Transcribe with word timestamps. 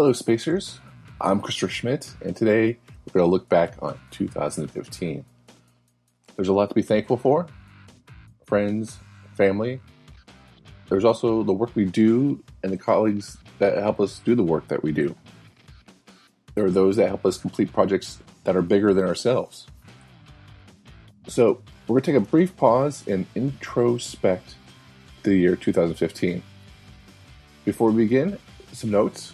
Hello, 0.00 0.12
Spacers. 0.12 0.78
I'm 1.20 1.40
Christopher 1.40 1.72
Schmitt, 1.72 2.14
and 2.24 2.36
today 2.36 2.78
we're 3.04 3.18
going 3.18 3.26
to 3.26 3.30
look 3.32 3.48
back 3.48 3.74
on 3.82 3.98
2015. 4.12 5.24
There's 6.36 6.46
a 6.46 6.52
lot 6.52 6.68
to 6.68 6.74
be 6.76 6.82
thankful 6.82 7.16
for 7.16 7.48
friends, 8.46 8.98
family. 9.34 9.80
There's 10.88 11.04
also 11.04 11.42
the 11.42 11.52
work 11.52 11.74
we 11.74 11.84
do 11.84 12.44
and 12.62 12.72
the 12.72 12.76
colleagues 12.76 13.38
that 13.58 13.76
help 13.76 13.98
us 13.98 14.20
do 14.20 14.36
the 14.36 14.44
work 14.44 14.68
that 14.68 14.84
we 14.84 14.92
do. 14.92 15.16
There 16.54 16.64
are 16.64 16.70
those 16.70 16.94
that 16.94 17.08
help 17.08 17.26
us 17.26 17.36
complete 17.36 17.72
projects 17.72 18.22
that 18.44 18.54
are 18.54 18.62
bigger 18.62 18.94
than 18.94 19.04
ourselves. 19.04 19.66
So, 21.26 21.60
we're 21.88 21.94
going 21.94 22.02
to 22.02 22.12
take 22.12 22.22
a 22.22 22.30
brief 22.30 22.56
pause 22.56 23.02
and 23.08 23.26
introspect 23.34 24.54
the 25.24 25.34
year 25.34 25.56
2015. 25.56 26.40
Before 27.64 27.90
we 27.90 28.04
begin, 28.04 28.38
some 28.72 28.92
notes. 28.92 29.32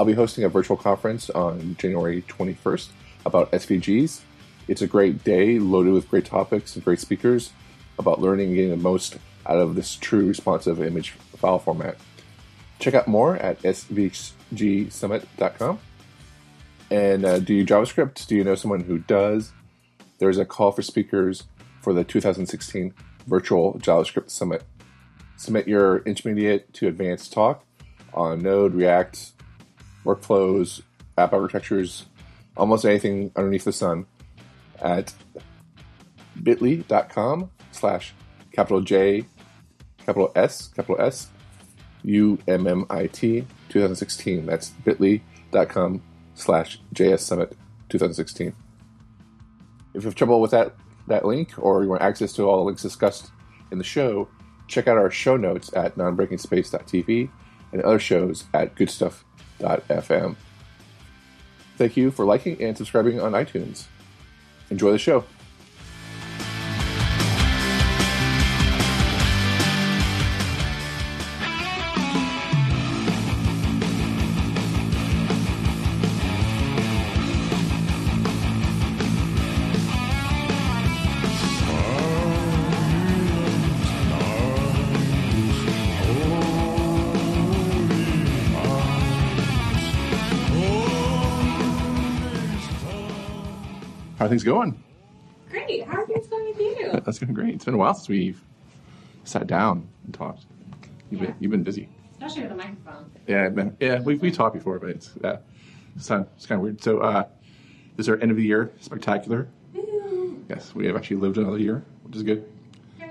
I'll 0.00 0.06
be 0.06 0.14
hosting 0.14 0.44
a 0.44 0.48
virtual 0.48 0.78
conference 0.78 1.28
on 1.28 1.76
January 1.78 2.22
21st 2.22 2.88
about 3.26 3.52
SVGs. 3.52 4.22
It's 4.66 4.80
a 4.80 4.86
great 4.86 5.22
day 5.24 5.58
loaded 5.58 5.92
with 5.92 6.08
great 6.08 6.24
topics 6.24 6.74
and 6.74 6.82
great 6.82 7.00
speakers 7.00 7.52
about 7.98 8.18
learning 8.18 8.46
and 8.46 8.56
getting 8.56 8.70
the 8.70 8.78
most 8.78 9.18
out 9.44 9.58
of 9.58 9.74
this 9.74 9.96
true 9.96 10.26
responsive 10.26 10.82
image 10.82 11.10
file 11.10 11.58
format. 11.58 11.98
Check 12.78 12.94
out 12.94 13.08
more 13.08 13.36
at 13.36 13.60
svgsummit.com. 13.60 15.78
And 16.90 17.26
uh, 17.26 17.38
do 17.40 17.52
you 17.52 17.66
JavaScript? 17.66 18.26
Do 18.26 18.36
you 18.36 18.42
know 18.42 18.54
someone 18.54 18.84
who 18.84 19.00
does? 19.00 19.52
There's 20.16 20.38
a 20.38 20.46
call 20.46 20.72
for 20.72 20.80
speakers 20.80 21.44
for 21.82 21.92
the 21.92 22.04
2016 22.04 22.94
Virtual 23.26 23.74
JavaScript 23.74 24.30
Summit. 24.30 24.62
Submit 25.36 25.68
your 25.68 25.98
intermediate 26.04 26.72
to 26.72 26.88
advanced 26.88 27.34
talk 27.34 27.66
on 28.14 28.40
Node, 28.40 28.72
React, 28.72 29.32
workflows, 30.04 30.82
app 31.16 31.32
architectures, 31.32 32.06
almost 32.56 32.84
anything 32.84 33.32
underneath 33.36 33.64
the 33.64 33.72
sun 33.72 34.06
at 34.80 35.12
bit.ly.com 36.42 37.50
slash 37.72 38.14
capital 38.52 38.80
J, 38.80 39.24
capital 39.98 40.32
S, 40.34 40.68
capital 40.68 41.00
S, 41.00 41.28
U 42.02 42.38
M 42.48 42.66
M 42.66 42.86
I 42.90 43.06
T 43.06 43.46
2016. 43.68 44.46
That's 44.46 44.70
bit.ly.com 44.70 46.02
slash 46.34 46.80
JS 46.94 47.20
Summit 47.20 47.56
2016. 47.88 48.54
If 49.92 50.02
you 50.02 50.08
have 50.08 50.14
trouble 50.14 50.40
with 50.40 50.52
that, 50.52 50.74
that 51.08 51.24
link 51.24 51.52
or 51.58 51.82
you 51.82 51.88
want 51.88 52.02
access 52.02 52.32
to 52.34 52.44
all 52.44 52.58
the 52.58 52.64
links 52.64 52.82
discussed 52.82 53.30
in 53.70 53.78
the 53.78 53.84
show, 53.84 54.28
check 54.68 54.86
out 54.86 54.96
our 54.96 55.10
show 55.10 55.36
notes 55.36 55.70
at 55.74 55.96
nonbreakingspace.tv 55.96 57.28
and 57.72 57.82
other 57.82 57.98
shows 57.98 58.44
at 58.54 58.74
goodstuff.fm. 59.60 60.36
Thank 61.76 61.96
you 61.96 62.10
for 62.10 62.24
liking 62.24 62.62
and 62.62 62.76
subscribing 62.76 63.20
on 63.20 63.32
iTunes. 63.32 63.84
Enjoy 64.70 64.92
the 64.92 64.98
show. 64.98 65.24
Things 94.30 94.44
going? 94.44 94.82
Great. 95.50 95.84
How 95.84 95.98
are 96.00 96.06
things 96.06 96.26
going 96.28 96.46
with 96.46 96.58
you? 96.60 96.92
That's 97.04 97.18
going 97.18 97.34
great. 97.34 97.54
It's 97.54 97.64
been 97.64 97.74
a 97.74 97.78
while 97.78 97.92
since 97.94 98.08
we've 98.08 98.40
sat 99.24 99.46
down 99.46 99.88
and 100.04 100.14
talked. 100.14 100.46
You've, 101.10 101.20
Yeah. 101.20 101.26
been, 101.26 101.36
you've 101.40 101.50
been 101.50 101.62
busy. 101.64 101.88
Especially 102.12 102.42
with 102.42 102.50
the 102.50 102.56
microphone. 102.56 103.10
Yeah, 103.26 103.44
I've 103.46 103.54
been, 103.54 103.76
yeah, 103.80 104.00
we 104.00 104.14
we 104.16 104.30
talked 104.30 104.54
before, 104.54 104.78
but 104.78 104.90
it's 104.90 105.16
uh, 105.24 105.38
it's, 105.96 106.08
kind 106.08 106.26
it's 106.36 106.46
kind 106.46 106.58
of 106.58 106.62
weird. 106.62 106.82
So, 106.82 106.98
uh, 106.98 107.24
this 107.96 108.04
is 108.04 108.08
our 108.08 108.18
end 108.18 108.30
of 108.30 108.36
the 108.36 108.44
year 108.44 108.70
spectacular. 108.80 109.48
Woo. 109.74 110.44
Yes, 110.48 110.74
we 110.74 110.86
have 110.86 110.96
actually 110.96 111.16
lived 111.16 111.38
another 111.38 111.58
year, 111.58 111.82
which 112.04 112.16
is 112.16 112.22
good. 112.22 112.44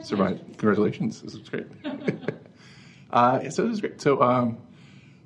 Survived. 0.02 0.40
Congratulations. 0.58 1.22
This 1.22 1.34
is 1.34 1.50
great. 1.50 1.68
uh, 3.12 3.50
so 3.50 3.64
this 3.64 3.74
is 3.74 3.82
great. 3.82 4.00
So, 4.00 4.22
um, 4.22 4.58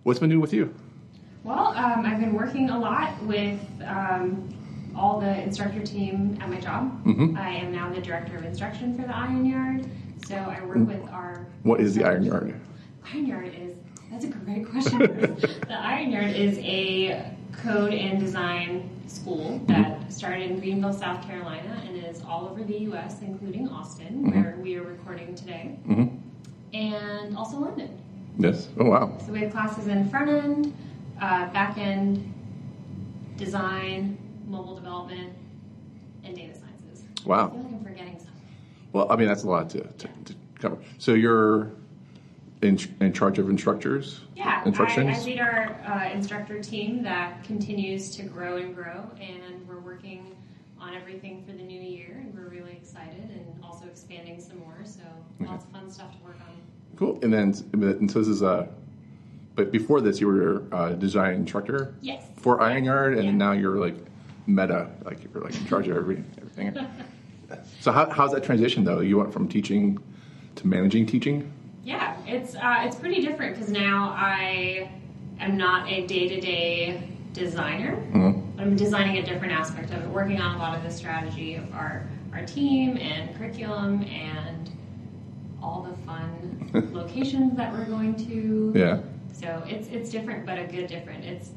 what's 0.04 0.20
been 0.20 0.30
new 0.30 0.40
with 0.40 0.54
you? 0.54 0.74
Well, 1.44 1.68
um, 1.76 2.06
I've 2.06 2.20
been 2.20 2.34
working 2.34 2.70
a 2.70 2.80
lot 2.80 3.22
with 3.24 3.60
um, 3.86 4.53
all 4.96 5.20
the 5.20 5.42
instructor 5.44 5.82
team 5.82 6.38
at 6.42 6.50
my 6.50 6.60
job. 6.60 7.04
Mhm. 7.06 7.38
I 7.38 7.50
am 7.50 7.72
now 7.72 7.92
the 7.92 8.02
director 8.02 8.38
of 8.38 8.46
instruction 8.46 8.96
for 8.96 9.04
the 9.04 9.16
Iron 9.16 9.46
Yard. 9.46 9.86
So 10.28 10.36
I 10.36 10.64
work 10.66 10.88
with 10.88 11.10
our. 11.10 11.46
What 11.64 11.82
is 11.82 11.96
the 11.96 12.04
Iron 12.04 12.24
Yard? 12.24 12.54
Iron 13.14 13.26
Yard 13.26 13.48
is. 13.48 13.76
That's 14.12 14.26
a 14.26 14.28
great 14.28 14.70
question. 14.70 15.00
the 15.68 15.80
Iron 15.80 16.12
Yard 16.12 16.32
is 16.32 16.58
a 16.60 17.26
code 17.52 17.94
and 17.94 18.20
design 18.20 18.90
school 19.08 19.60
that 19.68 20.12
started 20.12 20.50
in 20.52 20.60
Greenville, 20.60 20.94
South 20.94 21.26
Carolina, 21.26 21.82
and 21.86 21.98
is 21.98 22.22
all 22.24 22.48
over 22.48 22.64
the 22.64 22.78
U.S., 22.80 23.22
including 23.22 23.68
Austin, 23.70 24.32
where 24.32 24.58
we 24.62 24.76
are 24.76 24.84
recording 24.84 25.36
today, 25.36 25.78
hmm 25.86 26.06
and 26.74 27.38
also 27.38 27.58
London. 27.58 27.96
Yes. 28.40 28.70
Oh 28.80 28.86
wow. 28.90 29.16
So 29.26 29.32
we 29.32 29.42
have 29.42 29.52
classes 29.52 29.88
in 29.88 30.10
front 30.10 30.30
end, 30.30 30.74
uh, 31.22 31.52
back 31.52 31.78
end, 31.78 32.34
design, 33.38 34.18
mobile 34.54 34.76
development, 34.76 35.34
and 36.24 36.36
data 36.36 36.54
sciences. 36.54 37.04
I 37.26 37.28
Wow. 37.28 37.50
feel 37.50 37.58
like 37.60 37.72
I'm 37.74 37.84
forgetting 37.84 38.18
something. 38.18 38.34
Well, 38.94 39.12
I 39.12 39.16
mean 39.16 39.28
that's 39.28 39.44
a 39.44 39.50
lot 39.50 39.70
to, 39.72 39.82
to, 39.82 40.08
to 40.26 40.36
cover. 40.60 40.78
So 41.00 41.14
you're 41.16 41.72
in, 42.62 42.80
in 43.02 43.12
charge 43.12 43.40
of 43.40 43.50
instructors. 43.50 44.22
Yeah, 44.38 44.62
I, 44.64 44.68
Instructions. 44.68 45.18
I 45.18 45.24
lead 45.26 45.40
our 45.40 45.76
uh, 45.86 46.10
instructor 46.14 46.62
team 46.62 47.04
that 47.04 47.44
continues 47.44 48.16
to 48.16 48.24
grow 48.24 48.58
and 48.58 48.74
grow, 48.76 49.10
and 49.20 49.68
we're 49.68 49.80
working 49.80 50.36
on 50.80 50.94
everything 50.96 51.44
for 51.46 51.52
the 51.54 51.64
new 51.64 51.82
year, 51.82 52.22
and 52.24 52.34
we're 52.34 52.48
really 52.50 52.74
excited, 52.74 53.30
and 53.32 53.64
also 53.64 53.86
expanding 53.88 54.40
some 54.40 54.60
more. 54.60 54.78
So 54.86 55.02
lots 55.40 55.64
of 55.66 55.72
fun 55.72 55.90
stuff 55.92 56.12
to 56.18 56.24
work 56.24 56.38
on. 56.42 56.56
Cool. 56.98 57.20
And 57.24 57.34
then 57.34 57.54
and 57.74 58.10
so 58.12 58.20
this 58.20 58.28
is 58.28 58.42
a, 58.44 58.70
but 59.56 59.72
before 59.72 60.00
this 60.02 60.20
you 60.22 60.28
were 60.28 60.64
a 60.72 60.94
design 60.94 61.36
instructor 61.36 61.94
Yes. 62.02 62.24
for 62.38 62.62
Iron 62.62 62.84
Yard, 62.86 63.18
and 63.18 63.26
Yeah. 63.26 63.32
now 63.32 63.52
you're 63.54 63.78
like 63.78 63.96
meta, 64.48 64.90
like 65.06 65.24
you're 65.24 65.44
like 65.44 65.56
in 65.56 65.66
charge 65.68 65.88
of 65.88 65.98
every, 65.98 66.24
everything. 66.38 66.78
so 67.80 67.92
how, 67.92 68.10
how's 68.10 68.32
that 68.32 68.44
transition 68.44 68.84
though? 68.84 69.00
You 69.00 69.18
went 69.18 69.34
from 69.34 69.48
teaching 69.48 69.98
to 70.56 70.68
managing 70.68 71.06
teaching. 71.06 71.52
Yeah, 71.84 72.16
it's 72.26 72.56
uh, 72.56 72.82
it's 72.84 72.96
pretty 72.96 73.22
different 73.22 73.56
because 73.56 73.70
now 73.70 74.14
I 74.18 74.90
am 75.40 75.58
not 75.58 75.90
a 75.90 76.06
day 76.08 76.28
to 76.30 76.40
day 76.40 77.04
designer. 77.34 77.98
Mhm. 78.14 78.42
I'm 78.60 78.76
designing 78.76 79.18
a 79.18 79.24
different 79.24 79.54
aspect 79.54 79.92
of 79.92 80.02
it, 80.04 80.08
working 80.10 80.40
on 80.40 80.56
a 80.56 80.60
lot 80.60 80.78
of 80.78 80.84
the 80.84 80.92
strategy 80.92 81.56
of 81.56 81.74
our 81.74 82.08
our 82.34 82.46
team 82.46 82.98
and 82.98 83.36
curriculum 83.36 84.04
and 84.04 84.72
all 85.62 85.84
the 85.90 85.96
fun 86.06 86.90
locations 86.94 87.56
that 87.58 87.72
we're 87.74 87.86
going 87.86 88.16
to. 88.28 88.74
Yeah. 88.76 89.00
So 89.34 89.64
it's 89.68 89.88
it's 89.90 90.10
different, 90.10 90.46
but 90.46 90.58
a 90.60 90.64
good 90.66 90.88
different. 90.88 91.26
It's 91.26 91.50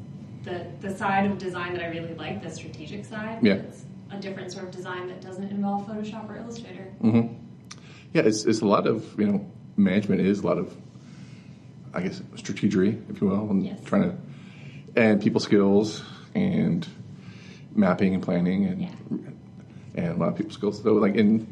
the 0.46 0.66
the 0.88 0.94
side 0.96 1.24
of 1.30 1.38
design 1.38 1.74
that 1.74 1.82
I 1.82 1.88
really 1.88 2.14
like, 2.14 2.42
the 2.42 2.50
strategic 2.50 3.04
side. 3.04 3.38
Yeah. 3.42 3.54
It's 3.54 3.84
a 4.10 4.18
different 4.18 4.52
sort 4.52 4.64
of 4.66 4.70
design 4.70 5.08
that 5.08 5.20
doesn't 5.20 5.50
involve 5.50 5.86
Photoshop 5.88 6.28
or 6.30 6.36
Illustrator. 6.38 6.84
hmm 7.00 7.26
Yeah, 8.14 8.22
it's, 8.22 8.44
it's 8.44 8.60
a 8.62 8.66
lot 8.66 8.86
of 8.86 9.04
you 9.18 9.26
know 9.26 9.38
management 9.76 10.20
is 10.22 10.40
a 10.40 10.46
lot 10.46 10.58
of 10.58 10.74
I 11.92 12.00
guess 12.02 12.20
strategery, 12.36 12.92
if 13.10 13.20
you 13.20 13.28
will, 13.28 13.50
and 13.50 13.64
Yes. 13.66 13.78
trying 13.84 14.10
to 14.10 14.16
and 14.96 15.20
people 15.20 15.40
skills 15.40 16.02
and 16.34 16.86
mapping 17.74 18.14
and 18.14 18.22
planning 18.22 18.64
and 18.66 18.80
Yeah. 18.82 18.88
and 19.96 20.06
a 20.08 20.16
lot 20.16 20.28
of 20.30 20.36
people 20.36 20.52
skills. 20.52 20.82
So 20.82 20.94
like 20.94 21.16
and 21.16 21.46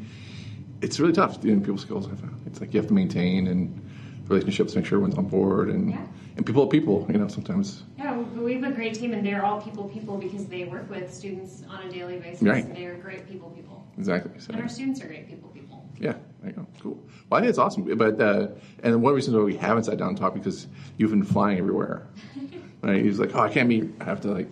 it's 0.81 0.99
really 0.99 1.13
tough 1.13 1.41
doing 1.41 1.61
people 1.61 1.77
skills. 1.77 2.07
I 2.07 2.15
found 2.15 2.35
it's 2.47 2.59
like 2.61 2.73
you 2.73 2.79
have 2.79 2.87
to 2.87 2.93
maintain 2.93 3.47
and 3.47 3.81
relationships, 4.27 4.75
make 4.75 4.85
sure 4.85 4.97
everyone's 4.97 5.17
on 5.17 5.27
board, 5.27 5.69
and 5.69 5.91
Yeah. 5.91 6.05
And 6.37 6.45
people 6.45 6.63
are 6.63 6.67
people. 6.67 7.05
You 7.11 7.17
know, 7.19 7.27
sometimes 7.27 7.83
Yeah, 7.97 8.17
we 8.17 8.53
have 8.55 8.63
a 8.63 8.71
great 8.71 8.93
team, 8.95 9.13
and 9.13 9.25
they're 9.25 9.45
all 9.45 9.61
people 9.61 9.85
people 9.89 10.17
because 10.17 10.45
they 10.47 10.65
work 10.65 10.89
with 10.89 11.13
students 11.13 11.63
on 11.69 11.87
a 11.87 11.91
daily 11.91 12.17
basis. 12.19 12.41
Right. 12.43 12.65
And 12.65 12.75
they 12.75 12.85
are 12.85 12.95
great 12.95 13.27
people 13.29 13.49
people. 13.51 13.85
exactly. 13.97 14.39
So 14.39 14.53
And 14.53 14.61
our 14.61 14.67
students 14.69 15.01
are 15.01 15.07
great 15.07 15.27
people 15.29 15.49
people. 15.49 15.83
Yeah, 15.99 16.15
there 16.41 16.51
you 16.51 16.57
go. 16.57 16.67
Cool. 16.81 16.99
Well, 17.29 17.37
I 17.37 17.41
think 17.41 17.49
it's 17.49 17.57
awesome. 17.59 17.83
But 17.97 18.19
uh, 18.19 18.47
and 18.83 19.01
one 19.01 19.13
reason 19.13 19.33
why 19.35 19.43
we 19.43 19.55
haven't 19.55 19.85
sat 19.85 19.97
down 19.97 20.09
and 20.09 20.17
talked 20.17 20.35
because 20.35 20.67
you've 20.97 21.11
been 21.11 21.23
flying 21.23 21.57
everywhere. 21.57 22.07
right? 22.81 23.01
He's 23.03 23.19
like, 23.19 23.33
oh, 23.35 23.39
I 23.39 23.49
can't 23.49 23.69
meet. 23.69 23.89
I 24.01 24.03
have 24.05 24.21
to 24.21 24.29
like. 24.31 24.47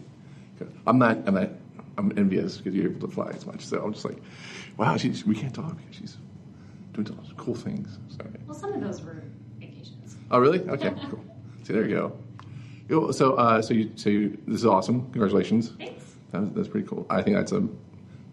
I'm 0.87 0.97
not. 0.97 1.17
I'm 1.27 1.33
not. 1.35 1.49
I'm 1.97 2.11
envious 2.17 2.57
because 2.57 2.73
you're 2.73 2.89
able 2.89 3.07
to 3.07 3.13
fly 3.13 3.29
as 3.31 3.45
much. 3.45 3.65
So 3.65 3.83
I'm 3.83 3.93
just 3.93 4.05
like, 4.05 4.17
wow, 4.77 4.95
she's. 4.97 5.25
We 5.25 5.35
can't 5.35 5.53
talk. 5.53 5.77
She's 5.91 6.17
doing 6.93 7.07
all 7.09 7.17
those 7.17 7.33
cool 7.37 7.55
things. 7.55 7.97
So, 8.09 8.25
Well, 8.47 8.55
some 8.57 8.73
of 8.73 8.81
those 8.81 9.01
were 9.01 9.21
vacations. 9.59 10.15
oh, 10.31 10.39
really? 10.39 10.61
Okay, 10.61 10.93
cool. 11.09 11.23
See, 11.63 11.73
there 11.73 11.87
you 11.87 12.11
go. 12.89 13.11
So, 13.11 13.33
uh, 13.35 13.61
so 13.61 13.73
you, 13.73 13.91
so 13.95 14.09
you, 14.09 14.37
this 14.47 14.57
is 14.59 14.65
awesome. 14.65 15.09
Congratulations. 15.11 15.69
Thanks. 15.77 16.15
That's, 16.31 16.49
that's 16.51 16.67
pretty 16.67 16.87
cool. 16.87 17.05
I 17.09 17.21
think 17.21 17.35
that's 17.37 17.51
a 17.51 17.61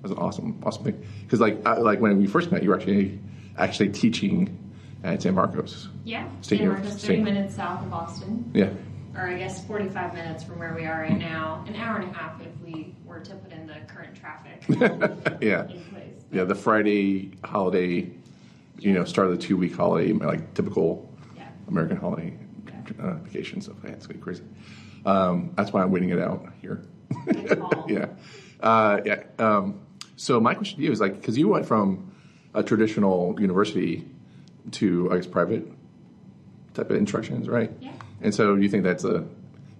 that's 0.02 0.12
an 0.12 0.18
awesome 0.18 0.58
awesome 0.64 0.84
thing. 0.84 1.06
Because 1.22 1.40
like 1.40 1.64
I, 1.66 1.74
like 1.78 2.00
when 2.00 2.18
we 2.18 2.26
first 2.26 2.50
met, 2.50 2.62
you 2.62 2.70
were 2.70 2.76
actually 2.76 3.18
actually 3.58 3.90
teaching 3.90 4.56
at 5.04 5.22
San 5.22 5.34
Marcos. 5.34 5.88
Yeah, 6.04 6.28
Stay 6.40 6.58
San. 6.58 6.68
Marcos, 6.68 7.00
30 7.00 7.14
here. 7.16 7.24
minutes 7.24 7.54
south 7.54 7.84
of 7.86 7.92
Austin, 7.92 8.50
Yeah. 8.54 8.70
or 9.14 9.28
I 9.28 9.38
guess 9.38 9.64
45 9.66 10.14
minutes 10.14 10.42
from 10.44 10.58
where 10.58 10.74
we 10.74 10.84
are 10.84 11.00
right 11.02 11.18
now. 11.18 11.64
An 11.68 11.76
hour 11.76 11.98
and 12.00 12.10
a 12.10 12.14
half 12.14 12.40
if 12.40 12.48
we 12.64 12.94
were 13.06 13.20
to 13.20 13.34
put 13.36 13.52
in 13.52 13.66
the 13.66 13.76
current 13.86 14.14
traffic 14.16 14.62
Yeah. 15.40 15.68
Yeah. 16.32 16.44
The 16.44 16.54
Friday 16.54 17.32
holiday, 17.44 18.10
you 18.78 18.92
know, 18.92 19.04
start 19.04 19.28
of 19.28 19.38
the 19.38 19.42
two 19.42 19.56
week 19.56 19.74
holiday, 19.76 20.12
like 20.12 20.52
typical 20.54 21.10
Yeah. 21.36 21.48
American 21.68 21.96
holiday 21.98 22.34
uh, 22.98 23.14
vacation 23.14 23.60
stuff. 23.60 23.76
Yeah, 23.84 23.90
it's 23.90 24.06
gonna 24.06 24.20
crazy. 24.20 24.44
Um, 25.04 25.52
that's 25.56 25.72
why 25.72 25.82
I'm 25.82 25.90
waiting 25.90 26.10
it 26.10 26.18
out 26.18 26.46
here. 26.60 26.82
Yeah. 27.88 28.06
Uh, 28.60 29.00
yeah. 29.04 29.22
Um, 29.38 29.80
so 30.16 30.38
my 30.38 30.54
question 30.54 30.78
to 30.78 30.84
you 30.84 30.92
is 30.92 31.00
like, 31.00 31.14
because 31.16 31.36
you 31.36 31.48
went 31.48 31.66
from 31.66 32.12
a 32.54 32.62
traditional 32.62 33.34
university 33.40 34.06
to, 34.72 35.10
I 35.10 35.16
guess, 35.16 35.26
private 35.26 35.66
type 36.74 36.90
of 36.90 36.96
instructions, 36.96 37.48
right? 37.48 37.72
Yeah. 37.80 37.92
And 38.20 38.34
so 38.34 38.54
do 38.54 38.62
you 38.62 38.68
think 38.68 38.84
that's 38.84 39.04
a 39.04 39.26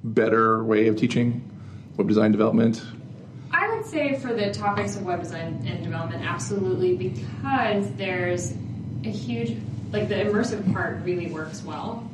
better 0.02 0.64
way 0.64 0.88
of 0.88 0.96
teaching 0.96 1.48
web 1.96 2.08
design 2.08 2.32
development? 2.32 2.82
I 3.52 3.68
would 3.74 3.84
say 3.84 4.14
for 4.16 4.32
the 4.32 4.52
topics 4.52 4.96
of 4.96 5.04
web 5.04 5.22
design 5.22 5.62
and 5.66 5.84
development, 5.84 6.24
absolutely, 6.24 6.96
because 6.96 7.90
there's 7.92 8.52
a 9.04 9.10
huge, 9.10 9.58
like 9.92 10.08
the 10.08 10.14
immersive 10.14 10.72
part 10.72 11.04
really 11.04 11.30
works 11.30 11.62
well. 11.62 12.08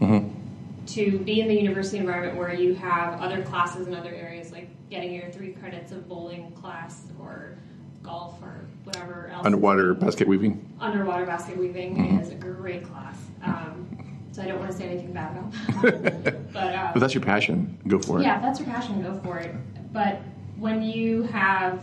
To 0.87 1.19
be 1.19 1.41
in 1.41 1.49
the 1.49 1.55
university 1.55 1.99
environment 1.99 2.37
where 2.39 2.55
you 2.55 2.75
have 2.75 3.21
other 3.21 3.43
classes 3.43 3.87
in 3.89 3.95
other 3.95 4.15
areas, 4.15 4.53
like 4.53 4.69
getting 4.89 5.13
your 5.13 5.31
three 5.31 5.53
credits 5.53 5.91
of 5.93 6.09
bowling 6.09 6.53
class 6.53 7.03
or 7.19 7.57
golf 8.03 8.41
or 8.41 8.67
whatever 8.85 9.29
else. 9.33 9.45
Underwater 9.45 9.95
basket 9.95 10.29
weaving? 10.29 10.65
Underwater 10.81 11.27
basket 11.27 11.57
weaving 11.57 12.21
is 12.21 12.31
a 12.31 12.37
great 12.37 12.85
class. 12.85 13.17
Um, 13.43 13.89
so 14.31 14.43
I 14.43 14.47
don't 14.47 14.61
want 14.61 14.71
to 14.71 14.77
say 14.77 14.85
anything 14.89 15.13
bad 15.13 15.33
about 15.37 15.83
that. 15.83 16.53
but 16.53 16.75
um, 16.77 16.91
But 16.95 17.01
that's 17.01 17.15
your 17.15 17.23
passion. 17.23 17.79
Go 17.89 17.99
for 17.99 18.21
it. 18.21 18.23
yeah, 18.23 18.37
if 18.37 18.43
that's 18.43 18.61
your 18.61 18.69
passion, 18.69 19.03
go 19.03 19.19
for 19.25 19.39
it. 19.39 19.55
But 19.93 20.21
when 20.57 20.83
you 20.83 21.25
have 21.25 21.83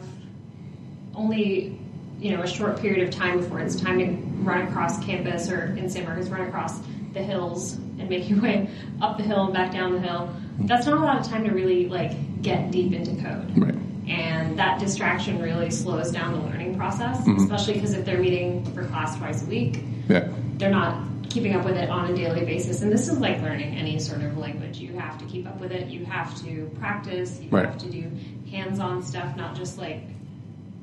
only 1.14 1.78
you 2.20 2.36
know 2.36 2.44
a 2.44 2.48
short 2.48 2.80
period 2.80 3.06
of 3.08 3.14
time 3.14 3.40
before 3.40 3.60
it's 3.60 3.76
time 3.76 4.00
to 4.00 4.06
run 4.44 4.62
across 4.68 5.04
campus 5.04 5.50
or 5.50 5.76
in 5.76 5.90
San 5.90 6.06
Marcos, 6.06 6.30
run 6.30 6.42
across 6.48 6.80
the 7.14 7.22
hills 7.22 7.78
and 8.00 8.10
make 8.10 8.30
your 8.30 8.42
way 8.42 8.70
up 9.02 9.18
the 9.18 9.24
hill 9.24 9.46
and 9.46 9.54
back 9.54 9.72
down 9.72 9.94
the 9.94 10.00
hill, 10.00 10.34
that's 10.62 10.86
not 10.86 10.98
a 10.98 11.02
lot 11.02 11.20
of 11.20 11.26
time 11.26 11.44
to 11.44 11.52
really 11.52 11.88
like 11.88 12.42
get 12.42 12.72
deep 12.72 12.94
into 12.94 13.12
code. 13.24 13.58
Right. 13.58 13.76
And 14.08 14.60
that 14.60 14.80
distraction 14.80 15.42
really 15.42 15.72
slows 15.72 16.12
down 16.12 16.34
the 16.34 16.40
learning 16.40 16.76
process, 16.78 17.26
especially 17.28 17.76
because 17.76 17.94
if 17.94 18.06
they're 18.06 18.20
meeting 18.20 18.66
for 18.74 18.84
class 18.86 19.18
twice 19.18 19.44
a 19.44 19.46
week, 19.46 19.80
Yeah. 20.10 20.28
they're 20.58 20.70
not 20.72 21.02
keeping 21.30 21.56
up 21.56 21.64
with 21.66 21.78
it 21.78 21.90
on 21.90 22.12
a 22.12 22.16
daily 22.16 22.46
basis. 22.46 22.82
And 22.82 22.92
this 22.92 23.08
is 23.08 23.18
like 23.20 23.42
learning 23.42 23.76
any 23.76 23.98
sort 24.00 24.22
of 24.22 24.38
language. 24.38 24.78
You 24.78 24.94
have 25.00 25.18
to 25.20 25.26
keep 25.26 25.48
up 25.48 25.60
with 25.60 25.72
it. 25.72 25.88
You 25.88 26.04
have 26.06 26.36
to 26.44 26.70
practice. 26.80 27.40
You 27.42 27.50
Right. 27.50 27.66
have 27.66 27.78
to 27.78 27.90
do 27.90 28.12
hands-on 28.52 29.02
stuff, 29.02 29.36
not 29.38 29.56
just 29.56 29.78
like 29.78 30.02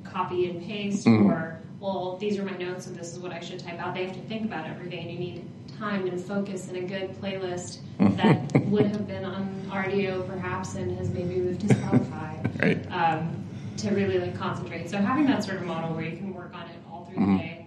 copy 0.02 0.48
and 0.50 0.62
paste 0.64 1.06
Mm-hmm. 1.06 1.26
or 1.26 1.58
well, 1.80 2.16
these 2.20 2.38
are 2.38 2.44
my 2.44 2.56
notes 2.56 2.86
and 2.86 2.96
this 2.96 3.12
is 3.12 3.18
what 3.18 3.32
I 3.32 3.40
should 3.40 3.58
type 3.58 3.78
out. 3.80 3.94
They 3.94 4.04
have 4.04 4.14
to 4.14 4.20
think 4.22 4.44
about 4.44 4.66
it 4.66 4.70
every 4.70 4.90
day, 4.90 5.00
and 5.00 5.10
you 5.12 5.18
need 5.18 5.44
time 5.78 6.06
and 6.06 6.20
focus 6.22 6.68
and 6.68 6.76
a 6.76 6.82
good 6.82 7.10
playlist 7.20 7.78
that 7.98 8.62
would 8.66 8.86
have 8.88 9.06
been 9.06 9.24
on 9.24 9.48
Rdio 9.70 10.26
perhaps 10.26 10.74
and 10.74 10.96
has 10.98 11.08
maybe 11.10 11.36
moved 11.36 11.62
to 11.62 11.74
Spotify 11.74 12.60
Right. 12.62 12.86
um, 12.92 13.32
to 13.78 13.90
really 13.90 14.18
like 14.18 14.36
concentrate. 14.36 14.90
So 14.90 14.98
having 14.98 15.26
that 15.28 15.42
sort 15.42 15.56
of 15.58 15.66
model 15.66 15.94
where 15.94 16.04
you 16.04 16.16
can 16.18 16.34
work 16.34 16.52
on 16.54 16.62
it 16.68 16.76
all 16.90 17.06
through 17.06 17.22
Mm-hmm. 17.22 17.38
the 17.38 17.44
day, 17.44 17.66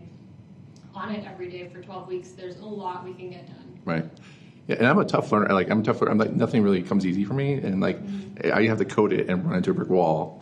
on 0.94 1.16
it 1.16 1.26
every 1.28 1.50
day 1.50 1.68
for 1.70 1.82
12 1.82 2.08
weeks, 2.08 2.30
there's 2.32 2.58
a 2.60 2.66
lot 2.66 3.04
we 3.04 3.14
can 3.16 3.32
get 3.32 3.48
done. 3.48 3.80
Right. 3.84 4.06
Yeah, 4.68 4.76
and 4.78 4.88
I'm 4.88 5.00
a 5.00 5.06
tough 5.06 5.32
learner. 5.32 5.52
Like 5.54 5.70
I'm 5.72 5.80
a 5.80 5.84
tough 5.84 6.00
learner. 6.02 6.12
I'm 6.12 6.18
like 6.20 6.32
nothing 6.34 6.62
really 6.64 6.84
comes 6.84 7.06
easy 7.06 7.26
for 7.26 7.34
me, 7.34 7.54
and 7.56 7.82
like 7.82 8.00
I 8.54 8.64
have 8.68 8.78
to 8.78 8.86
code 8.86 9.12
it 9.12 9.28
and 9.30 9.44
run 9.46 9.58
into 9.58 9.72
a 9.72 9.74
brick 9.74 9.90
wall. 9.90 10.42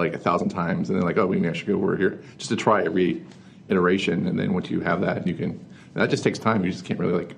Like 0.00 0.14
a 0.14 0.18
thousand 0.18 0.48
times, 0.48 0.90
and 0.90 0.98
then 0.98 1.06
like 1.06 1.18
oh 1.18 1.28
maybe 1.28 1.48
I 1.48 1.52
should 1.52 1.66
go 1.68 1.74
over 1.74 1.96
here 1.96 2.22
just 2.38 2.50
to 2.50 2.56
try 2.56 2.82
every 2.84 3.22
iteration, 3.68 4.26
and 4.26 4.38
then 4.38 4.52
once 4.52 4.70
you 4.70 4.80
have 4.80 5.00
that, 5.02 5.26
you 5.26 5.34
can. 5.34 5.64
That 5.94 6.08
just 6.08 6.22
takes 6.22 6.38
time. 6.38 6.64
You 6.64 6.70
just 6.70 6.84
can't 6.84 7.00
really 7.00 7.12
like 7.12 7.34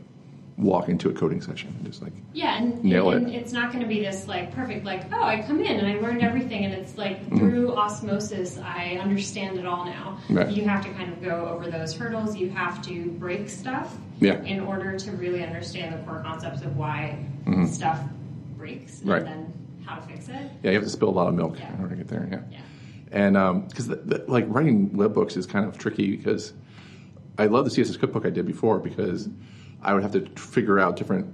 walk 0.58 0.88
into 0.88 1.08
a 1.08 1.12
coding 1.12 1.40
session 1.40 1.74
and 1.78 1.86
just 1.86 2.02
like 2.02 2.12
Yeah, 2.34 2.58
and, 2.58 2.84
Nail 2.84 3.10
and 3.10 3.26
it. 3.28 3.34
it's 3.34 3.52
not 3.52 3.72
going 3.72 3.82
to 3.82 3.88
be 3.88 4.00
this 4.00 4.28
like 4.28 4.54
perfect, 4.54 4.84
like, 4.84 5.04
oh, 5.12 5.22
I 5.22 5.40
come 5.42 5.60
in 5.60 5.78
and 5.80 5.86
I 5.86 6.00
learned 6.00 6.22
everything, 6.22 6.64
and 6.64 6.74
it's 6.74 6.98
like 6.98 7.24
mm-hmm. 7.24 7.38
through 7.38 7.74
osmosis, 7.74 8.58
I 8.58 8.98
understand 9.00 9.58
it 9.58 9.66
all 9.66 9.84
now. 9.86 10.18
Right. 10.28 10.50
You 10.50 10.64
have 10.64 10.84
to 10.84 10.92
kind 10.92 11.12
of 11.12 11.22
go 11.22 11.46
over 11.46 11.70
those 11.70 11.94
hurdles. 11.96 12.36
You 12.36 12.50
have 12.50 12.82
to 12.86 13.06
break 13.12 13.48
stuff 13.48 13.96
Yeah. 14.20 14.42
in 14.42 14.60
order 14.60 14.98
to 14.98 15.12
really 15.12 15.42
understand 15.42 15.94
the 15.94 15.98
core 16.04 16.20
concepts 16.22 16.62
of 16.62 16.76
why 16.76 17.18
mm-hmm. 17.46 17.66
stuff 17.66 18.00
breaks 18.58 19.00
and 19.00 19.10
Right. 19.10 19.24
then 19.24 19.52
how 19.92 20.00
to 20.00 20.06
fix 20.06 20.28
it. 20.28 20.50
yeah, 20.62 20.70
you 20.70 20.74
have 20.74 20.84
to 20.84 20.90
spill 20.90 21.08
a 21.08 21.10
lot 21.10 21.28
of 21.28 21.34
milk 21.34 21.58
Yeah. 21.58 21.72
in 21.74 21.80
order 21.80 21.90
to 21.90 21.96
get 21.96 22.08
there. 22.08 22.28
Yeah. 22.30 22.40
Yeah. 22.50 22.60
And 23.36 23.68
because 23.68 23.88
the, 23.88 24.24
like 24.28 24.46
writing 24.48 24.92
web 24.96 25.12
books 25.12 25.36
is 25.36 25.46
kind 25.46 25.66
of 25.66 25.76
tricky 25.78 26.16
because 26.16 26.54
I 27.38 27.46
love 27.46 27.64
the 27.64 27.70
CSS 27.70 27.98
cookbook 27.98 28.24
I 28.24 28.30
did 28.30 28.46
before 28.46 28.78
because 28.78 29.28
I 29.82 29.92
would 29.94 30.02
have 30.02 30.12
to 30.12 30.24
figure 30.40 30.78
out 30.78 30.96
different 30.96 31.26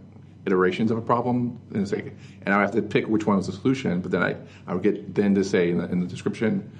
iterations 0.46 0.90
of 0.90 0.98
a 0.98 1.02
problem 1.02 1.60
and 1.74 1.90
like, 1.92 2.14
and 2.42 2.54
I 2.54 2.56
would 2.58 2.62
have 2.62 2.74
to 2.74 2.82
pick 2.82 3.06
which 3.06 3.26
one 3.26 3.36
was 3.36 3.46
the 3.46 3.52
solution. 3.52 4.00
But 4.00 4.10
then 4.10 4.22
I, 4.22 4.36
I 4.66 4.74
would 4.74 4.82
get 4.82 5.14
then 5.14 5.34
to 5.36 5.44
say 5.44 5.70
in 5.70 5.78
the, 5.78 5.84
in 5.90 6.00
the 6.00 6.06
description, 6.06 6.70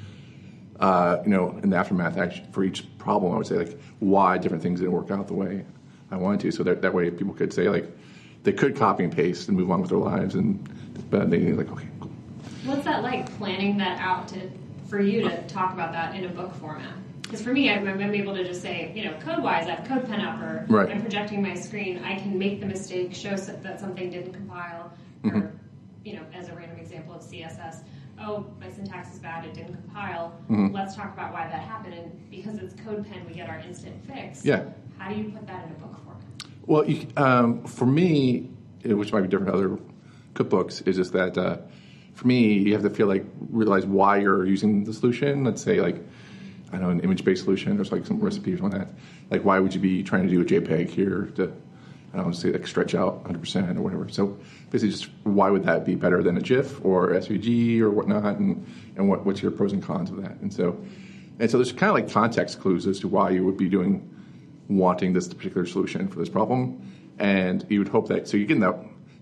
uh, 0.81 1.19
you 1.25 1.31
know, 1.31 1.59
in 1.63 1.71
the 1.71 1.77
aftermath 1.77 2.17
actually, 2.17 2.47
for 2.53 2.65
each 2.65 2.87
problem, 2.99 3.33
I 3.33 3.37
would 3.37 3.47
say 3.47 3.57
like 3.57 3.79
why 4.01 4.39
different 4.39 4.63
things 4.63 4.81
didn't 4.81 4.93
work 4.95 5.11
out 5.11 5.27
the 5.29 5.35
way 5.35 5.65
I 6.11 6.17
wanted 6.17 6.41
to. 6.41 6.51
So 6.51 6.63
that, 6.65 6.83
that 6.83 6.95
way 6.95 7.11
people 7.11 7.35
could 7.35 7.53
say 7.53 7.69
like 7.69 7.87
they 8.43 8.53
could 8.53 8.77
copy 8.77 9.05
and 9.05 9.15
paste 9.15 9.49
and 9.49 9.57
move 9.57 9.71
on 9.71 9.81
with 9.81 9.91
their 9.91 9.99
lives 9.99 10.35
and 10.35 10.69
like 11.13 11.71
okay 11.73 11.89
cool. 12.01 12.11
What's 12.65 12.85
that 12.85 13.03
like 13.03 13.31
planning 13.39 13.77
that 13.79 14.01
out 14.01 14.29
to 14.29 14.51
for 14.89 15.01
you 15.01 15.23
to 15.23 15.47
talk 15.47 15.73
about 15.73 15.93
that 15.93 16.15
in 16.15 16.25
a 16.25 16.29
book 16.29 16.55
format? 16.57 16.95
Because 17.23 17.43
for 17.43 17.53
me, 17.53 17.71
I'm, 17.71 17.87
I'm 17.87 18.15
able 18.15 18.35
to 18.35 18.43
just 18.43 18.63
say, 18.63 18.91
you 18.95 19.05
know, 19.05 19.13
code 19.21 19.43
wise, 19.43 19.67
I 19.67 19.73
have 19.73 19.87
CodePen 19.87 20.25
up 20.27 20.41
or 20.41 20.65
Right. 20.67 20.89
I'm 20.91 21.03
projecting 21.03 21.43
my 21.43 21.55
screen. 21.55 22.03
I 22.03 22.17
can 22.17 22.39
make 22.39 22.59
the 22.59 22.65
mistake, 22.65 23.15
show 23.15 23.37
that 23.37 23.79
something 23.81 24.11
didn't 24.11 24.33
compile, 24.33 24.91
or, 25.25 25.31
Mm-hmm. 25.31 25.57
you 26.07 26.15
know, 26.15 26.23
as 26.33 26.49
a 26.49 26.55
random 26.55 26.79
example 26.79 27.15
of 27.15 27.21
CSS, 27.21 27.83
oh, 28.19 28.47
my 28.59 28.71
syntax 28.71 29.13
is 29.13 29.19
bad, 29.19 29.45
it 29.45 29.53
didn't 29.53 29.75
compile. 29.75 30.33
Mm-hmm. 30.49 30.75
Let's 30.75 30.97
talk 30.97 31.13
about 31.13 31.35
why 31.35 31.47
that 31.49 31.61
happened. 31.63 31.93
And 31.95 32.31
because 32.31 32.57
it's 32.57 32.73
CodePen, 32.77 33.27
we 33.27 33.35
get 33.35 33.51
our 33.51 33.59
instant 33.59 34.03
fix. 34.07 34.43
Yeah. 34.43 34.65
How 34.97 35.11
do 35.11 35.17
you 35.17 35.29
put 35.31 35.47
that 35.49 35.67
in 35.67 35.73
a 35.73 35.75
book 35.75 35.99
format? 36.03 36.23
Well, 36.65 36.89
you, 36.89 37.09
um, 37.19 37.63
for 37.65 37.85
me, 37.85 38.49
which 38.85 39.13
might 39.13 39.21
be 39.21 39.29
different 39.29 39.53
to 39.53 39.55
other 39.55 39.79
cookbooks, 40.39 40.87
is 40.87 40.97
just 40.97 41.13
that 41.13 41.37
uh, 41.37 41.59
for 42.15 42.27
me, 42.27 42.55
you 42.55 42.73
have 42.73 42.83
to 42.83 42.91
feel 42.91 43.07
like 43.07 43.25
realize 43.51 43.87
why 43.87 44.19
you're 44.19 44.47
using 44.47 44.85
the 44.85 44.93
solution. 44.93 45.45
Let's 45.45 45.63
say 45.63 45.81
like 45.81 45.97
I 46.71 46.73
don't 46.73 46.83
know 46.83 46.91
an 46.91 47.01
image-based 47.01 47.45
solution. 47.45 47.77
There's 47.77 47.93
like 47.93 48.05
some 48.07 48.21
recipes 48.21 48.61
on 48.61 48.71
that. 48.71 48.89
Like 49.31 49.45
why 49.45 49.59
would 49.59 49.75
you 49.75 49.81
be 49.81 50.03
trying 50.03 50.29
to 50.29 50.29
do 50.29 50.41
a 50.41 50.45
JPEG 50.45 50.91
here 50.91 51.33
to 51.37 51.53
I 52.13 52.17
don't 52.17 52.27
know, 52.27 52.33
say 52.33 52.51
like 52.51 52.67
stretch 52.67 52.95
out 52.95 53.17
100 53.17 53.39
percent 53.39 53.79
or 53.79 53.83
whatever. 53.83 54.09
So 54.09 54.39
basically, 54.71 54.91
just 54.91 55.11
why 55.25 55.51
would 55.51 55.65
that 55.65 55.85
be 55.85 55.95
better 55.95 56.23
than 56.23 56.39
a 56.39 56.41
GIF 56.41 56.85
or 56.85 57.11
SVG 57.11 57.81
or 57.81 57.91
whatnot, 57.91 58.39
and 58.39 58.67
and 58.97 59.09
what, 59.09 59.27
what's 59.27 59.43
your 59.43 59.51
pros 59.51 59.73
and 59.73 59.83
cons 59.83 60.11
of 60.11 60.23
that? 60.23 60.33
And 60.41 60.53
so 60.53 60.79
and 61.39 61.51
so 61.51 61.59
there's 61.59 61.73
kind 61.73 61.91
of 61.91 61.95
like 61.95 62.11
context 62.11 62.61
clues 62.61 62.87
as 62.87 62.99
to 63.01 63.09
why 63.09 63.31
you 63.31 63.45
would 63.45 63.57
be 63.57 63.69
doing 63.69 64.09
wanting 64.69 65.13
this 65.13 65.29
particular 65.29 65.67
solution 65.67 66.09
for 66.09 66.19
this 66.19 66.29
problem, 66.29 66.81
and 67.19 67.67
you 67.69 67.79
would 67.79 67.89
hope 67.89 68.09
that 68.09 68.27
so 68.27 68.37
you 68.37 68.47
get 68.47 68.59
that 68.61 68.79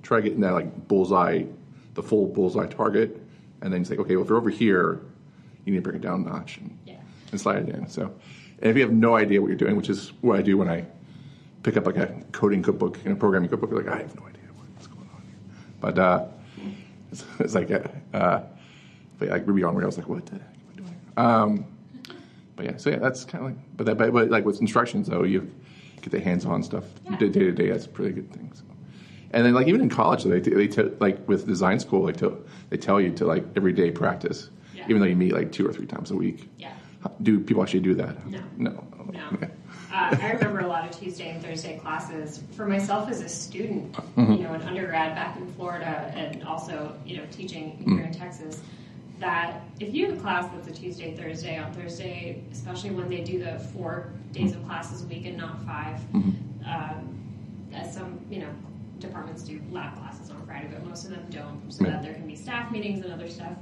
try 0.07 0.21
getting 0.21 0.41
that 0.41 0.53
like 0.53 0.87
bullseye, 0.89 1.43
the 1.95 2.03
full 2.03 2.27
bullseye 2.27 2.67
target, 2.69 3.21
and 3.61 3.73
then 3.73 3.81
you 3.81 3.85
say, 3.85 3.97
okay, 3.97 4.15
well 4.15 4.23
if 4.25 4.29
you're 4.29 4.39
over 4.39 4.51
here, 4.51 5.01
you 5.65 5.73
need 5.73 5.79
to 5.79 5.83
bring 5.83 5.97
it 5.97 6.03
down 6.03 6.25
a 6.25 6.31
notch 6.31 6.59
and, 6.59 6.79
Yeah. 6.87 6.95
and 7.33 7.41
slide 7.41 7.69
it 7.69 7.75
in. 7.75 7.89
So, 7.89 8.03
and 8.61 8.71
if 8.71 8.77
you 8.77 8.83
have 8.83 8.93
no 8.93 9.17
idea 9.17 9.41
what 9.43 9.49
you're 9.49 9.57
doing, 9.57 9.75
which 9.77 9.89
is 9.91 10.13
what 10.21 10.39
I 10.39 10.43
do 10.43 10.57
when 10.59 10.69
I 10.69 10.85
pick 11.65 11.77
up 11.77 11.87
like 11.87 11.97
a 11.97 12.15
coding 12.31 12.63
cookbook 12.63 12.99
and 13.05 13.13
a 13.15 13.17
programming 13.17 13.49
cookbook, 13.49 13.71
you're 13.71 13.83
like 13.83 13.93
I 13.93 13.99
have 13.99 14.15
no 14.21 14.27
idea 14.29 14.43
what's 14.55 14.87
going 14.87 15.09
on 15.13 15.23
here. 15.23 15.67
But 15.81 15.99
uh, 15.99 16.27
it's, 17.11 17.25
it's 17.41 17.55
like 17.57 17.71
uh, 17.73 18.41
but 19.19 19.29
like 19.29 19.45
Ruby 19.47 19.65
on 19.65 19.75
Rails, 19.75 19.99
like 19.99 20.09
what 20.09 20.25
the 20.27 20.33
heck 20.35 20.43
am 20.43 20.49
I 20.73 20.77
doing? 20.77 20.97
Um, 21.17 21.67
but 22.55 22.65
yeah, 22.67 22.77
so 22.77 22.91
yeah, 22.91 22.99
that's 22.99 23.25
kind 23.25 23.45
of 23.45 23.51
like, 23.51 23.77
but 23.77 23.87
that, 23.87 23.99
but, 23.99 24.13
but 24.13 24.31
like 24.31 24.45
with 24.45 24.61
instructions 24.61 25.09
though, 25.09 25.25
you 25.25 25.51
get 26.01 26.11
the 26.13 26.21
hands-on 26.21 26.63
stuff 26.63 26.85
Yeah. 27.11 27.17
day 27.19 27.29
to 27.31 27.53
day. 27.53 27.71
That's 27.71 27.87
a 27.87 27.89
pretty 27.89 28.13
good 28.15 28.31
thing. 28.33 28.53
So. 28.55 28.63
And 29.37 29.45
then 29.45 29.52
like 29.52 29.69
even 29.69 29.83
in 29.83 29.90
college, 29.90 30.25
they 30.25 30.40
they 30.40 30.66
tell 30.66 30.88
like 30.99 31.28
with 31.28 31.47
design 31.47 31.78
school, 31.78 32.05
like 32.05 32.16
to, 32.16 32.43
they 32.71 32.78
tell 32.78 32.99
you 32.99 33.12
to 33.16 33.26
like 33.26 33.45
every 33.55 33.75
day 33.75 33.90
practice, 33.90 34.49
Yeah. 34.75 34.85
even 34.88 34.99
though 35.00 35.07
you 35.07 35.14
meet 35.14 35.35
like 35.35 35.52
two 35.52 35.69
or 35.69 35.75
three 35.75 35.85
times 35.85 36.11
a 36.11 36.16
week. 36.16 36.49
Yeah. 36.59 36.73
Do 37.23 37.38
people 37.40 37.62
actually 37.62 37.81
do 37.81 37.95
that? 37.97 38.26
No. 38.26 38.40
No. 38.57 38.83
No. 39.12 39.21
Okay. 39.35 39.50
Uh, 39.93 40.16
I 40.23 40.31
remember 40.33 40.61
a 40.61 40.66
lot 40.66 40.88
of 40.88 40.99
Tuesday 40.99 41.28
and 41.31 41.43
Thursday 41.45 41.78
classes 41.78 42.43
for 42.57 42.66
myself 42.66 43.11
as 43.11 43.21
a 43.21 43.28
student, 43.28 43.93
Mm-hmm. 43.93 44.33
you 44.33 44.38
know, 44.45 44.55
an 44.55 44.62
undergrad 44.62 45.14
back 45.14 45.37
in 45.37 45.47
Florida, 45.52 46.11
and 46.16 46.43
also 46.45 46.95
you 47.05 47.19
know 47.19 47.25
teaching 47.31 47.76
here 47.87 48.05
Mm. 48.05 48.07
in 48.07 48.12
Texas. 48.14 48.62
That 49.21 49.61
if 49.81 49.95
you 49.95 50.07
have 50.07 50.16
a 50.16 50.21
class 50.21 50.50
that's 50.55 50.69
a 50.69 50.73
Tuesday 50.73 51.14
Thursday 51.14 51.59
on 51.59 51.75
Thursday, 51.75 52.43
especially 52.52 52.90
when 52.93 53.11
they 53.11 53.21
do 53.23 53.38
the 53.45 53.59
four 53.75 54.12
days 54.33 54.55
of 54.55 54.64
classes 54.64 55.02
a 55.05 55.07
week 55.07 55.26
and 55.26 55.37
not 55.37 55.62
5 55.66 56.00
Mm-hmm. 56.14 56.31
um, 56.75 57.00
as 57.75 57.93
some 57.93 58.19
you 58.31 58.40
know 58.40 58.52
departments 58.99 59.43
do 59.43 59.61
lab 59.71 59.97
classes 59.97 60.31
on 60.31 60.45
Friday, 60.47 60.69
but 60.73 60.85
most 60.87 61.05
of 61.05 61.11
them 61.11 61.25
don't, 61.31 61.61
so 61.73 61.85
Yeah. 61.85 61.93
that 61.93 62.03
there 62.03 62.15
can 62.15 62.26
be 62.26 62.35
staff 62.35 62.71
meetings 62.71 63.05
and 63.05 63.12
other 63.12 63.29
stuff. 63.29 63.53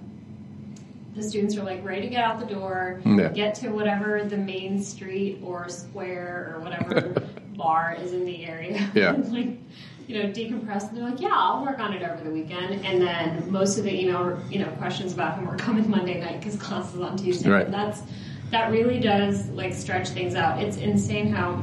The 1.15 1.23
students 1.23 1.57
are 1.57 1.63
like 1.63 1.85
ready 1.85 2.03
to 2.03 2.09
get 2.09 2.25
out 2.25 2.41
the 2.41 2.53
door, 2.53 3.01
Yeah. 3.05 3.29
get 3.29 3.55
to 3.57 3.69
whatever 3.71 4.25
the 4.25 4.37
main 4.37 4.83
street 4.83 5.41
or 5.45 5.69
square 5.69 6.55
or 6.57 6.61
whatever 6.61 7.23
bar 7.57 7.97
is 8.01 8.13
in 8.13 8.25
the 8.25 8.45
area. 8.45 8.89
Yeah. 8.95 9.13
like, 9.29 9.59
you 10.07 10.23
know, 10.23 10.29
decompress. 10.29 10.89
And 10.89 10.99
they're 10.99 11.09
like, 11.09 11.21
yeah, 11.21 11.33
I'll 11.33 11.63
work 11.65 11.79
on 11.79 11.93
it 11.95 12.03
over 12.03 12.23
the 12.23 12.31
weekend. 12.31 12.85
And 12.85 13.01
then 13.01 13.51
most 13.51 13.79
of 13.79 13.85
the 13.85 13.95
email, 14.03 14.39
you 14.51 14.59
know, 14.59 14.69
questions 14.73 15.15
about 15.15 15.35
homework 15.37 15.59
come 15.59 15.79
in 15.79 15.89
Monday 15.89 16.21
night 16.21 16.41
because 16.41 16.57
class 16.57 16.93
is 16.95 17.01
on 17.01 17.17
Tuesday. 17.17 17.49
Right. 17.49 17.65
And 17.65 17.75
that's 17.75 18.03
that 18.51 18.71
really 18.71 19.01
does 19.01 19.49
like 19.51 19.73
stretch 19.73 20.11
things 20.11 20.35
out. 20.35 20.63
It's 20.63 20.77
insane 20.77 21.33
how 21.33 21.55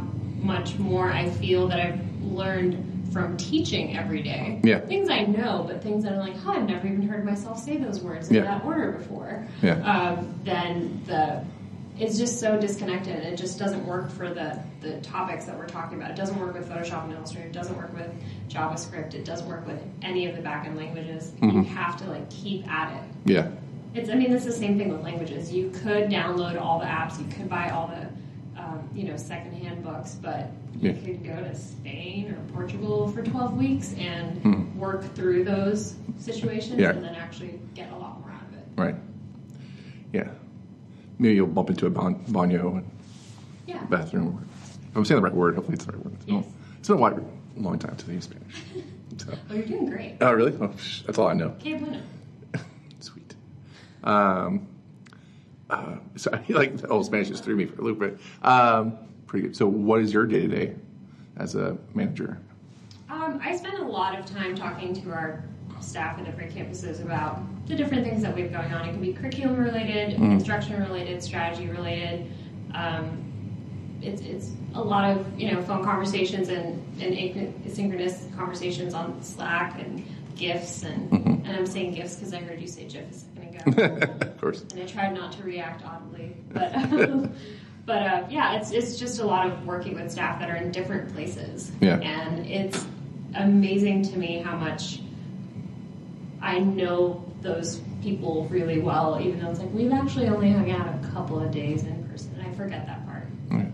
much 0.41 0.79
more 0.79 1.11
I 1.11 1.29
feel 1.29 1.67
that 1.67 1.79
I've 1.79 2.01
learned 2.23 2.90
from 3.11 3.37
teaching 3.37 3.97
every 3.97 4.23
day. 4.23 4.59
Yeah. 4.63 4.79
Things 4.79 5.09
I 5.09 5.23
know, 5.25 5.65
but 5.67 5.83
things 5.83 6.03
that 6.03 6.13
I'm 6.13 6.19
like, 6.19 6.37
huh, 6.37 6.51
I've 6.51 6.67
never 6.67 6.87
even 6.87 7.01
heard 7.03 7.25
myself 7.25 7.59
say 7.59 7.77
those 7.77 8.01
words 8.01 8.29
in 8.29 8.35
Yeah. 8.35 8.43
that 8.43 8.65
order 8.65 8.93
before. 8.93 9.45
Yeah. 9.61 9.73
Um, 9.81 10.39
then 10.43 11.01
the 11.05 11.43
it's 11.99 12.17
just 12.17 12.39
so 12.39 12.59
disconnected. 12.59 13.17
It 13.23 13.35
just 13.37 13.59
doesn't 13.59 13.85
work 13.85 14.09
for 14.09 14.33
the, 14.33 14.59
the 14.79 14.99
topics 15.01 15.45
that 15.45 15.55
we're 15.57 15.67
talking 15.67 15.99
about. 15.99 16.09
It 16.09 16.17
doesn't 16.17 16.39
work 16.39 16.53
with 16.55 16.67
Photoshop 16.67 17.03
and 17.03 17.13
Illustrator. 17.13 17.47
It 17.49 17.53
doesn't 17.53 17.77
work 17.77 17.93
with 17.93 18.09
JavaScript. 18.49 19.13
It 19.13 19.23
doesn't 19.23 19.47
work 19.47 19.67
with 19.67 19.79
any 20.01 20.25
of 20.25 20.35
the 20.35 20.41
backend 20.41 20.77
languages. 20.77 21.31
Mm-hmm. 21.41 21.57
You 21.59 21.63
have 21.65 21.97
to 21.97 22.05
like 22.05 22.27
keep 22.31 22.67
at 22.67 22.95
it. 22.95 23.03
Yeah. 23.25 23.51
It's, 23.93 24.09
I 24.09 24.15
mean, 24.15 24.31
it's 24.33 24.45
the 24.45 24.51
same 24.53 24.77
thing 24.79 24.89
with 24.91 25.03
languages. 25.03 25.51
You 25.53 25.69
could 25.69 26.09
download 26.09 26.59
all 26.59 26.79
the 26.79 26.85
apps, 26.85 27.19
you 27.19 27.25
could 27.35 27.49
buy 27.49 27.69
all 27.69 27.87
the, 27.87 28.07
um, 28.71 28.89
you 28.95 29.07
know, 29.07 29.17
secondhand 29.17 29.83
books, 29.83 30.17
but 30.21 30.49
you 30.79 30.91
Yeah. 30.91 30.93
could 31.03 31.23
go 31.23 31.35
to 31.35 31.55
Spain 31.55 32.31
or 32.31 32.53
Portugal 32.53 33.09
for 33.11 33.23
12 33.23 33.57
weeks 33.57 33.93
and 33.97 34.41
Mhm. 34.43 34.75
work 34.75 35.03
through 35.15 35.43
those 35.43 35.95
situations 36.19 36.79
Yeah. 36.79 36.91
and 36.91 37.03
then 37.03 37.15
actually 37.15 37.59
get 37.75 37.91
a 37.91 37.95
lot 37.97 38.19
more 38.21 38.31
out 38.31 38.41
of 38.47 38.53
it. 38.57 38.65
Right. 38.77 38.95
Yeah. 40.13 40.29
Maybe 41.19 41.35
you'll 41.35 41.47
bump 41.47 41.69
into 41.69 41.85
a 41.87 41.91
banyo 41.91 42.77
and 42.77 42.85
Yeah. 43.67 43.83
bathroom. 43.85 44.45
If 44.89 44.97
I'm 44.97 45.05
saying 45.05 45.21
the 45.21 45.23
right 45.27 45.35
word. 45.35 45.55
Hopefully 45.55 45.75
it's 45.75 45.85
the 45.85 45.91
right 45.93 46.03
word. 46.05 46.13
It's 46.15 46.25
been, 46.25 46.35
Yes. 46.35 46.45
it's 46.79 46.87
been 46.87 46.97
a 46.97 46.99
while, 47.01 47.19
long 47.57 47.79
time 47.79 47.95
to 47.95 48.11
use 48.13 48.23
Spanish. 48.25 48.63
So. 49.17 49.33
Oh, 49.49 49.53
you're 49.53 49.65
doing 49.65 49.85
great. 49.87 50.15
Oh, 50.21 50.31
really? 50.31 50.57
Oh, 50.59 50.67
that's 51.05 51.17
all 51.19 51.27
I 51.27 51.33
know. 51.33 51.47
Okay, 51.59 51.77
bueno. 51.77 51.99
Sweet. 53.01 53.35
Um, 54.05 54.65
uh, 55.71 55.95
so 56.15 56.31
like 56.49 56.77
the 56.77 56.87
old 56.87 57.05
Spanish 57.05 57.29
just 57.29 57.43
threw 57.43 57.55
me 57.55 57.65
for 57.65 57.81
a 57.81 57.83
loop, 57.83 57.99
but 57.99 58.47
um, 58.47 58.97
pretty 59.25 59.47
good. 59.47 59.55
So, 59.55 59.65
what 59.65 60.01
is 60.01 60.13
your 60.13 60.25
day 60.25 60.41
to 60.41 60.47
day 60.47 60.75
as 61.37 61.55
a 61.55 61.77
manager? 61.93 62.37
Um, 63.09 63.39
I 63.43 63.55
spend 63.55 63.77
a 63.77 63.85
lot 63.85 64.17
of 64.17 64.25
time 64.25 64.55
talking 64.55 64.93
to 65.01 65.11
our 65.11 65.43
staff 65.79 66.19
at 66.19 66.25
different 66.25 66.53
campuses 66.53 67.01
about 67.01 67.41
the 67.67 67.75
different 67.75 68.03
things 68.03 68.21
that 68.21 68.35
we 68.35 68.41
have 68.43 68.51
going 68.51 68.71
on. 68.73 68.87
It 68.87 68.91
can 68.91 69.01
be 69.01 69.13
curriculum 69.13 69.57
related, 69.57 70.13
instruction 70.13 70.79
related, 70.79 71.23
strategy 71.23 71.67
related. 71.67 72.31
Um, 72.73 73.27
it's, 74.01 74.21
it's 74.21 74.51
a 74.73 74.81
lot 74.81 75.09
of 75.09 75.39
you 75.39 75.51
know 75.51 75.61
phone 75.61 75.83
conversations 75.83 76.49
and, 76.49 76.83
and 77.01 77.13
asynchronous 77.65 78.35
conversations 78.35 78.93
on 78.93 79.21
Slack 79.21 79.79
and 79.79 80.03
gifts 80.41 80.83
and 80.83 81.11
and 81.45 81.47
I'm 81.47 81.65
saying 81.65 81.93
gifts 81.93 82.15
because 82.15 82.33
I 82.33 82.39
heard 82.39 82.59
you 82.59 82.67
say 82.67 82.85
GIF 82.87 83.09
a 83.09 83.13
second 83.13 83.79
ago. 83.79 84.13
of 84.21 84.41
course. 84.41 84.61
and 84.73 84.81
I 84.81 84.85
tried 84.85 85.13
not 85.13 85.31
to 85.33 85.43
react 85.43 85.85
audibly. 85.85 86.35
But 86.49 86.73
but 87.85 88.01
uh, 88.03 88.23
yeah, 88.29 88.57
it's 88.57 88.71
it's 88.71 88.97
just 88.97 89.19
a 89.19 89.25
lot 89.25 89.47
of 89.47 89.65
working 89.65 89.95
with 89.95 90.11
staff 90.11 90.39
that 90.39 90.49
are 90.49 90.55
in 90.55 90.71
different 90.71 91.13
places. 91.13 91.71
Yeah. 91.79 91.97
and 91.99 92.45
it's 92.47 92.85
amazing 93.35 94.03
to 94.03 94.17
me 94.17 94.39
how 94.39 94.55
much 94.57 94.99
I 96.41 96.59
know 96.59 97.23
those 97.41 97.79
people 98.01 98.47
really 98.49 98.79
well, 98.79 99.19
even 99.21 99.39
though 99.39 99.51
it's 99.51 99.59
like 99.59 99.71
we've 99.73 99.91
actually 99.91 100.27
only 100.27 100.51
hung 100.51 100.71
out 100.71 100.87
a 101.03 101.07
couple 101.09 101.39
of 101.39 101.51
days 101.51 101.83
in 101.83 102.03
person. 102.09 102.33
And 102.39 102.47
I 102.47 102.53
forget 102.55 102.85
that 102.87 103.05
part. 103.07 103.23
Yeah. 103.51 103.65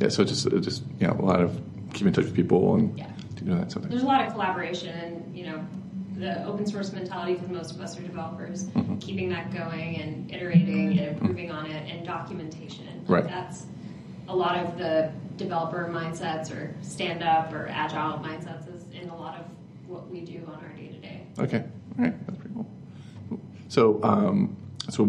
Yeah. 0.00 0.08
So 0.08 0.24
just 0.24 0.48
just 0.60 0.82
you 1.00 1.06
know 1.06 1.16
a 1.18 1.24
lot 1.24 1.40
of 1.40 1.58
keeping 1.94 2.08
in 2.08 2.12
touch 2.14 2.24
with 2.24 2.34
people 2.34 2.74
and 2.74 2.98
Yeah. 2.98 3.11
Doing 3.42 3.58
that 3.58 3.70
stuff. 3.70 3.84
There's 3.84 4.02
a 4.02 4.06
lot 4.06 4.24
of 4.26 4.32
collaboration 4.32 4.88
and, 4.90 5.36
you 5.36 5.46
know, 5.46 5.64
the 6.16 6.44
open 6.44 6.66
source 6.66 6.92
mentality 6.92 7.34
because 7.34 7.48
most 7.50 7.74
of 7.74 7.80
us 7.80 7.98
are 7.98 8.02
developers, 8.02 8.64
Mm-hmm. 8.64 8.98
keeping 8.98 9.28
that 9.30 9.52
going 9.52 9.96
and 10.00 10.30
iterating 10.30 10.98
and 10.98 11.08
improving 11.16 11.50
on 11.50 11.66
it 11.66 11.90
and 11.90 12.06
documentation. 12.06 12.86
Like 13.06 13.24
Right. 13.24 13.24
That's 13.24 13.66
a 14.28 14.36
lot 14.36 14.56
of 14.56 14.78
the 14.78 15.10
developer 15.36 15.88
mindsets 15.92 16.54
or 16.54 16.74
stand 16.82 17.22
up 17.22 17.52
or 17.52 17.66
agile 17.68 18.18
mindsets 18.18 18.74
is 18.74 18.84
in 18.92 19.08
a 19.08 19.16
lot 19.16 19.38
of 19.38 19.46
what 19.88 20.08
we 20.10 20.20
do 20.20 20.40
on 20.46 20.62
our 20.62 20.72
day 20.76 20.88
to 20.88 20.98
day. 20.98 21.26
Okay. 21.38 21.64
All 21.98 22.04
right. 22.04 22.26
That's 22.26 22.38
pretty 22.38 22.54
cool. 22.54 22.66
Cool. 23.28 23.40
So, 23.68 24.00
um, 24.04 24.56
so 24.90 25.06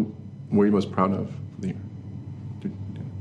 what 0.50 0.62
are 0.62 0.66
you 0.66 0.72
most 0.72 0.90
proud 0.90 1.12
of 1.12 1.28
for 1.30 1.60
the 1.60 1.66
year? 1.68 1.76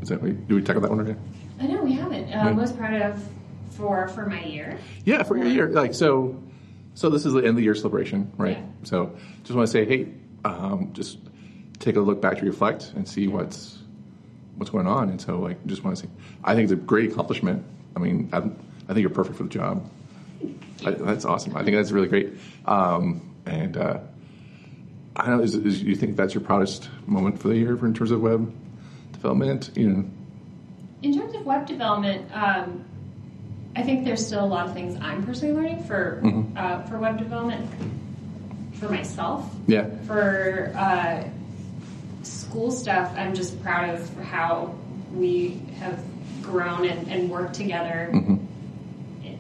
Is 0.02 0.10
that 0.10 0.22
did 0.24 0.50
we 0.52 0.62
tackle 0.62 0.82
that 0.82 0.90
one 0.92 1.00
again? 1.02 1.20
I 1.60 1.68
know 1.68 1.82
we 1.84 1.94
haven't. 1.94 2.26
Uh, 2.26 2.28
Yeah. 2.30 2.52
Most 2.52 2.78
proud 2.78 3.02
of 3.02 3.24
for 3.74 4.08
for 4.08 4.26
my 4.26 4.44
year. 4.44 4.78
Yeah, 5.06 5.24
for 5.24 5.38
your 5.38 5.48
year. 5.48 5.70
Like 5.70 5.94
so, 5.94 6.42
so 6.94 7.10
this 7.10 7.26
is 7.26 7.34
the 7.34 7.40
end 7.40 7.50
of 7.50 7.56
the 7.58 7.64
year 7.64 7.76
celebration, 7.76 8.32
right? 8.38 8.58
Yeah. 8.58 8.66
So 8.84 9.16
just 9.44 9.56
want 9.56 9.68
to 9.68 9.72
say, 9.72 9.86
hey, 9.86 10.08
um, 10.46 10.92
just 10.94 11.20
take 11.80 11.96
a 11.96 12.02
look 12.02 12.22
back 12.22 12.38
to 12.38 12.46
reflect 12.46 12.94
and 12.96 13.08
see 13.08 13.28
what's 13.28 13.80
what's 14.56 14.70
going 14.70 14.88
on. 14.88 15.10
And 15.10 15.20
so, 15.20 15.40
like, 15.40 15.66
just 15.66 15.84
want 15.84 15.98
to 15.98 16.04
say, 16.04 16.10
I 16.44 16.56
think 16.56 16.66
it's 16.66 16.74
a 16.74 16.76
great 16.76 17.12
accomplishment. 17.12 17.66
I 17.96 18.00
mean, 18.00 18.30
I, 18.32 18.38
I 18.38 18.42
think 18.88 19.00
you're 19.00 19.10
perfect 19.10 19.38
for 19.38 19.44
the 19.44 19.50
job. 19.50 19.90
I, 20.86 20.92
that's 20.92 21.26
awesome. 21.26 21.56
I 21.56 21.64
think 21.64 21.76
that's 21.78 21.92
really 21.92 22.08
great. 22.08 22.34
Um, 22.66 23.36
and 23.46 23.78
uh, 23.78 24.00
I 25.16 25.26
don't 25.26 25.38
know, 25.38 25.44
is, 25.44 25.56
is, 25.56 25.82
you 25.82 25.96
think 25.96 26.16
that's 26.16 26.34
your 26.34 26.44
proudest 26.44 26.90
moment 27.06 27.40
for 27.40 27.48
the 27.50 27.58
year 27.58 27.78
for, 27.78 27.86
in 27.86 27.94
terms 27.94 28.12
of 28.12 28.22
web 28.22 28.54
development? 29.12 29.72
You 29.76 29.90
know, 29.90 30.06
In 31.02 31.18
terms 31.18 31.36
of 31.36 31.46
web 31.46 31.66
development, 31.66 32.30
um, 32.34 32.86
I 33.76 33.82
think 33.82 34.06
there's 34.06 34.26
still 34.26 34.44
a 34.44 34.46
lot 34.46 34.68
of 34.68 34.74
things 34.74 34.98
I'm 35.02 35.24
personally 35.24 35.54
learning 35.56 35.84
for 35.84 36.20
Mhm. 36.24 36.58
uh, 36.58 36.82
for 36.84 36.98
web 37.00 37.18
development 37.18 37.68
for 38.74 38.90
myself. 38.90 39.50
yeah, 39.68 39.86
For 40.06 40.74
uh, 40.76 41.24
school 42.24 42.70
stuff, 42.72 43.12
I'm 43.18 43.34
just 43.34 43.62
proud 43.64 43.90
of 43.90 44.18
how 44.24 44.74
we 45.16 45.62
have 45.80 46.00
grown 46.42 46.86
and, 46.86 47.08
and 47.08 47.30
worked 47.30 47.54
together 47.56 48.10
hmm 48.12 48.36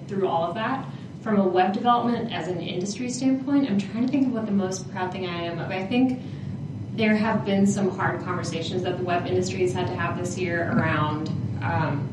through 0.07 0.27
all 0.27 0.43
of 0.43 0.53
that. 0.55 0.85
From 1.21 1.39
a 1.39 1.47
web 1.47 1.73
development 1.73 2.31
as 2.33 2.47
an 2.49 2.59
industry 2.59 3.09
standpoint, 3.09 3.69
I'm 3.69 3.79
trying 3.79 4.05
to 4.05 4.11
think 4.11 4.27
of 4.27 4.33
what 4.33 4.45
the 4.45 4.51
most 4.51 4.91
proud 4.91 5.11
thing 5.13 5.25
I 5.25 5.43
am 5.45 5.59
of. 5.59 5.71
I 5.71 5.85
think 5.85 6.19
there 6.95 7.15
have 7.15 7.45
been 7.45 7.65
some 7.65 7.89
hard 7.89 8.21
conversations 8.23 8.83
that 8.83 8.97
the 8.97 9.03
web 9.03 9.25
industry 9.25 9.61
has 9.61 9.73
had 9.73 9.87
to 9.87 9.95
have 9.95 10.17
this 10.17 10.37
year 10.37 10.69
around 10.75 11.29
um, 11.63 12.07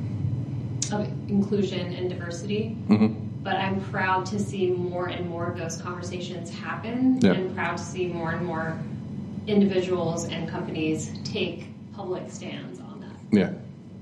of 0.93 1.07
inclusion 1.29 1.93
and 1.95 2.09
diversity. 2.11 2.71
hmm 2.89 3.07
But 3.43 3.57
I'm 3.57 3.81
proud 3.91 4.27
to 4.27 4.39
see 4.39 4.71
more 4.71 5.07
and 5.09 5.29
more 5.29 5.47
of 5.47 5.57
those 5.57 5.81
conversations 5.81 6.51
happen, 6.51 7.19
Yeah. 7.23 7.33
and 7.33 7.55
proud 7.55 7.77
to 7.77 7.83
see 7.83 8.07
more 8.07 8.33
and 8.33 8.45
more 8.47 8.79
individuals 9.47 10.27
and 10.29 10.49
companies 10.49 11.13
take 11.25 11.69
public 11.95 12.31
stands 12.31 12.79
on 12.81 13.01
that 13.01 13.37
yeah, 13.39 13.51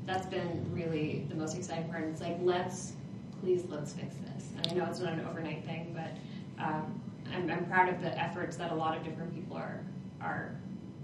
that's 0.06 0.26
been 0.26 0.64
really 0.74 1.24
the 1.28 1.34
most 1.34 1.56
exciting 1.56 1.88
part. 1.90 2.04
It's 2.04 2.20
like, 2.20 2.36
let's, 2.42 2.92
please, 3.40 3.64
let's 3.68 3.92
fix 3.92 4.14
this. 4.16 4.50
And 4.56 4.66
I 4.68 4.74
know 4.74 4.90
it's 4.90 5.00
not 5.00 5.12
an 5.12 5.24
overnight 5.26 5.64
thing, 5.64 5.94
but 5.94 6.62
um, 6.62 7.00
I'm, 7.34 7.50
I'm 7.50 7.66
proud 7.66 7.88
of 7.88 8.00
the 8.00 8.18
efforts 8.18 8.56
that 8.56 8.72
a 8.72 8.74
lot 8.74 8.96
of 8.96 9.04
different 9.04 9.34
people 9.34 9.56
are 9.56 9.80
are 10.20 10.50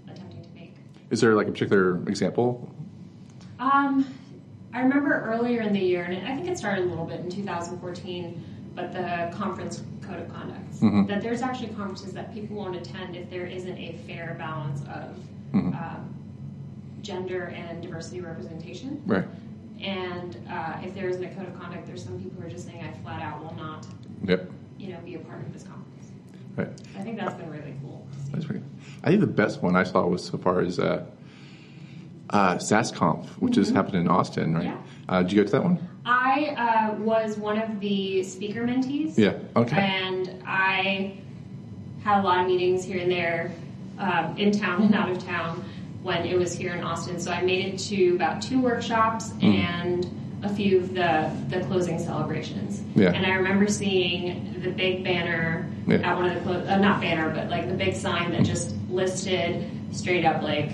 attempting 0.09 0.41
to 0.43 0.49
make. 0.53 0.73
Is 1.09 1.21
there 1.21 1.35
like 1.35 1.47
a 1.47 1.51
particular 1.51 1.97
example? 2.09 2.69
Um, 3.59 4.05
I 4.75 4.81
remember 4.81 5.21
earlier 5.25 5.61
in 5.61 5.71
the 5.71 5.79
year, 5.79 6.03
and 6.03 6.27
I 6.27 6.35
think 6.35 6.49
it 6.49 6.57
started 6.57 6.83
a 6.83 6.87
little 6.89 7.05
bit 7.05 7.21
in 7.21 7.29
2014, 7.29 8.43
but 8.75 8.91
the 8.91 9.31
conference 9.35 9.81
code 10.05 10.19
of 10.19 10.27
conduct. 10.33 10.69
Mhm. 10.81 11.07
That 11.07 11.21
there's 11.21 11.41
actually 11.41 11.69
conferences 11.69 12.11
that 12.11 12.33
people 12.33 12.57
won't 12.57 12.75
attend 12.75 13.15
if 13.15 13.29
there 13.29 13.45
isn't 13.45 13.77
a 13.77 13.93
fair 14.05 14.35
balance 14.37 14.81
of 14.81 15.17
Mhm. 15.53 15.73
um, 15.81 16.13
gender 17.01 17.45
and 17.55 17.81
diversity 17.81 18.19
representation. 18.19 19.01
Right. 19.05 19.23
And 19.81 20.35
uh, 20.49 20.73
if 20.83 20.93
there 20.93 21.07
isn't 21.07 21.23
a 21.23 21.29
code 21.35 21.47
of 21.47 21.57
conduct, 21.57 21.87
there's 21.87 22.03
some 22.03 22.19
people 22.19 22.41
who 22.41 22.47
are 22.47 22.49
just 22.51 22.65
saying, 22.67 22.83
I 22.83 22.91
flat 23.01 23.21
out 23.21 23.41
will 23.41 23.55
not, 23.55 23.87
Yep. 24.25 24.49
you 24.77 24.89
know, 24.91 24.97
be 25.05 25.15
a 25.15 25.19
part 25.19 25.39
of 25.41 25.53
this 25.53 25.63
conference. 25.63 26.11
Right. 26.57 26.69
I 26.99 27.01
think 27.01 27.17
that's 27.17 27.35
been 27.35 27.49
really 27.49 27.75
cool. 27.81 28.05
That's 28.33 28.43
pretty. 28.45 28.61
I 29.05 29.07
think 29.09 29.21
the 29.21 29.27
best 29.27 29.63
one 29.63 29.77
I 29.77 29.83
saw 29.83 30.05
was 30.05 30.21
so 30.23 30.37
far 30.37 30.61
is 30.61 30.79
uh, 30.79 31.05
uh, 32.29 32.55
SassConf, 32.55 33.27
which 33.39 33.57
is 33.57 33.69
happening 33.69 34.01
in 34.01 34.07
Austin, 34.07 34.55
right? 34.55 34.63
Yeah. 34.65 34.77
Uh, 35.07 35.21
did 35.21 35.31
you 35.31 35.41
go 35.41 35.45
to 35.45 35.51
that 35.53 35.63
one? 35.63 35.89
I 36.05 36.91
uh, 36.91 36.95
was 37.01 37.37
one 37.37 37.59
of 37.59 37.79
the 37.79 38.23
speaker 38.23 38.63
mentees. 38.65 39.17
Yeah, 39.17 39.37
okay. 39.55 39.77
And 39.77 40.43
I 40.45 41.17
had 42.03 42.21
a 42.21 42.23
lot 42.23 42.39
of 42.41 42.47
meetings 42.47 42.83
here 42.85 42.99
and 43.01 43.11
there, 43.11 43.51
um, 43.97 44.37
in 44.37 44.51
town 44.51 44.83
and 44.83 44.93
out 44.95 45.09
of 45.09 45.23
town, 45.23 45.63
when 46.03 46.25
it 46.25 46.37
was 46.37 46.53
here 46.53 46.73
in 46.75 46.83
Austin. 46.83 47.19
So 47.19 47.31
I 47.31 47.41
made 47.41 47.65
it 47.73 47.77
to 47.79 48.15
about 48.15 48.41
two 48.41 48.61
workshops 48.61 49.31
Hmm. 49.33 49.45
and 49.45 50.21
a 50.43 50.49
few 50.53 50.77
of 50.77 50.93
the, 50.93 51.31
the 51.49 51.61
closing 51.65 51.97
celebrations. 51.97 52.83
Yeah. 52.95 53.11
And 53.11 53.25
I 53.25 53.31
remember 53.31 53.67
seeing 53.67 54.61
the 54.61 54.69
big 54.69 55.03
banner 55.03 55.67
Yeah. 55.87 55.97
at 56.11 56.15
one 56.15 56.29
of 56.29 56.35
the 56.35 56.41
clo- 56.41 56.65
uh, 56.67 56.77
not 56.77 57.01
banner, 57.01 57.31
but 57.33 57.49
like 57.49 57.67
the 57.67 57.73
big 57.73 57.95
sign 57.95 58.31
that 58.33 58.43
just 58.43 58.75
listed 58.91 59.67
straight 59.91 60.23
up 60.25 60.43
like 60.43 60.71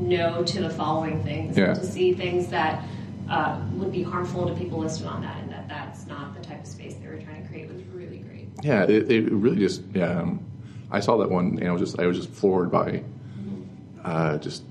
no 0.00 0.42
to 0.44 0.60
the 0.60 0.70
following 0.70 1.22
things. 1.22 1.56
Yeah. 1.56 1.74
To 1.74 1.84
see 1.84 2.14
things 2.14 2.48
that 2.48 2.84
uh, 3.28 3.60
would 3.74 3.92
be 3.92 4.02
harmful 4.02 4.46
to 4.48 4.54
people 4.54 4.78
listed 4.78 5.06
on 5.06 5.22
that, 5.22 5.38
and 5.42 5.52
that 5.52 5.68
that's 5.68 6.06
not 6.06 6.34
the 6.34 6.42
type 6.46 6.62
of 6.62 6.66
space 6.66 6.94
they 6.94 7.08
were 7.08 7.20
trying 7.20 7.42
to 7.42 7.48
create 7.48 7.72
was 7.72 7.82
really 7.92 8.18
great. 8.18 8.48
Yeah, 8.62 8.84
it, 8.84 9.10
it 9.10 9.30
really 9.30 9.58
just 9.58 9.82
yeah. 9.94 10.20
Um, 10.20 10.44
I 10.90 11.00
saw 11.00 11.18
that 11.18 11.30
one 11.30 11.58
and 11.58 11.68
I 11.68 11.72
was 11.72 11.80
just 11.80 12.00
I 12.00 12.06
was 12.06 12.16
just 12.16 12.30
floored 12.30 12.72
by 12.72 13.04
uh, 14.04 14.38
just 14.38 14.64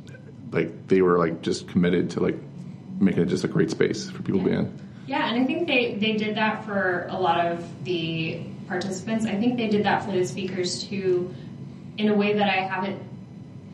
like 0.52 0.88
they 0.88 1.02
were 1.02 1.18
like 1.18 1.42
just 1.42 1.68
committed 1.68 2.12
to 2.12 2.20
like 2.20 2.36
making 3.00 3.24
it 3.24 3.28
just 3.28 3.44
a 3.44 3.48
great 3.48 3.72
space 3.72 4.10
for 4.10 4.22
people 4.24 4.42
to 4.42 4.46
be 4.46 4.52
in. 4.52 4.80
Yeah, 5.08 5.28
and 5.30 5.42
I 5.42 5.46
think 5.46 5.68
they, 5.68 5.96
they 5.96 6.14
did 6.14 6.38
that 6.38 6.66
for 6.66 7.08
a 7.10 7.20
lot 7.20 7.46
of 7.48 7.84
the 7.84 8.42
participants. 8.68 9.26
I 9.26 9.36
think 9.36 9.58
they 9.58 9.68
did 9.68 9.86
that 9.86 10.04
for 10.04 10.12
the 10.12 10.24
speakers 10.24 10.84
too, 10.84 11.34
in 11.98 12.10
a 12.10 12.14
way 12.14 12.34
that 12.34 12.48
I 12.48 12.62
haven't 12.68 13.02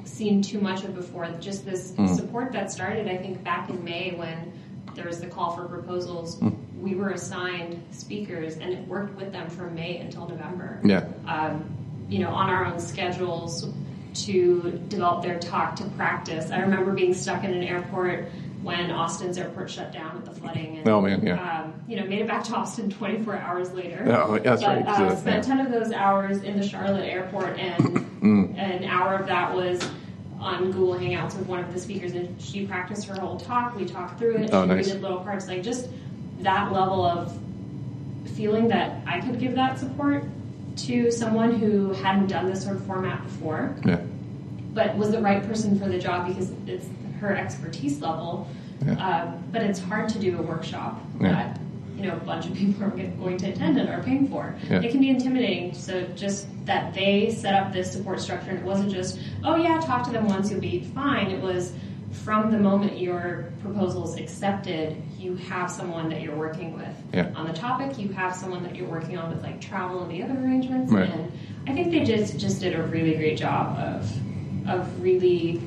seen 0.05 0.41
too 0.41 0.59
much 0.59 0.83
of 0.83 0.95
before. 0.95 1.27
Just 1.39 1.65
this 1.65 1.93
support 2.15 2.51
that 2.53 2.71
started, 2.71 3.07
I 3.07 3.17
think, 3.17 3.43
back 3.43 3.69
in 3.69 3.83
May 3.83 4.13
when 4.15 4.53
there 4.95 5.05
was 5.05 5.19
the 5.19 5.27
call 5.27 5.55
for 5.55 5.65
proposals. 5.65 6.41
We 6.79 6.95
were 6.95 7.09
assigned 7.09 7.83
speakers, 7.91 8.57
and 8.57 8.71
it 8.71 8.87
worked 8.87 9.15
with 9.15 9.31
them 9.31 9.49
from 9.49 9.75
May 9.75 9.97
until 9.97 10.27
November. 10.27 10.79
Yeah, 10.83 11.07
um, 11.27 11.65
you 12.09 12.19
know, 12.19 12.29
on 12.29 12.49
our 12.49 12.65
own 12.65 12.79
schedules 12.79 13.67
to 14.13 14.81
develop 14.87 15.23
their 15.23 15.39
talk 15.39 15.75
to 15.77 15.83
practice. 15.91 16.51
I 16.51 16.59
remember 16.59 16.91
being 16.93 17.13
stuck 17.13 17.43
in 17.43 17.53
an 17.53 17.63
airport 17.63 18.29
when 18.65 18.89
Austin's 18.89 19.37
airport 19.37 19.69
shut 19.69 19.91
down 19.93 20.15
with 20.15 20.25
the 20.25 20.31
flooding. 20.31 20.79
And, 20.79 20.87
Oh, 20.89 20.99
man, 20.99 21.23
yeah. 21.23 21.61
Um, 21.61 21.73
you 21.87 21.97
know, 21.97 22.05
made 22.07 22.21
it 22.21 22.27
back 22.27 22.43
to 22.45 22.55
Austin 22.55 22.89
24 22.89 23.37
hours 23.37 23.71
later. 23.73 24.03
Oh, 24.07 24.39
that's 24.39 24.63
but, 24.63 24.77
right, 24.77 24.87
uh, 24.87 25.15
spent 25.15 25.47
yeah. 25.47 25.55
10 25.55 25.65
of 25.67 25.71
those 25.71 25.91
hours 25.91 26.41
in 26.41 26.57
the 26.59 26.67
Charlotte 26.67 27.05
airport, 27.05 27.59
and 27.59 27.77
Mm. 28.21 28.57
an 28.57 28.83
hour 28.85 29.13
of 29.17 29.27
that 29.27 29.53
was 29.53 29.87
on 30.39 30.71
Google 30.71 30.95
Hangouts 30.95 31.37
with 31.37 31.47
one 31.47 31.59
of 31.59 31.71
the 31.71 31.79
speakers, 31.79 32.13
and 32.13 32.41
she 32.41 32.65
practiced 32.65 33.05
her 33.07 33.13
whole 33.19 33.37
talk. 33.37 33.75
We 33.75 33.85
talked 33.85 34.17
through 34.17 34.37
it. 34.37 34.49
Oh, 34.51 34.63
she 34.63 34.67
nice. 34.69 34.87
did 34.87 35.01
little 35.03 35.19
parts, 35.19 35.47
like 35.47 35.61
just 35.61 35.87
that 36.39 36.71
level 36.71 37.05
of 37.05 37.37
feeling 38.35 38.67
that 38.69 38.97
I 39.05 39.21
could 39.21 39.39
give 39.39 39.53
that 39.55 39.77
support 39.77 40.23
to 40.77 41.11
someone 41.11 41.53
who 41.53 41.93
hadn't 41.93 42.27
done 42.27 42.47
this 42.47 42.63
sort 42.63 42.77
of 42.77 42.83
format 42.85 43.21
before, 43.23 43.75
yeah, 43.85 43.99
but 44.73 44.97
was 44.97 45.11
the 45.11 45.21
right 45.21 45.45
person 45.47 45.77
for 45.79 45.87
the 45.87 45.99
job 45.99 46.27
because 46.27 46.51
it's 46.65 46.87
her 47.19 47.35
expertise 47.35 48.01
level. 48.01 48.47
Yeah. 48.85 48.93
Um, 48.93 49.43
but 49.51 49.61
it's 49.61 49.79
hard 49.79 50.09
to 50.09 50.19
do 50.19 50.37
a 50.37 50.41
workshop 50.41 51.01
Yeah. 51.21 51.29
that 51.31 51.59
you 51.95 52.03
know 52.03 52.13
a 52.17 52.19
bunch 52.19 52.45
of 52.45 52.53
people 52.53 52.83
are 52.83 52.89
going 52.89 53.37
to 53.37 53.47
attend 53.49 53.77
and 53.77 53.87
are 53.89 54.03
paying 54.03 54.27
for. 54.27 54.53
Yeah. 54.69 54.81
It 54.81 54.91
can 54.91 54.99
be 54.99 55.09
intimidating. 55.09 55.73
So 55.73 56.03
just 56.15 56.47
that 56.65 56.93
they 56.93 57.31
set 57.31 57.53
up 57.53 57.71
this 57.71 57.91
support 57.91 58.19
structure 58.19 58.49
and 58.49 58.59
it 58.59 58.65
wasn't 58.65 58.91
just 58.91 59.19
oh 59.43 59.55
yeah 59.55 59.79
talk 59.79 60.03
to 60.05 60.11
them 60.11 60.27
once 60.27 60.51
you'll 60.51 60.59
be 60.59 60.81
fine. 60.93 61.31
It 61.31 61.41
was 61.41 61.73
from 62.11 62.51
the 62.51 62.57
moment 62.57 62.97
your 62.97 63.51
proposal's 63.61 64.17
accepted, 64.17 65.01
you 65.19 65.35
have 65.35 65.69
someone 65.71 66.07
that 66.09 66.21
you're 66.21 66.35
working 66.35 66.73
with 66.77 66.95
Yeah. 67.13 67.29
on 67.35 67.45
the 67.47 67.53
topic. 67.53 67.97
You 67.99 68.09
have 68.09 68.35
someone 68.35 68.63
that 68.63 68.75
you're 68.75 68.87
working 68.89 69.17
on 69.17 69.29
with 69.33 69.41
like 69.43 69.59
travel 69.61 70.01
and 70.03 70.11
the 70.11 70.21
other 70.23 70.33
arrangements. 70.39 70.91
Right. 70.91 71.09
And 71.09 71.31
I 71.67 71.73
think 71.73 71.91
they 71.91 72.03
just 72.03 72.37
just 72.39 72.59
did 72.59 72.75
a 72.75 72.83
really 72.83 73.15
great 73.15 73.37
job 73.37 73.77
of 73.79 74.11
of 74.67 75.01
really 75.01 75.61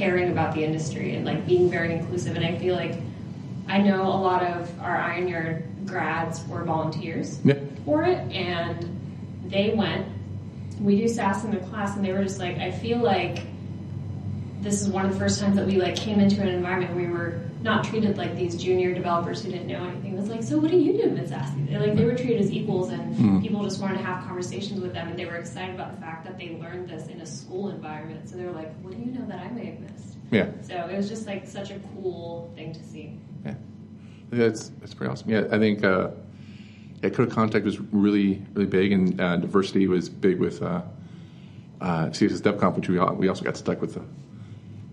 caring 0.00 0.30
about 0.32 0.54
the 0.54 0.64
industry 0.64 1.14
and 1.14 1.26
like 1.26 1.46
being 1.46 1.70
very 1.70 1.94
inclusive. 1.94 2.34
And 2.34 2.44
I 2.44 2.56
feel 2.56 2.74
like 2.74 2.96
I 3.68 3.78
know 3.82 4.02
a 4.02 4.20
lot 4.28 4.42
of 4.42 4.80
our 4.80 4.96
Iron 4.96 5.28
Yard 5.28 5.64
grads 5.84 6.42
were 6.48 6.64
volunteers 6.64 7.38
yeah, 7.44 7.54
for 7.84 8.04
it, 8.04 8.18
and 8.32 8.88
they 9.48 9.74
went. 9.76 10.06
We 10.80 10.96
do 10.96 11.06
Sass 11.06 11.44
in 11.44 11.50
the 11.50 11.58
class, 11.58 11.96
and 11.96 12.04
they 12.04 12.12
were 12.12 12.22
just 12.22 12.38
like, 12.38 12.56
I 12.56 12.70
feel 12.70 12.96
like 12.96 13.40
this 14.62 14.80
is 14.80 14.88
one 14.88 15.04
of 15.04 15.12
the 15.12 15.18
first 15.18 15.38
times 15.38 15.56
that 15.56 15.66
we 15.66 15.76
like 15.76 15.96
came 15.96 16.18
into 16.18 16.40
an 16.40 16.48
environment 16.48 16.94
where 16.94 17.04
we 17.04 17.12
were 17.12 17.40
not 17.62 17.84
treated 17.84 18.16
like 18.16 18.36
these 18.36 18.56
junior 18.56 18.94
developers 18.94 19.44
who 19.44 19.50
didn't 19.50 19.68
know 19.68 19.84
anything. 19.84 20.14
It 20.14 20.20
was 20.20 20.28
like, 20.28 20.42
so 20.42 20.58
what 20.58 20.70
do 20.70 20.78
you 20.78 21.02
do, 21.02 21.10
Miss 21.10 21.30
Assy? 21.30 21.60
Like 21.70 21.94
they 21.94 22.04
were 22.04 22.14
treated 22.14 22.40
as 22.40 22.50
equals, 22.50 22.90
and 22.90 23.42
people 23.42 23.62
just 23.62 23.80
wanted 23.80 23.98
to 23.98 24.04
have 24.04 24.24
conversations 24.24 24.80
with 24.80 24.94
them, 24.94 25.08
and 25.08 25.18
they 25.18 25.26
were 25.26 25.36
excited 25.36 25.74
about 25.74 25.94
the 25.94 26.00
fact 26.00 26.24
that 26.24 26.38
they 26.38 26.56
learned 26.60 26.88
this 26.88 27.08
in 27.08 27.20
a 27.20 27.26
school 27.26 27.68
environment. 27.70 28.28
So 28.28 28.36
they 28.36 28.44
were 28.44 28.52
like, 28.52 28.72
what 28.80 28.94
do 28.94 29.00
you 29.00 29.12
know 29.12 29.26
that 29.26 29.40
I 29.40 29.50
may 29.50 29.66
have 29.66 29.80
missed? 29.80 30.16
yeah. 30.30 30.48
So 30.62 30.76
it 30.76 30.96
was 30.96 31.08
just 31.08 31.26
like 31.26 31.46
such 31.46 31.70
a 31.70 31.80
cool 31.94 32.52
thing 32.56 32.72
to 32.72 32.82
see. 32.82 33.18
Yeah, 33.44 33.54
that's 34.30 34.68
that's 34.80 34.94
pretty 34.94 35.10
awesome. 35.10 35.28
Yeah, 35.30 35.44
I 35.50 35.58
think 35.58 35.84
uh, 35.84 36.10
yeah, 37.02 37.10
Code 37.10 37.28
of 37.28 37.34
Contact 37.34 37.64
was 37.64 37.80
really 37.80 38.42
really 38.54 38.66
big, 38.68 38.92
and 38.92 39.20
uh, 39.20 39.36
diversity 39.36 39.86
was 39.86 40.08
big 40.08 40.38
with 40.38 40.62
uh, 40.62 40.82
uh, 41.80 42.06
CSS 42.06 42.40
DevConf, 42.40 42.76
which 42.76 42.88
we 42.88 42.98
we 42.98 43.28
also 43.28 43.44
got 43.44 43.56
stuck 43.56 43.80
with 43.80 43.94
the 43.94 44.02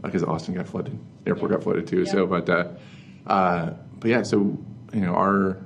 because 0.01 0.23
Austin 0.23 0.53
got 0.53 0.67
flooded, 0.67 0.97
the 1.23 1.29
airport 1.31 1.51
got 1.51 1.63
flooded 1.63 1.87
too. 1.87 2.03
Yeah. 2.03 2.11
So, 2.11 2.27
but 2.27 2.49
uh, 2.49 2.67
uh, 3.25 3.73
but 3.99 4.09
yeah, 4.09 4.23
so 4.23 4.57
you 4.93 5.01
know 5.01 5.13
our 5.15 5.57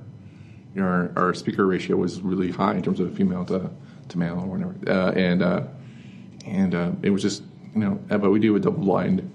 you 0.74 0.82
know, 0.82 0.88
our, 0.88 1.12
our 1.18 1.34
speaker 1.34 1.66
ratio 1.66 1.96
was 1.98 2.22
really 2.22 2.52
high 2.52 2.76
in 2.76 2.82
terms 2.82 3.00
of 3.00 3.16
female 3.16 3.46
to 3.46 3.70
to 4.10 4.18
male 4.18 4.40
or 4.40 4.48
whatever, 4.48 4.76
uh, 4.88 5.12
and 5.12 5.42
uh, 5.42 5.64
and 6.46 6.74
uh, 6.76 6.92
it 7.02 7.10
was 7.10 7.22
just 7.22 7.44
you 7.76 7.82
know, 7.82 8.00
uh, 8.10 8.18
but 8.18 8.32
we 8.32 8.40
do 8.40 8.56
a 8.56 8.60
double 8.60 8.80
blind 8.84 9.30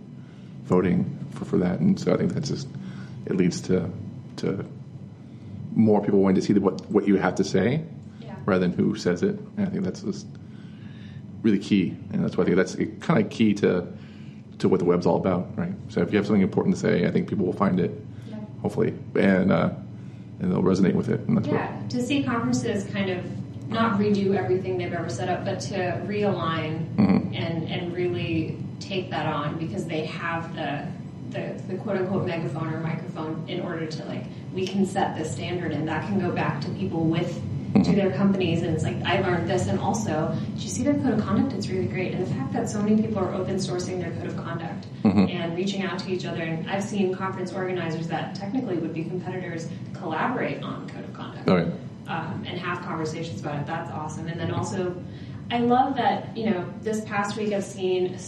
voting 0.65 1.19
for, 1.33 1.45
for 1.45 1.59
that, 1.59 1.79
and 1.81 1.99
so 1.99 2.13
I 2.13 2.17
think 2.17 2.33
that's 2.33 2.49
just 2.49 2.69
it 3.27 3.37
leads 3.37 3.61
to 3.63 3.91
to 4.39 4.65
more 5.75 6.03
people 6.03 6.21
wanting 6.21 6.37
to 6.37 6.43
see 6.43 6.53
the, 6.53 6.61
what 6.61 6.81
what 6.91 7.07
you 7.07 7.17
have 7.17 7.35
to 7.37 7.45
say 7.45 7.85
Yeah. 8.21 8.35
rather 8.47 8.67
than 8.67 8.73
who 8.73 8.95
says 8.97 9.23
it. 9.23 9.39
And 9.57 9.67
I 9.67 9.71
think 9.71 9.85
that's 9.85 10.03
just 10.03 10.27
really 11.43 11.59
key, 11.59 11.97
and 12.13 12.25
that's 12.25 12.37
why 12.37 12.45
I 12.45 12.47
think 12.47 12.57
that's 12.57 12.77
kind 13.01 13.23
of 13.23 13.31
key 13.31 13.55
to 13.55 13.87
to 14.59 14.69
what 14.69 14.79
the 14.81 14.85
web's 14.87 15.07
all 15.07 15.17
about, 15.17 15.57
right? 15.59 15.73
So 15.89 16.01
if 16.01 16.13
you 16.13 16.17
have 16.19 16.27
something 16.27 16.43
important 16.43 16.75
to 16.77 16.81
say, 16.81 17.07
I 17.07 17.11
think 17.11 17.29
people 17.29 17.45
will 17.47 17.53
find 17.53 17.79
it, 17.81 17.91
Yeah. 18.29 18.37
hopefully, 18.63 18.95
and 19.15 19.53
uh, 19.53 19.71
and 20.41 20.53
they'll 20.53 20.63
resonate 20.63 20.95
with 20.95 21.09
it, 21.09 21.21
and 21.21 21.37
that's 21.37 21.49
Yeah, 21.49 21.67
to 21.91 22.03
see 22.03 22.23
conferences 22.23 22.85
kind 22.93 23.11
of 23.11 23.25
not 23.71 23.99
redo 23.99 24.35
everything 24.37 24.79
they've 24.79 24.93
ever 24.93 25.09
set 25.11 25.29
up, 25.29 25.45
but 25.45 25.61
to 25.61 25.75
realign 26.07 26.87
Mm-hmm. 26.97 27.35
and 27.35 27.69
and 27.69 27.95
really 27.95 28.59
take 28.81 29.11
that 29.11 29.27
on 29.27 29.59
because 29.59 29.87
they 29.87 30.05
have 30.07 30.55
the 30.55 30.87
the, 31.31 31.61
the 31.69 31.75
quote 31.77 31.97
unquote 31.97 32.25
megaphone 32.27 32.73
or 32.73 32.81
microphone 32.81 33.45
in 33.49 33.61
order 33.61 33.85
to 33.87 34.05
like 34.05 34.25
we 34.55 34.67
can 34.67 34.87
set 34.87 35.19
the 35.19 35.25
standard 35.25 35.73
and 35.73 35.87
that 35.89 36.07
can 36.07 36.21
go 36.21 36.31
back 36.31 36.61
to 36.63 36.69
people 36.71 37.05
with 37.05 37.43
to 37.75 37.93
their 37.93 38.13
companies 38.13 38.63
and 38.63 38.75
it's 38.75 38.85
like 38.85 38.97
I 39.05 39.21
learned 39.21 39.49
this 39.49 39.67
and 39.67 39.79
also 39.79 40.35
did 40.55 40.63
you 40.63 40.69
see 40.69 40.83
their 40.83 40.95
code 40.95 41.19
of 41.19 41.25
conduct 41.25 41.53
it's 41.53 41.69
really 41.69 41.87
great 41.87 42.13
and 42.15 42.27
the 42.27 42.35
fact 42.35 42.53
that 42.53 42.69
so 42.69 42.81
many 42.81 43.01
people 43.01 43.19
are 43.19 43.33
open 43.35 43.57
sourcing 43.57 44.01
their 44.01 44.13
code 44.13 44.27
of 44.27 44.37
conduct 44.37 44.87
and 45.31 45.57
reaching 45.57 45.83
out 45.83 45.99
to 46.01 46.11
each 46.11 46.25
other 46.25 46.43
and 46.43 46.69
I've 46.71 46.85
seen 46.85 47.15
conference 47.15 47.53
organizers 47.53 48.09
that 48.09 48.35
technically 48.35 48.77
would 48.79 48.95
be 48.95 49.05
competitors 49.05 49.69
collaborate 49.93 50.63
on 50.63 50.89
code 50.89 51.05
of 51.05 51.15
conduct 51.15 51.47
um, 52.09 52.45
and 52.47 52.59
have 52.59 52.83
conversations 52.83 53.41
about 53.41 53.61
it. 53.61 53.67
That's 53.67 53.91
awesome. 53.91 54.29
And 54.29 54.39
then 54.39 54.53
also, 54.53 54.95
I 55.51 55.59
love 55.59 55.97
that 55.97 56.37
you 56.37 56.51
know 56.51 56.73
this 56.83 57.05
past 57.05 57.37
week 57.37 57.53
I've 57.53 57.65
seen 57.65 58.19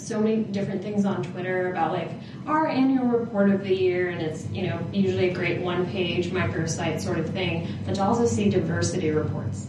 so 0.00 0.20
many 0.20 0.42
different 0.44 0.82
things 0.82 1.04
on 1.04 1.22
Twitter 1.22 1.70
about 1.70 1.92
like 1.92 2.10
our 2.46 2.66
annual 2.68 3.06
report 3.06 3.50
of 3.50 3.62
the 3.62 3.74
year, 3.74 4.08
and 4.08 4.20
it's 4.20 4.48
you 4.50 4.66
know 4.66 4.80
usually 4.92 5.30
a 5.30 5.34
great 5.34 5.60
one-page 5.60 6.28
microsite 6.30 7.00
sort 7.00 7.18
of 7.18 7.28
thing. 7.30 7.68
But 7.84 7.96
to 7.96 8.02
also 8.02 8.26
see 8.26 8.48
diversity 8.48 9.10
reports 9.10 9.66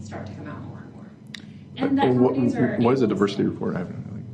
start 0.00 0.26
to 0.26 0.32
come 0.32 0.48
out 0.48 0.60
more 0.62 0.78
and 0.78 0.94
more. 0.94 1.06
And 1.76 1.98
that 1.98 2.08
what, 2.08 2.34
companies 2.34 2.54
are 2.56 2.76
what 2.78 2.94
is 2.94 3.02
a 3.02 3.06
to- 3.06 3.14
diversity 3.14 3.44
report? 3.44 3.76
I 3.76 3.78
haven't. 3.80 4.26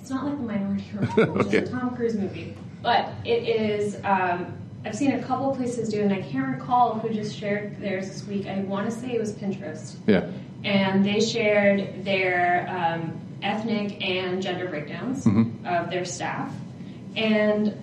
it's 0.00 0.10
not 0.10 0.24
like 0.24 0.36
the 0.36 0.42
Minority 0.42 0.84
Report, 0.94 1.32
which 1.34 1.46
is 1.54 1.68
a 1.68 1.72
Tom 1.72 1.96
Cruise 1.96 2.14
movie, 2.14 2.54
but 2.82 3.12
it 3.24 3.48
is. 3.48 3.96
Um, 4.04 4.54
I've 4.84 4.94
seen 4.94 5.12
a 5.12 5.22
couple 5.22 5.54
places 5.54 5.90
do, 5.90 6.00
it, 6.00 6.04
and 6.04 6.12
I 6.12 6.22
can't 6.22 6.56
recall 6.56 6.98
who 6.98 7.12
just 7.12 7.36
shared 7.36 7.78
theirs 7.82 8.08
this 8.08 8.26
week. 8.26 8.46
I 8.46 8.60
want 8.60 8.90
to 8.90 8.96
say 8.96 9.12
it 9.12 9.20
was 9.20 9.32
Pinterest, 9.32 9.96
Yeah, 10.06 10.30
and 10.64 11.04
they 11.04 11.20
shared 11.20 12.02
their 12.02 12.66
um, 12.68 13.20
ethnic 13.42 14.02
and 14.02 14.42
gender 14.42 14.68
breakdowns 14.68 15.26
of 15.26 15.90
their 15.90 16.04
staff, 16.04 16.52
and 17.16 17.74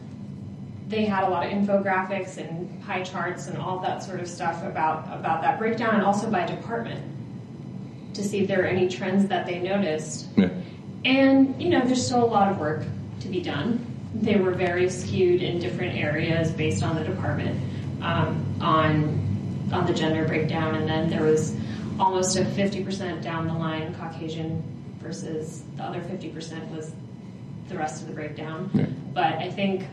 they 0.88 1.06
had 1.06 1.24
a 1.26 1.30
lot 1.30 1.46
of 1.46 1.52
infographics 1.52 2.38
and 2.38 2.82
pie 2.84 3.04
charts 3.04 3.48
and 3.48 3.58
all 3.58 3.80
that 3.80 4.02
sort 4.04 4.20
of 4.20 4.28
stuff 4.28 4.63
about 4.63 5.06
about 5.17 5.41
that 5.41 5.60
breakdown, 5.60 5.96
and 5.96 6.04
also 6.04 6.30
by 6.32 6.46
department 6.46 7.04
to 8.13 8.24
see 8.24 8.39
if 8.39 8.48
there 8.48 8.60
were 8.60 8.65
any 8.65 8.88
trends 8.88 9.28
that 9.28 9.46
they 9.46 9.60
noticed. 9.60 10.28
yeah, 10.36 10.50
And 11.06 11.62
you 11.62 11.70
know, 11.70 11.82
there's 11.86 12.04
still 12.04 12.24
a 12.24 12.26
lot 12.26 12.52
of 12.52 12.58
work 12.58 12.84
to 13.20 13.28
to 13.28 13.32
be 13.34 13.41
done. 13.41 13.86
They 14.15 14.38
were 14.38 14.52
very 14.52 14.89
skewed 14.89 15.43
in 15.43 15.60
different 15.60 15.96
areas 15.96 16.52
based 16.52 16.84
on 16.84 16.96
the 16.96 17.04
department, 17.04 17.60
um, 18.02 18.56
on 18.62 19.24
on 19.72 19.86
the 19.86 19.93
gender 19.93 20.26
breakdown, 20.26 20.76
and 20.76 20.88
then 20.88 21.10
there 21.10 21.24
was 21.24 21.54
almost 22.00 22.38
a 22.38 22.41
50% 22.41 23.22
down 23.22 23.48
the 23.48 23.54
line 23.54 23.93
Caucasian 23.96 24.63
versus 25.08 25.63
the 25.78 25.84
other 25.84 26.02
50% 26.02 26.70
was 26.76 26.91
the 27.70 27.78
rest 27.78 28.02
of 28.02 28.10
the 28.10 28.13
breakdown. 28.13 28.70
Yeah. 28.74 28.86
But 29.13 29.36
I 29.36 29.50
think 29.50 29.86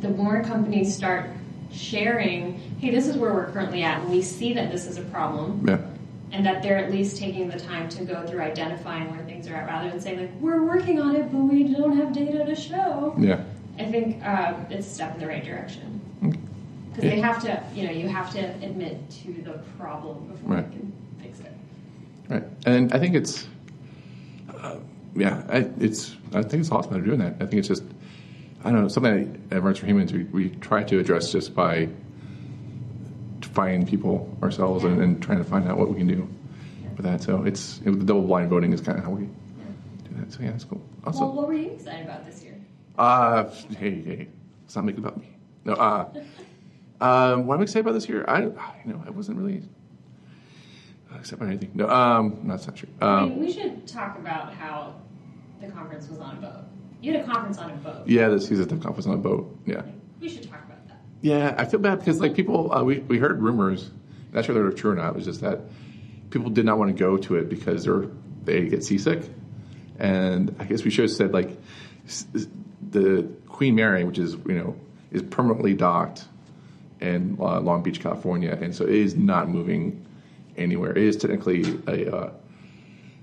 the 0.00 0.10
more 0.10 0.42
companies 0.44 0.94
start 0.94 1.30
sharing, 1.72 2.60
hey, 2.78 2.90
this 2.90 3.08
is 3.08 3.16
where 3.16 3.32
we're 3.34 3.50
currently 3.50 3.82
at, 3.82 4.00
and 4.00 4.10
we 4.10 4.22
see 4.22 4.52
that 4.54 4.70
this 4.70 4.86
is 4.86 4.98
a 4.98 5.02
problem, 5.02 5.64
Yeah. 5.66 5.78
and 6.30 6.46
that 6.46 6.62
they're 6.62 6.78
at 6.78 6.92
least 6.92 7.16
taking 7.16 7.48
the 7.48 7.58
time 7.58 7.88
to 7.90 8.04
go 8.04 8.24
through 8.26 8.40
identifying 8.42 9.10
where 9.10 9.24
things 9.24 9.48
are 9.48 9.54
at, 9.56 9.66
rather 9.66 9.90
than 9.90 10.00
saying 10.00 10.20
like 10.20 10.30
we're 10.40 10.62
working 10.62 11.00
on 11.00 11.16
it, 11.16 11.32
but 11.32 11.38
we 11.38 11.64
don't 11.64 11.96
have 11.96 12.12
data 12.12 12.44
to 12.44 12.54
show. 12.54 13.14
Yeah. 13.18 13.42
I 13.80 13.84
think 13.86 14.24
uh, 14.24 14.54
it's 14.70 14.86
a 14.86 14.90
step 14.90 15.14
in 15.14 15.20
the 15.20 15.26
right 15.26 15.44
direction 15.44 16.00
Okay. 16.24 16.38
because 16.94 17.10
they 17.10 17.18
have 17.20 17.42
to, 17.42 17.60
you 17.74 17.84
know, 17.84 17.90
you 17.92 18.08
have 18.08 18.30
to 18.34 18.38
admit 18.62 19.10
to 19.24 19.32
the 19.42 19.58
problem 19.76 20.28
before 20.28 20.54
Right. 20.56 20.66
you 20.72 20.78
can 20.78 20.92
fix 21.20 21.40
it. 21.40 21.52
Right. 22.28 22.44
And 22.66 22.92
I 22.92 23.00
think 23.00 23.16
it's, 23.16 23.48
yeah, 25.14 25.42
I, 25.48 25.68
it's, 25.80 26.16
I 26.32 26.42
think 26.42 26.60
it's 26.60 26.70
awesome 26.70 26.92
that 26.92 26.98
they're 26.98 27.06
doing 27.06 27.20
that. 27.20 27.34
I 27.34 27.46
think 27.46 27.54
it's 27.54 27.68
just, 27.68 27.84
I 28.64 28.70
don't 28.70 28.82
know, 28.82 28.88
something 28.88 29.12
at 29.12 29.20
Environments 29.26 29.80
for 29.80 29.86
Humans 29.86 30.12
we, 30.12 30.24
we 30.24 30.50
try 30.50 30.82
to 30.84 30.98
address 30.98 31.30
just 31.30 31.54
by 31.54 31.88
finding 33.42 33.86
people 33.86 34.36
ourselves 34.42 34.84
and, 34.84 35.00
and 35.00 35.22
trying 35.22 35.38
to 35.38 35.44
find 35.44 35.68
out 35.68 35.78
what 35.78 35.88
we 35.88 35.96
can 35.98 36.08
do 36.08 36.28
with 36.96 37.04
that. 37.04 37.22
So 37.22 37.44
it's, 37.44 37.80
it, 37.84 37.90
the 37.98 38.04
double 38.04 38.22
blind 38.22 38.50
voting 38.50 38.72
is 38.72 38.80
kind 38.80 38.98
of 38.98 39.04
how 39.04 39.10
we 39.10 39.24
do 39.24 40.10
that. 40.12 40.32
So 40.32 40.42
yeah, 40.42 40.50
it's 40.50 40.64
cool. 40.64 40.82
Also, 41.04 41.20
Well, 41.20 41.32
what 41.32 41.48
were 41.48 41.54
you 41.54 41.70
excited 41.70 42.06
about 42.06 42.26
this 42.26 42.42
year? 42.42 42.60
Uh, 42.98 43.44
hey, 43.78 44.02
hey, 44.02 44.28
let's 44.62 44.76
not 44.76 44.84
make 44.84 44.96
it 44.96 45.00
about 45.00 45.18
me. 45.18 45.28
No, 45.64 45.74
uh, 45.74 46.08
um, 47.00 47.46
what 47.46 47.56
I'm 47.56 47.62
excited 47.62 47.80
about 47.80 47.94
this 47.94 48.08
year, 48.08 48.24
I, 48.26 48.42
you 48.42 48.52
know, 48.86 49.02
I 49.06 49.10
wasn't 49.10 49.38
really 49.38 49.62
excited 51.20 51.40
about 51.40 51.48
anything. 51.50 51.70
No, 51.74 51.88
um, 51.88 52.40
no, 52.44 52.50
that's 52.54 52.66
not 52.66 52.76
true. 52.76 52.88
I 53.00 53.22
Um, 53.22 53.28
mean, 53.30 53.40
we 53.40 53.52
should 53.52 53.86
talk 53.86 54.18
about 54.18 54.52
how 54.54 54.94
the 55.60 55.68
conference 55.68 56.08
was 56.08 56.18
on 56.18 56.38
a 56.38 56.40
boat. 56.40 56.64
You 57.00 57.12
had 57.12 57.22
a 57.22 57.24
conference 57.24 57.58
on 57.58 57.70
a 57.70 57.74
boat. 57.76 58.06
yeah, 58.06 58.28
the 58.28 58.40
season 58.40 58.66
the 58.68 58.76
conference 58.76 59.06
on 59.06 59.14
a 59.14 59.18
boat. 59.18 59.56
Yeah, 59.66 59.82
We 60.20 60.28
should 60.28 60.42
talk 60.48 60.64
about 60.64 60.86
that. 60.88 60.98
yeah. 61.20 61.54
I 61.58 61.64
feel 61.66 61.80
bad 61.80 61.98
because 61.98 62.20
like 62.20 62.34
people, 62.34 62.72
uh, 62.72 62.82
we 62.82 62.98
we 63.00 63.18
heard 63.18 63.40
rumors. 63.42 63.90
Not 64.32 64.44
sure 64.46 64.54
they're 64.54 64.70
true 64.72 64.92
or 64.92 64.94
not. 64.96 65.10
It 65.10 65.16
was 65.16 65.24
just 65.26 65.42
that 65.42 65.60
people 66.30 66.50
did 66.50 66.64
not 66.64 66.78
want 66.78 66.96
to 66.96 66.98
go 66.98 67.16
to 67.16 67.36
it 67.36 67.48
because 67.48 67.84
they're 67.84 68.06
they 68.44 68.66
get 68.68 68.82
seasick, 68.84 69.22
and 69.98 70.54
I 70.58 70.64
guess 70.64 70.82
we 70.84 70.90
should 70.90 71.04
have 71.04 71.12
said 71.12 71.32
like 71.32 71.50
the 72.90 73.28
Queen 73.48 73.74
Mary, 73.74 74.04
which 74.04 74.18
is 74.18 74.32
you 74.46 74.54
know 74.54 74.76
is 75.12 75.22
permanently 75.22 75.74
docked 75.74 76.24
in 77.00 77.36
uh, 77.40 77.60
Long 77.60 77.82
Beach, 77.82 78.00
California, 78.00 78.58
and 78.60 78.74
so 78.74 78.84
it 78.84 78.94
is 78.94 79.14
not 79.14 79.48
moving 79.48 80.03
anywhere. 80.56 80.90
It 80.92 80.98
is 81.04 81.16
technically 81.16 81.62
a 81.86 82.14
uh, 82.16 82.30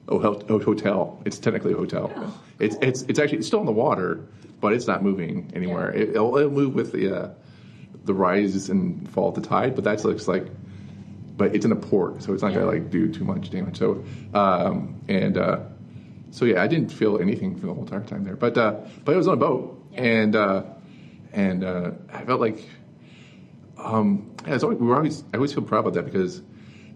hotel. 0.07 1.21
It's 1.25 1.39
technically 1.39 1.73
a 1.73 1.77
hotel. 1.77 2.11
Oh, 2.15 2.41
It's 2.59 2.75
it's 2.81 3.01
it's 3.03 3.19
actually 3.19 3.39
it's 3.39 3.47
still 3.47 3.59
in 3.61 3.65
the 3.65 3.71
water, 3.71 4.25
but 4.59 4.73
it's 4.73 4.87
not 4.87 5.03
moving 5.03 5.51
anywhere. 5.55 5.91
It, 5.91 6.09
it'll, 6.09 6.37
it'll 6.37 6.51
move 6.51 6.75
with 6.75 6.91
the 6.91 7.15
uh, 7.23 7.29
the 8.05 8.13
rise 8.13 8.69
and 8.69 9.07
fall 9.09 9.29
of 9.29 9.35
the 9.35 9.41
tide, 9.41 9.75
but 9.75 9.83
that 9.85 10.03
looks 10.03 10.27
like. 10.27 10.47
But 11.37 11.55
it's 11.55 11.65
in 11.65 11.71
a 11.71 11.75
port, 11.75 12.21
so 12.21 12.33
it's 12.33 12.43
not 12.43 12.51
Yeah. 12.51 12.59
gonna 12.59 12.71
like 12.71 12.91
do 12.91 13.11
too 13.11 13.23
much 13.23 13.49
damage. 13.49 13.77
So 13.79 14.03
um, 14.33 15.01
and 15.07 15.37
uh, 15.37 15.59
so 16.29 16.45
yeah, 16.45 16.61
I 16.61 16.67
didn't 16.67 16.89
feel 16.91 17.19
anything 17.19 17.55
for 17.55 17.65
the 17.67 17.73
whole 17.73 17.83
entire 17.83 18.03
time 18.03 18.23
there. 18.25 18.35
But 18.35 18.57
uh, 18.57 18.75
but 19.05 19.13
it 19.13 19.17
was 19.17 19.27
on 19.27 19.33
a 19.35 19.37
boat, 19.37 19.83
Yeah. 19.93 20.01
and 20.03 20.35
uh, 20.35 20.63
and 21.31 21.63
uh, 21.63 21.91
I 22.13 22.25
felt 22.25 22.41
like 22.41 22.59
um, 23.77 24.35
yeah, 24.45 24.59
always, 24.61 24.77
we 24.79 24.85
were 24.85 24.95
always 24.97 25.23
I 25.33 25.37
always 25.37 25.53
feel 25.53 25.63
proud 25.63 25.79
about 25.79 25.93
that 25.93 26.05
because 26.05 26.41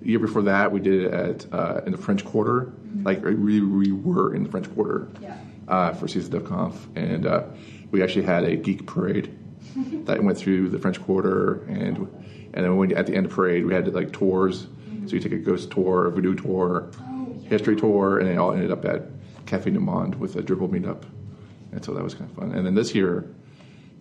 year 0.05 0.19
before 0.19 0.43
that 0.43 0.71
we 0.71 0.79
did 0.79 1.05
it 1.05 1.11
at 1.13 1.53
uh, 1.53 1.81
in 1.85 1.91
the 1.91 1.97
French 1.97 2.23
Quarter, 2.23 2.71
like 3.03 3.23
we, 3.23 3.61
we 3.61 3.91
were 3.91 4.33
in 4.35 4.43
the 4.43 4.49
French 4.49 4.71
Quarter 4.73 5.07
Yeah. 5.21 5.35
uh, 5.67 5.93
for 5.93 6.07
CSS 6.07 6.29
DevConf, 6.29 6.75
and 6.95 7.25
uh, 7.25 7.43
we 7.91 8.03
actually 8.03 8.25
had 8.25 8.43
a 8.43 8.55
geek 8.55 8.85
parade 8.85 9.35
that 10.05 10.23
went 10.23 10.37
through 10.37 10.69
the 10.69 10.79
French 10.79 11.01
Quarter, 11.01 11.63
and 11.65 11.97
and 12.53 12.63
then 12.63 12.77
when 12.77 12.95
at 12.95 13.05
the 13.07 13.15
end 13.15 13.25
of 13.25 13.31
parade 13.33 13.65
we 13.65 13.73
had 13.73 13.91
like 13.93 14.13
tours, 14.13 14.67
so 15.07 15.13
you 15.15 15.19
take 15.19 15.33
a 15.33 15.37
ghost 15.37 15.71
tour, 15.71 16.05
a 16.07 16.11
voodoo 16.11 16.35
tour, 16.35 16.89
Oh, 17.01 17.27
yeah. 17.41 17.49
history 17.49 17.75
tour, 17.75 18.19
and 18.19 18.29
they 18.29 18.37
all 18.37 18.51
ended 18.53 18.71
up 18.71 18.85
at 18.85 19.03
Cafe 19.45 19.69
Du 19.71 19.79
Monde 19.79 20.15
with 20.15 20.35
a 20.35 20.41
Dribbble 20.43 20.69
meetup, 20.69 21.03
and 21.71 21.83
so 21.83 21.93
that 21.93 22.03
was 22.03 22.13
kind 22.13 22.29
of 22.29 22.35
fun. 22.37 22.51
And 22.53 22.65
then 22.65 22.75
this 22.75 22.93
year 22.95 23.27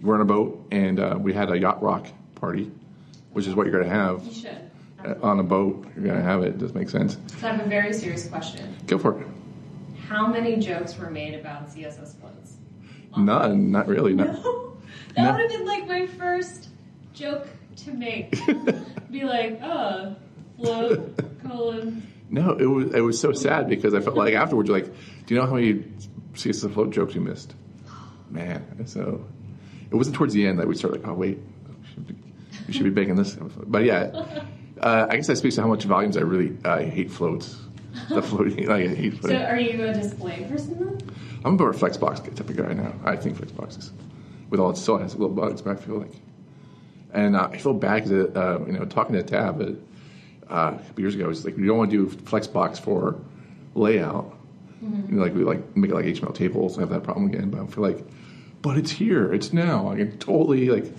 we're 0.03 0.15
on 0.15 0.21
a 0.21 0.25
boat, 0.27 0.67
and 0.71 1.01
uh, 1.01 1.17
we 1.19 1.33
had 1.33 1.51
a 1.51 1.59
yacht 1.59 1.83
rock 1.83 2.07
party, 2.35 2.71
which 3.33 3.47
is 3.47 3.55
what 3.55 3.67
you're 3.67 3.73
going 3.81 3.89
to 3.91 3.95
have 3.95 4.23
You 4.25 4.33
should. 4.35 4.71
Uh, 5.05 5.15
on 5.23 5.39
a 5.39 5.43
boat. 5.43 5.85
You're 5.95 6.05
going 6.05 6.17
to 6.17 6.23
have 6.23 6.43
it. 6.43 6.49
It 6.49 6.59
does 6.59 6.73
make 6.75 6.89
sense. 6.89 7.19
So 7.39 7.47
I 7.49 7.53
have 7.53 7.65
a 7.65 7.69
very 7.69 7.93
serious 7.93 8.27
question. 8.29 8.75
Go 8.87 8.99
for 8.99 9.21
it. 9.21 9.27
How 10.09 10.27
many 10.27 10.57
jokes 10.57 10.97
were 10.99 11.11
made 11.11 11.35
about 11.35 11.69
CSS 11.69 12.19
floats? 12.21 12.57
None, 13.17 13.71
not 13.71 13.87
really. 13.89 14.15
No. 14.15 14.25
No. 15.17 15.23
That 15.23 15.23
No. 15.23 15.33
would 15.33 15.41
have 15.43 15.51
been 15.51 15.67
like 15.67 15.87
my 15.87 16.07
first 16.09 16.69
joke 17.13 17.47
to 17.77 17.93
make. 17.93 18.33
Be 19.13 19.23
like, 19.23 19.61
oh, 19.63 20.17
float, 20.57 21.21
colon. 21.47 22.05
No, 22.31 22.51
it 22.57 22.65
was 22.67 22.93
it 22.95 23.01
was 23.01 23.21
so 23.21 23.31
sad 23.33 23.69
because 23.69 23.95
I 23.95 24.01
felt 24.01 24.17
like 24.17 24.35
afterwards, 24.35 24.69
like, 24.71 24.87
do 25.27 25.35
you 25.35 25.41
know 25.41 25.47
how 25.47 25.55
many 25.55 25.85
CSS 26.35 26.73
float 26.75 26.91
jokes 26.91 27.15
you 27.15 27.21
missed? 27.21 27.55
Man, 28.31 28.87
so 28.87 29.25
it 29.89 29.95
wasn't 29.95 30.17
towards 30.17 30.35
the 30.35 30.47
end 30.49 30.59
that 30.59 30.67
we 30.67 30.75
started 30.75 31.03
like, 31.03 31.09
oh 31.09 31.15
wait, 31.15 31.39
we 31.39 31.87
should 31.93 32.07
be, 32.09 32.15
we 32.67 32.73
should 32.73 32.85
be 32.85 32.91
making 32.91 33.15
this. 33.15 33.37
But 33.67 33.85
yeah, 33.85 34.45
uh, 34.81 35.07
I 35.09 35.17
guess 35.17 35.27
that 35.29 35.37
speaks 35.37 35.55
to 35.57 35.63
how 35.63 35.69
much 35.69 35.85
volumes 35.85 36.17
I 36.17 36.21
really 36.21 36.57
uh, 36.65 36.79
hate 36.79 37.11
floats. 37.11 37.57
The 38.09 38.23
floating, 38.23 38.67
like, 38.67 38.87
I 38.87 38.95
hate 38.95 39.23
So 39.23 39.35
are 39.37 39.59
you 39.59 39.85
a 39.85 39.95
display 39.95 40.45
person 40.45 40.79
then? 40.79 41.15
I'm 41.45 41.57
more 41.57 41.71
a 41.71 41.75
Flexbox 41.75 42.25
type 42.35 42.49
of 42.51 42.57
guy 42.57 42.73
now. 42.73 42.93
I 43.05 43.17
think 43.17 43.39
Flexboxes, 43.39 43.91
with 44.51 44.59
all 44.59 44.71
its 44.71 44.81
still 44.81 44.99
has 44.99 45.15
little 45.15 45.35
bugs, 45.35 45.63
but 45.63 45.79
I 45.79 45.81
feel 45.81 45.99
like, 45.99 46.15
and 47.13 47.37
uh, 47.37 47.51
I 47.53 47.59
feel 47.59 47.75
bad 47.75 48.05
because 48.05 48.35
uh, 48.37 48.65
you 48.67 48.73
know 48.73 48.85
talking 48.87 49.15
to 49.15 49.23
Tab 49.23 49.61
uh, 49.61 49.65
uh, 50.53 50.75
a 50.75 50.83
couple 50.83 51.01
years 51.01 51.15
ago, 51.15 51.31
it's 51.31 51.45
like 51.45 51.57
you 51.57 51.67
don't 51.67 51.79
want 51.79 51.91
to 51.91 52.09
do 52.09 52.17
Flexbox 52.17 52.81
for 52.81 53.17
layout. 53.75 54.35
You 54.83 55.17
know, 55.17 55.23
like 55.23 55.35
we 55.35 55.45
like 55.45 55.77
make 55.77 55.91
it 55.91 55.95
like 55.95 56.07
HTML 56.07 56.35
tables. 56.35 56.77
I 56.77 56.81
have 56.81 56.91
that 56.91 57.05
problem 57.05 57.27
again, 57.27 57.51
but 57.51 57.61
I 57.61 57.67
feel 57.67 57.85
like, 57.85 58.05
but 58.61 58.77
it's 58.77 58.91
here, 58.91 59.33
it's 59.33 59.53
now. 59.53 59.91
I 59.91 59.97
can 59.97 60.19
totally 60.19 60.69
like 60.69 60.93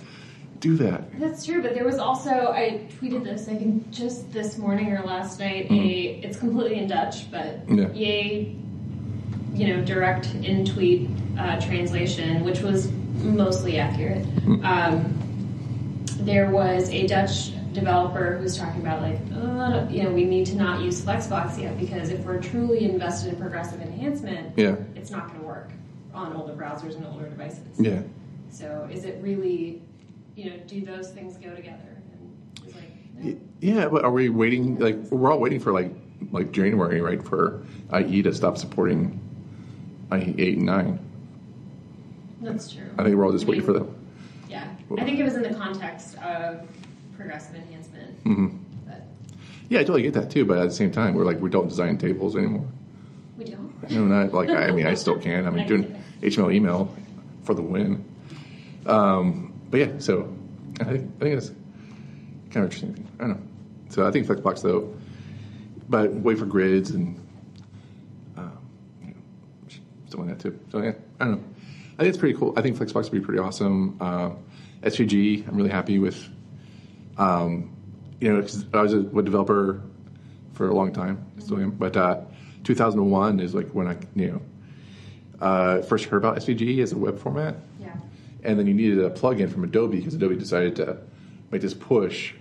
do 0.60 0.76
that. 0.76 1.18
That's 1.20 1.44
true, 1.44 1.62
but 1.62 1.74
there 1.74 1.84
was 1.84 1.98
also 1.98 2.30
I 2.52 2.86
tweeted 3.00 3.24
this 3.24 3.48
I 3.48 3.54
think 3.56 3.90
just 3.90 4.32
this 4.32 4.58
morning 4.58 4.92
or 4.92 5.02
last 5.04 5.38
night. 5.40 5.70
A 5.70 6.20
it's 6.24 6.38
completely 6.38 6.78
in 6.78 6.88
Dutch, 6.88 7.30
but 7.30 7.60
Yeah. 7.68 7.90
yay, 7.92 8.56
you 9.54 9.68
know, 9.68 9.84
direct 9.84 10.34
in 10.36 10.64
tweet 10.64 11.08
uh, 11.38 11.60
translation, 11.60 12.44
which 12.44 12.60
was 12.60 12.90
mostly 13.22 13.78
accurate. 13.78 14.26
Um, 14.62 15.12
there 16.20 16.50
was 16.50 16.88
a 16.90 17.06
Dutch 17.06 17.52
developer 17.72 18.36
who 18.36 18.42
was 18.42 18.56
talking 18.56 18.80
about 18.80 19.02
like, 19.02 19.18
uh, 19.34 19.86
you 19.90 20.02
know, 20.02 20.10
we 20.10 20.24
need 20.24 20.46
to 20.46 20.56
not 20.56 20.80
use 20.82 21.02
Flexbox 21.04 21.60
yet 21.60 21.78
because 21.78 22.08
if 22.08 22.20
we're 22.24 22.40
truly 22.40 22.84
invested 22.90 23.34
in 23.34 23.40
progressive 23.40 23.80
enhancement, 23.82 24.52
Yeah, 24.56 24.76
it's 24.94 25.10
not 25.10 25.28
going 25.28 25.40
to 25.40 25.46
work 25.46 25.70
on 26.14 26.32
older 26.34 26.54
browsers 26.54 26.96
and 26.96 27.04
older 27.06 27.28
devices. 27.28 27.78
yeah. 27.78 28.00
So 28.50 28.88
is 28.90 29.04
it 29.04 29.18
really, 29.22 29.82
you 30.36 30.50
know, 30.50 30.56
do 30.66 30.84
those 30.84 31.10
things 31.10 31.36
go 31.36 31.54
together? 31.54 31.96
And 32.12 32.36
it's 32.64 32.74
like, 32.76 32.90
no. 33.18 33.36
Yeah, 33.60 33.88
but 33.88 34.04
are 34.04 34.10
we 34.12 34.28
waiting? 34.28 34.78
Like 34.78 34.96
we're 35.10 35.32
all 35.32 35.40
waiting 35.40 35.58
for 35.60 35.72
like 35.72 35.90
like 36.30 36.52
January, 36.52 37.00
right? 37.00 37.22
For 37.22 37.64
IE 37.98 38.22
to 38.22 38.32
stop 38.34 38.58
supporting 38.58 39.18
IE 40.12 40.34
eight 40.38 40.58
and 40.58 40.66
nine. 40.66 40.98
that's 42.42 42.70
true. 42.72 42.84
I 42.98 43.02
think 43.02 43.16
we're 43.16 43.24
all 43.24 43.32
just 43.32 43.46
waiting 43.46 43.64
for 43.64 43.72
them. 43.72 43.92
Yeah, 44.48 44.68
I 44.98 45.04
think 45.04 45.18
it 45.18 45.24
was 45.24 45.34
in 45.34 45.42
the 45.42 45.54
context 45.54 46.16
of 46.18 46.66
progressive 47.16 47.56
enhancement. 47.56 48.24
Mm-hmm. 48.24 48.56
But 48.86 49.02
Yeah, 49.68 49.80
I 49.80 49.82
totally 49.82 50.02
get 50.02 50.14
that 50.14 50.30
too. 50.30 50.44
But 50.44 50.58
at 50.58 50.68
the 50.68 50.74
same 50.74 50.92
time, 50.92 51.14
we're 51.14 51.24
like 51.24 51.40
we 51.40 51.50
don't 51.50 51.68
design 51.68 51.96
tables 51.98 52.36
anymore. 52.36 52.66
we 53.38 53.44
don't. 53.44 53.66
No, 53.90 54.04
not 54.04 54.32
like 54.34 54.48
I 54.50 54.70
mean 54.72 54.86
I 54.86 54.94
still 54.94 55.18
can. 55.18 55.46
I 55.46 55.50
mean 55.50 55.66
doing 55.66 56.02
HTML 56.22 56.52
email 56.54 56.94
for 57.44 57.54
the 57.54 57.62
win. 57.62 58.04
Um, 58.86 59.45
but 59.70 59.80
yeah, 59.80 59.90
so 59.98 60.34
I 60.80 60.84
think 60.84 61.10
I 61.20 61.24
think 61.24 61.36
it's 61.38 61.48
kind 62.50 62.64
of 62.66 62.72
interesting. 62.72 63.06
I 63.18 63.22
don't 63.26 63.30
know. 63.30 63.42
So 63.90 64.06
I 64.06 64.10
think 64.10 64.26
Flexbox 64.26 64.62
though, 64.62 64.94
but 65.88 66.12
wait 66.12 66.38
for 66.38 66.46
grids 66.46 66.90
and 66.90 67.18
um, 68.36 68.58
you 69.02 69.08
know, 69.08 69.14
stuff 70.08 70.20
like 70.20 70.28
that 70.28 70.40
too. 70.40 70.58
So 70.70 70.82
yeah, 70.82 70.92
I 71.20 71.24
don't 71.24 71.32
know. 71.36 71.44
I 71.98 72.02
think 72.02 72.08
it's 72.10 72.18
pretty 72.18 72.36
cool. 72.38 72.52
I 72.56 72.62
think 72.62 72.76
Flexbox 72.76 73.04
would 73.04 73.12
be 73.12 73.20
pretty 73.20 73.38
awesome. 73.40 73.96
Uh, 74.00 74.30
SVG, 74.82 75.48
I'm 75.48 75.56
really 75.56 75.70
happy 75.70 75.98
with. 75.98 76.28
Um, 77.18 77.70
you 78.20 78.32
know, 78.32 78.40
'cause 78.42 78.64
I 78.74 78.82
was 78.82 78.92
a 78.94 79.00
web 79.02 79.24
developer 79.24 79.80
for 80.52 80.68
a 80.68 80.74
long 80.74 80.92
time, 80.92 81.24
still 81.38 81.58
am. 81.58 81.70
But 81.70 81.96
uh, 81.96 82.20
2001 82.64 83.40
is 83.40 83.54
like 83.54 83.68
when 83.70 83.86
I, 83.88 83.96
you 84.14 84.32
know, 84.32 84.40
uh, 85.40 85.82
first 85.82 86.06
heard 86.06 86.18
about 86.18 86.36
SVG 86.36 86.82
as 86.82 86.92
a 86.92 86.98
web 86.98 87.18
format, 87.18 87.56
Yeah. 87.80 87.88
And 88.46 88.58
then 88.58 88.66
you 88.66 88.74
needed 88.74 88.98
a 89.00 89.10
plugin 89.10 89.50
from 89.50 89.64
Adobe 89.64 89.98
because 89.98 90.14
Adobe 90.14 90.36
decided 90.36 90.76
to 90.76 90.98
make 91.50 91.60
this 91.60 91.74
push. 91.74 92.32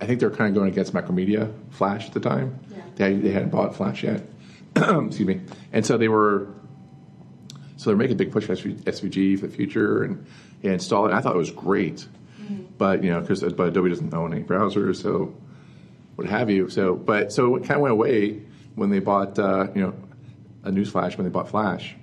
I 0.00 0.06
think 0.06 0.20
they 0.20 0.26
were 0.26 0.34
kind 0.34 0.48
of 0.48 0.54
going 0.54 0.70
against 0.70 0.92
Macromedia 0.92 1.52
Flash 1.70 2.06
at 2.06 2.14
the 2.14 2.20
time. 2.20 2.58
Yeah. 2.70 2.82
They, 2.96 3.14
they 3.14 3.30
hadn't 3.30 3.50
bought 3.50 3.74
Flash 3.74 4.04
yet. 4.04 4.22
Excuse 4.76 5.20
me. 5.20 5.40
And 5.72 5.84
so 5.84 5.96
they 5.96 6.08
were, 6.08 6.48
so 7.76 7.90
they're 7.90 7.96
making 7.96 8.14
a 8.14 8.18
big 8.18 8.30
push 8.30 8.44
for 8.44 8.54
SVG 8.54 9.40
for 9.40 9.46
the 9.46 9.52
future 9.52 10.04
and, 10.04 10.24
and 10.62 10.74
install 10.74 11.06
it. 11.06 11.12
I 11.12 11.20
thought 11.20 11.34
it 11.34 11.38
was 11.38 11.50
great, 11.50 12.06
but 12.76 13.02
you 13.02 13.10
know, 13.10 13.20
because 13.20 13.40
but 13.52 13.68
Adobe 13.68 13.88
doesn't 13.88 14.12
own 14.14 14.32
any 14.32 14.44
browsers, 14.44 15.02
so 15.02 15.34
what 16.16 16.28
have 16.28 16.50
you. 16.50 16.68
So, 16.68 16.94
but 16.94 17.32
so 17.32 17.56
it 17.56 17.60
kind 17.60 17.76
of 17.76 17.80
went 17.80 17.92
away 17.92 18.42
when 18.74 18.90
they 18.90 18.98
bought, 18.98 19.38
uh, 19.38 19.68
you 19.74 19.80
know, 19.80 19.94
a 20.64 20.70
newsflash 20.70 21.16
when 21.16 21.24
they 21.24 21.30
bought 21.30 21.48
Flash, 21.48 21.94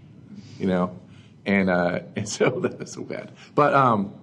you 0.59 0.67
know, 0.67 0.97
and 1.45 1.69
uh, 1.69 1.99
and 2.15 2.27
so 2.27 2.49
that 2.61 2.79
was 2.79 2.91
so 2.91 3.03
bad. 3.03 3.31
But 3.53 3.73
um, 3.73 4.13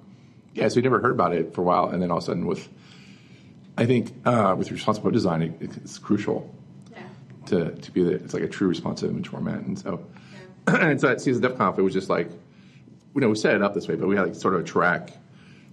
yeah, 0.54 0.68
so 0.68 0.76
we 0.76 0.82
never 0.82 1.00
heard 1.00 1.12
about 1.12 1.34
it 1.34 1.54
for 1.54 1.60
a 1.62 1.64
while, 1.64 1.88
and 1.88 2.02
then 2.02 2.10
all 2.10 2.18
of 2.18 2.22
a 2.24 2.26
sudden 2.26 2.46
with, 2.46 2.68
I 3.78 3.86
think 3.86 4.12
uh, 4.24 4.54
with 4.58 4.70
responsive 4.70 5.04
web 5.04 5.12
design, 5.14 5.42
it, 5.42 5.54
it's 5.60 5.98
crucial 5.98 6.54
Yeah. 6.92 6.98
to 7.46 7.70
to 7.74 7.90
be 7.92 8.02
the, 8.04 8.10
it's 8.12 8.34
like 8.34 8.42
a 8.42 8.48
true 8.48 8.68
responsive 8.68 9.10
image 9.10 9.28
format, 9.28 9.60
and 9.60 9.78
so 9.78 10.04
Yeah. 10.68 10.76
and 10.90 11.00
so 11.00 11.08
at 11.08 11.18
CSS 11.18 11.40
DevConf, 11.40 11.78
it 11.78 11.82
was 11.82 11.92
just 11.92 12.08
like, 12.10 12.30
you 13.14 13.20
know, 13.20 13.28
we 13.28 13.34
set 13.36 13.54
it 13.54 13.62
up 13.62 13.74
this 13.74 13.88
way, 13.88 13.94
but 13.96 14.06
we 14.08 14.16
had 14.16 14.26
like 14.26 14.34
sort 14.34 14.54
of 14.54 14.60
a 14.60 14.64
track 14.64 15.10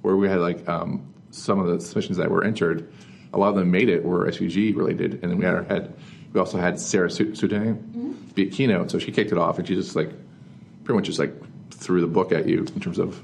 where 0.02 0.16
we 0.16 0.28
had 0.30 0.40
like 0.40 0.68
um, 0.70 1.14
some 1.32 1.60
of 1.60 1.68
the 1.68 1.80
submissions 1.80 2.18
that 2.18 2.32
were 2.32 2.44
entered. 2.44 2.92
A 3.34 3.38
lot 3.38 3.50
of 3.50 3.56
them 3.56 3.70
made 3.70 3.90
it 3.90 4.04
were 4.04 4.26
SVG 4.32 4.76
related, 4.76 5.20
and 5.22 5.32
then 5.32 5.38
we 5.38 5.46
had 5.46 5.54
our 5.54 5.64
head. 5.64 5.94
We 6.34 6.40
also 6.40 6.58
had 6.58 6.80
Sara 6.80 7.12
Su- 7.12 7.34
Soueidan 7.36 8.34
be 8.34 8.48
a 8.48 8.50
keynote, 8.52 8.90
so 8.92 8.98
she 8.98 9.12
kicked 9.12 9.32
it 9.32 9.38
off, 9.38 9.60
and 9.60 9.68
she 9.68 9.76
just 9.76 9.96
like 9.96 10.10
pretty 10.90 10.98
much 10.98 11.06
just 11.06 11.20
like 11.20 11.32
threw 11.70 12.02
the 12.02 12.08
book 12.08 12.32
at 12.32 12.48
you 12.48 12.66
in 12.74 12.80
terms 12.80 12.98
of 12.98 13.24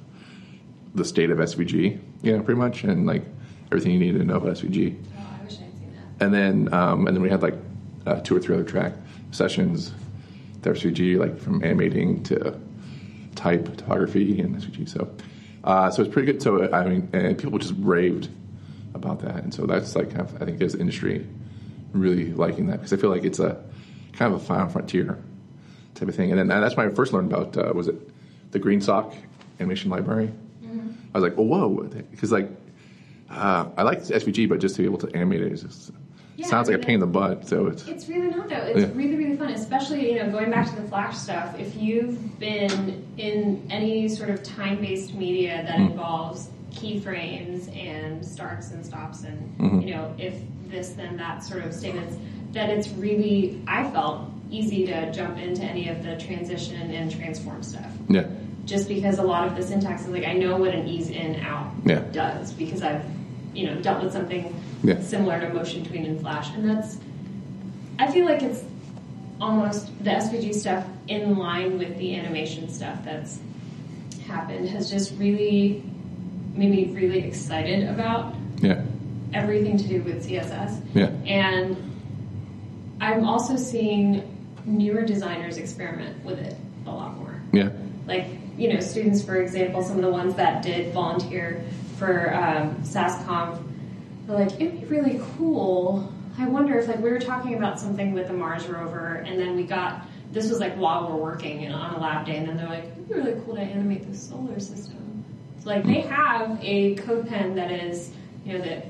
the 0.93 1.03
state 1.03 1.31
of 1.31 1.39
SVG, 1.39 1.99
you 2.21 2.31
know, 2.31 2.43
pretty 2.43 2.59
much, 2.59 2.83
and 2.83 3.07
like 3.07 3.23
everything 3.71 3.91
you 3.91 3.97
needed 3.97 4.19
to 4.19 4.23
know 4.23 4.35
about 4.35 4.51
SVG 4.55 4.95
Oh, 5.17 5.19
I 5.19 5.43
wish 5.43 5.53
I'd 5.53 5.57
seen 5.57 5.95
that. 6.19 6.23
and 6.23 6.31
then 6.31 6.71
um, 6.71 7.07
and 7.07 7.17
then 7.17 7.23
we 7.23 7.29
had 7.31 7.41
like 7.41 7.55
uh, 8.05 8.19
two 8.21 8.35
or 8.37 8.39
three 8.39 8.53
other 8.53 8.63
track 8.63 8.93
sessions 9.31 9.93
with 10.63 10.75
SVG, 10.77 11.17
like 11.17 11.39
from 11.39 11.63
animating 11.63 12.21
to 12.25 12.55
type, 13.33 13.65
photography, 13.65 14.39
and 14.39 14.55
SVG. 14.57 14.87
So 14.87 15.09
uh, 15.63 15.89
so 15.89 16.03
it's 16.03 16.13
pretty 16.13 16.31
good. 16.31 16.43
So 16.43 16.71
I 16.71 16.87
mean, 16.87 17.09
and 17.13 17.35
people 17.35 17.57
just 17.57 17.73
raved 17.79 18.29
about 18.93 19.21
that, 19.21 19.37
and 19.37 19.51
so 19.51 19.65
that's 19.65 19.95
like 19.95 20.09
kind 20.11 20.21
of, 20.21 20.39
I 20.39 20.45
think 20.45 20.61
as 20.61 20.75
industry 20.75 21.25
really 21.93 22.31
liking 22.31 22.67
that 22.67 22.73
because 22.77 22.93
I 22.93 22.97
feel 22.97 23.09
like 23.09 23.23
it's 23.23 23.39
a 23.39 23.59
kind 24.13 24.31
of 24.31 24.39
a 24.39 24.45
final 24.45 24.69
frontier 24.69 25.17
type 25.95 26.07
of 26.09 26.15
thing. 26.15 26.29
And 26.31 26.39
then 26.39 26.51
and 26.51 26.63
that's 26.63 26.75
when 26.75 26.87
I 26.89 26.93
first 26.93 27.13
learned 27.13 27.31
about 27.31 27.57
uh, 27.57 27.71
was 27.73 27.87
it 27.87 27.95
the 28.51 28.59
GreenSock 28.59 29.15
animation 29.59 29.89
library. 29.89 30.31
I 31.13 31.17
was 31.19 31.23
like, 31.23 31.37
oh 31.37 31.43
whoa, 31.43 31.69
because 32.11 32.31
like 32.31 32.49
uh, 33.29 33.67
I 33.77 33.83
like 33.83 33.99
SVG, 34.03 34.47
but 34.49 34.59
just 34.59 34.75
to 34.75 34.81
be 34.81 34.85
able 34.85 34.97
to 34.99 35.15
animate 35.15 35.41
it 35.41 35.51
is 35.51 35.63
just, 35.63 35.91
Yeah, 36.35 36.45
sounds 36.45 36.67
like 36.69 36.77
a 36.77 36.85
pain 36.85 36.95
in 36.95 36.99
the 36.99 37.07
butt. 37.07 37.47
So 37.47 37.67
it's 37.67 37.87
It's 37.87 38.07
really 38.09 38.27
not 38.29 38.49
though. 38.49 38.55
It's 38.57 38.81
Yeah. 38.81 38.91
really 38.93 39.15
really 39.15 39.37
fun, 39.37 39.49
especially 39.49 40.11
you 40.11 40.17
know 40.19 40.29
going 40.29 40.51
back 40.51 40.69
to 40.69 40.75
the 40.81 40.87
Flash 40.89 41.17
stuff. 41.17 41.57
If 41.59 41.75
you've 41.77 42.39
been 42.39 43.03
in 43.17 43.65
any 43.69 44.09
sort 44.09 44.29
of 44.29 44.43
time 44.43 44.77
based 44.81 45.13
media 45.15 45.63
that 45.65 45.77
Mm. 45.79 45.91
involves 45.91 46.49
keyframes 46.71 47.73
and 47.75 48.23
starts 48.25 48.71
and 48.71 48.85
stops 48.85 49.23
and 49.23 49.39
Mm-hmm. 49.59 49.79
you 49.81 49.93
know 49.95 50.13
if 50.17 50.33
this 50.69 50.89
then 50.89 51.15
that 51.17 51.43
sort 51.43 51.63
of 51.63 51.73
statements, 51.73 52.15
that 52.51 52.69
it's 52.69 52.89
really 52.89 53.61
I 53.67 53.89
felt 53.91 54.29
easy 54.51 54.85
to 54.85 55.11
jump 55.11 55.37
into 55.37 55.63
any 55.63 55.89
of 55.89 56.03
the 56.03 56.17
transition 56.17 56.91
and 56.91 57.11
transform 57.11 57.63
stuff. 57.63 57.91
yeah, 58.09 58.25
Just 58.65 58.87
because 58.87 59.17
a 59.19 59.23
lot 59.23 59.47
of 59.47 59.55
the 59.55 59.63
syntax 59.63 60.03
is 60.03 60.09
like 60.09 60.25
I 60.25 60.33
know 60.33 60.57
what 60.57 60.73
an 60.73 60.87
ease 60.87 61.09
in 61.09 61.39
out 61.41 61.71
Yeah. 61.85 61.99
does 62.11 62.53
because 62.53 62.81
I've 62.83 63.03
you 63.53 63.67
know 63.67 63.81
dealt 63.81 64.03
with 64.03 64.13
something 64.13 64.53
Yeah. 64.83 64.99
similar 65.01 65.39
to 65.39 65.53
motion 65.53 65.83
tween 65.83 66.05
and 66.05 66.19
flash 66.19 66.53
and 66.55 66.69
that's 66.69 66.97
I 67.97 68.11
feel 68.11 68.25
like 68.25 68.41
it's 68.43 68.63
almost 69.41 69.87
the 70.03 70.11
SVG 70.11 70.53
stuff 70.53 70.85
in 71.07 71.37
line 71.37 71.77
with 71.77 71.97
the 71.97 72.15
animation 72.15 72.69
stuff 72.69 72.97
that's 73.03 73.39
happened 74.27 74.67
has 74.69 74.89
just 74.89 75.13
really 75.17 75.83
made 76.55 76.71
me 76.71 76.85
really 76.93 77.19
excited 77.19 77.87
about 77.87 78.33
yeah, 78.61 78.81
everything 79.33 79.77
to 79.77 79.87
do 79.87 80.01
with 80.03 80.25
CSS. 80.25 80.79
yeah, 80.93 81.09
And 81.25 81.75
I'm 83.01 83.25
also 83.25 83.55
seeing 83.57 84.23
newer 84.65 85.03
designers 85.03 85.57
experiment 85.57 86.23
with 86.23 86.39
it 86.39 86.55
a 86.85 86.91
lot 86.91 87.17
more. 87.17 87.39
Yeah, 87.51 87.69
like 88.07 88.27
you 88.57 88.73
know 88.73 88.79
students 88.79 89.23
for 89.23 89.37
example 89.37 89.83
some 89.83 89.97
of 89.97 90.01
the 90.03 90.09
ones 90.09 90.35
that 90.35 90.61
did 90.61 90.93
volunteer 90.93 91.63
for 91.97 92.33
um, 92.33 92.75
sassconf 92.83 93.61
were 94.27 94.35
like 94.35 94.53
it'd 94.59 94.81
be 94.81 94.85
really 94.87 95.21
cool. 95.37 96.11
I 96.37 96.47
wonder 96.47 96.77
if 96.77 96.87
like 96.87 96.99
we 96.99 97.09
were 97.09 97.19
talking 97.19 97.55
about 97.55 97.79
something 97.79 98.13
with 98.13 98.27
the 98.27 98.33
mars 98.33 98.67
rover 98.67 99.23
and 99.25 99.39
then 99.39 99.55
we 99.55 99.63
got 99.63 100.05
this 100.31 100.49
was 100.49 100.59
like 100.59 100.75
while 100.75 101.07
we're 101.07 101.15
working 101.15 101.63
and 101.65 101.73
on 101.73 101.95
a 101.95 101.99
lab 101.99 102.25
day 102.25 102.37
and 102.37 102.47
then 102.47 102.57
they're 102.57 102.67
like 102.67 102.83
it'd 102.83 103.07
be 103.07 103.13
really 103.13 103.41
cool 103.45 103.55
to 103.55 103.61
animate 103.61 104.09
the 104.09 104.17
solar 104.17 104.59
system. 104.59 105.23
So 105.63 105.69
like 105.69 105.85
they 105.85 106.01
have 106.01 106.59
a 106.61 106.95
CodePen 106.95 107.55
that 107.55 107.71
is 107.71 108.11
you 108.45 108.57
know 108.57 108.63
the 108.63 108.83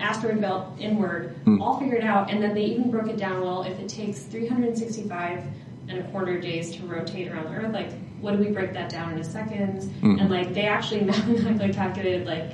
asteroid 0.00 0.40
belt 0.40 0.66
inward 0.78 1.34
hmm. 1.44 1.60
all 1.60 1.78
figured 1.78 2.04
out 2.04 2.30
and 2.30 2.42
then 2.42 2.54
they 2.54 2.64
even 2.64 2.90
broke 2.90 3.08
it 3.08 3.16
down 3.16 3.40
well 3.40 3.62
if 3.62 3.78
it 3.78 3.88
takes 3.88 4.22
365 4.22 5.44
and 5.88 5.98
a 5.98 6.02
quarter 6.10 6.40
days 6.40 6.74
to 6.74 6.82
rotate 6.86 7.30
around 7.30 7.44
the 7.44 7.50
earth 7.50 7.72
like 7.72 7.90
what 8.22 8.32
do 8.32 8.38
we 8.38 8.50
break 8.50 8.72
that 8.72 8.88
down 8.88 9.10
into 9.10 9.24
seconds? 9.24 9.90
Hmm. 10.00 10.18
And 10.18 10.30
like 10.30 10.54
they 10.54 10.66
actually 10.66 11.00
mathematically 11.04 11.72
calculated 11.72 12.26
like 12.26 12.52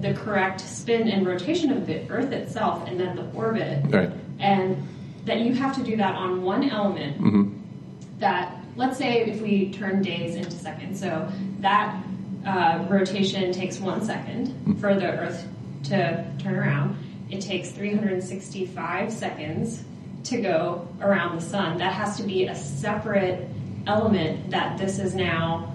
the 0.00 0.14
correct 0.14 0.60
spin 0.60 1.08
and 1.08 1.26
rotation 1.26 1.72
of 1.72 1.86
the 1.86 2.08
earth 2.10 2.32
itself 2.32 2.86
and 2.86 3.00
then 3.00 3.16
the 3.16 3.28
orbit. 3.32 3.82
Right, 3.88 4.10
and 4.38 4.86
that 5.24 5.40
you 5.40 5.54
have 5.54 5.74
to 5.76 5.82
do 5.82 5.96
that 5.96 6.14
on 6.14 6.42
one 6.42 6.68
element 6.68 7.20
mm-hmm. 7.20 8.18
that 8.18 8.56
let's 8.76 8.96
say 8.96 9.22
if 9.22 9.40
we 9.40 9.70
turn 9.72 10.00
days 10.00 10.36
into 10.36 10.52
seconds 10.52 11.00
so 11.00 11.30
that 11.58 12.02
uh, 12.46 12.86
rotation 12.88 13.52
takes 13.52 13.78
one 13.78 14.02
second 14.02 14.48
hmm. 14.48 14.74
for 14.74 14.94
the 14.94 15.06
earth 15.06 15.46
to 15.84 16.24
turn 16.38 16.56
around 16.56 16.96
it 17.30 17.40
takes 17.40 17.70
365 17.70 19.12
seconds 19.12 19.84
to 20.24 20.40
go 20.40 20.86
around 21.00 21.36
the 21.36 21.42
sun. 21.42 21.78
That 21.78 21.92
has 21.92 22.16
to 22.16 22.24
be 22.24 22.46
a 22.46 22.54
separate 22.54 23.48
element 23.86 24.50
that 24.50 24.76
this 24.78 24.98
is 24.98 25.14
now 25.14 25.72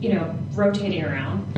you 0.00 0.14
know 0.14 0.34
rotating 0.52 1.04
around. 1.04 1.56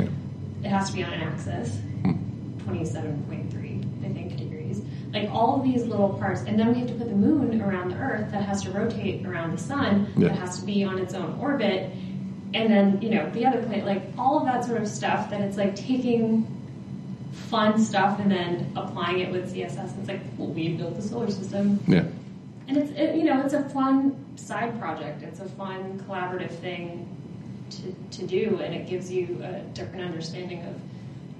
It 0.62 0.68
has 0.68 0.90
to 0.90 0.96
be 0.96 1.04
on 1.04 1.12
an 1.12 1.22
axis 1.22 1.76
hmm. 2.02 2.58
27.3 2.68 4.04
i 4.04 4.12
think 4.12 4.37
degrees. 4.37 4.82
Like 5.12 5.30
all 5.30 5.56
of 5.56 5.62
these 5.62 5.84
little 5.84 6.11
parts 6.11 6.42
and 6.42 6.58
then 6.58 6.72
we 6.72 6.80
have 6.80 6.88
to 6.88 6.94
put 6.94 7.08
the 7.08 7.14
moon 7.14 7.62
around 7.62 7.90
the 7.92 7.96
earth 7.96 8.30
that 8.32 8.42
has 8.42 8.62
to 8.64 8.70
rotate 8.72 9.24
around 9.24 9.52
the 9.52 9.62
sun 9.62 10.12
Yeah. 10.16 10.28
that 10.28 10.38
has 10.38 10.58
to 10.58 10.66
be 10.66 10.82
on 10.84 10.98
its 10.98 11.14
own 11.14 11.38
orbit. 11.40 11.92
And 12.52 12.72
then 12.72 13.00
you 13.00 13.11
know 13.11 13.30
the 13.30 13.46
other 13.46 13.62
planet 13.62 13.87
like 13.87 14.02
all 14.18 14.38
of 14.38 14.44
that 14.46 14.64
sort 14.64 14.82
of 14.82 14.88
stuff 14.88 15.30
that 15.30 15.40
it's 15.40 15.56
like 15.56 15.76
taking 15.76 16.57
fun 17.48 17.78
stuff 17.78 18.18
and 18.20 18.30
then 18.30 18.72
applying 18.76 19.20
it 19.20 19.30
with 19.30 19.52
css 19.52 19.98
it's 19.98 20.08
like 20.08 20.20
well 20.37 20.48
we 20.48 20.68
built 20.68 20.96
the 20.96 21.02
solar 21.02 21.30
system. 21.30 21.80
Yeah, 21.87 22.04
and 22.68 22.76
it's 22.76 22.90
it, 22.92 23.16
you 23.16 23.24
know 23.24 23.40
it's 23.44 23.54
a 23.54 23.68
fun 23.70 24.24
side 24.37 24.78
project. 24.78 25.22
It's 25.22 25.40
a 25.40 25.48
fun 25.48 26.02
collaborative 26.06 26.50
thing 26.50 27.08
to, 27.70 28.18
to 28.18 28.26
do 28.26 28.61
and 28.62 28.74
it 28.74 28.88
gives 28.88 29.11
you 29.11 29.40
a 29.42 29.61
different 29.74 30.04
understanding 30.04 30.64
of 30.64 30.74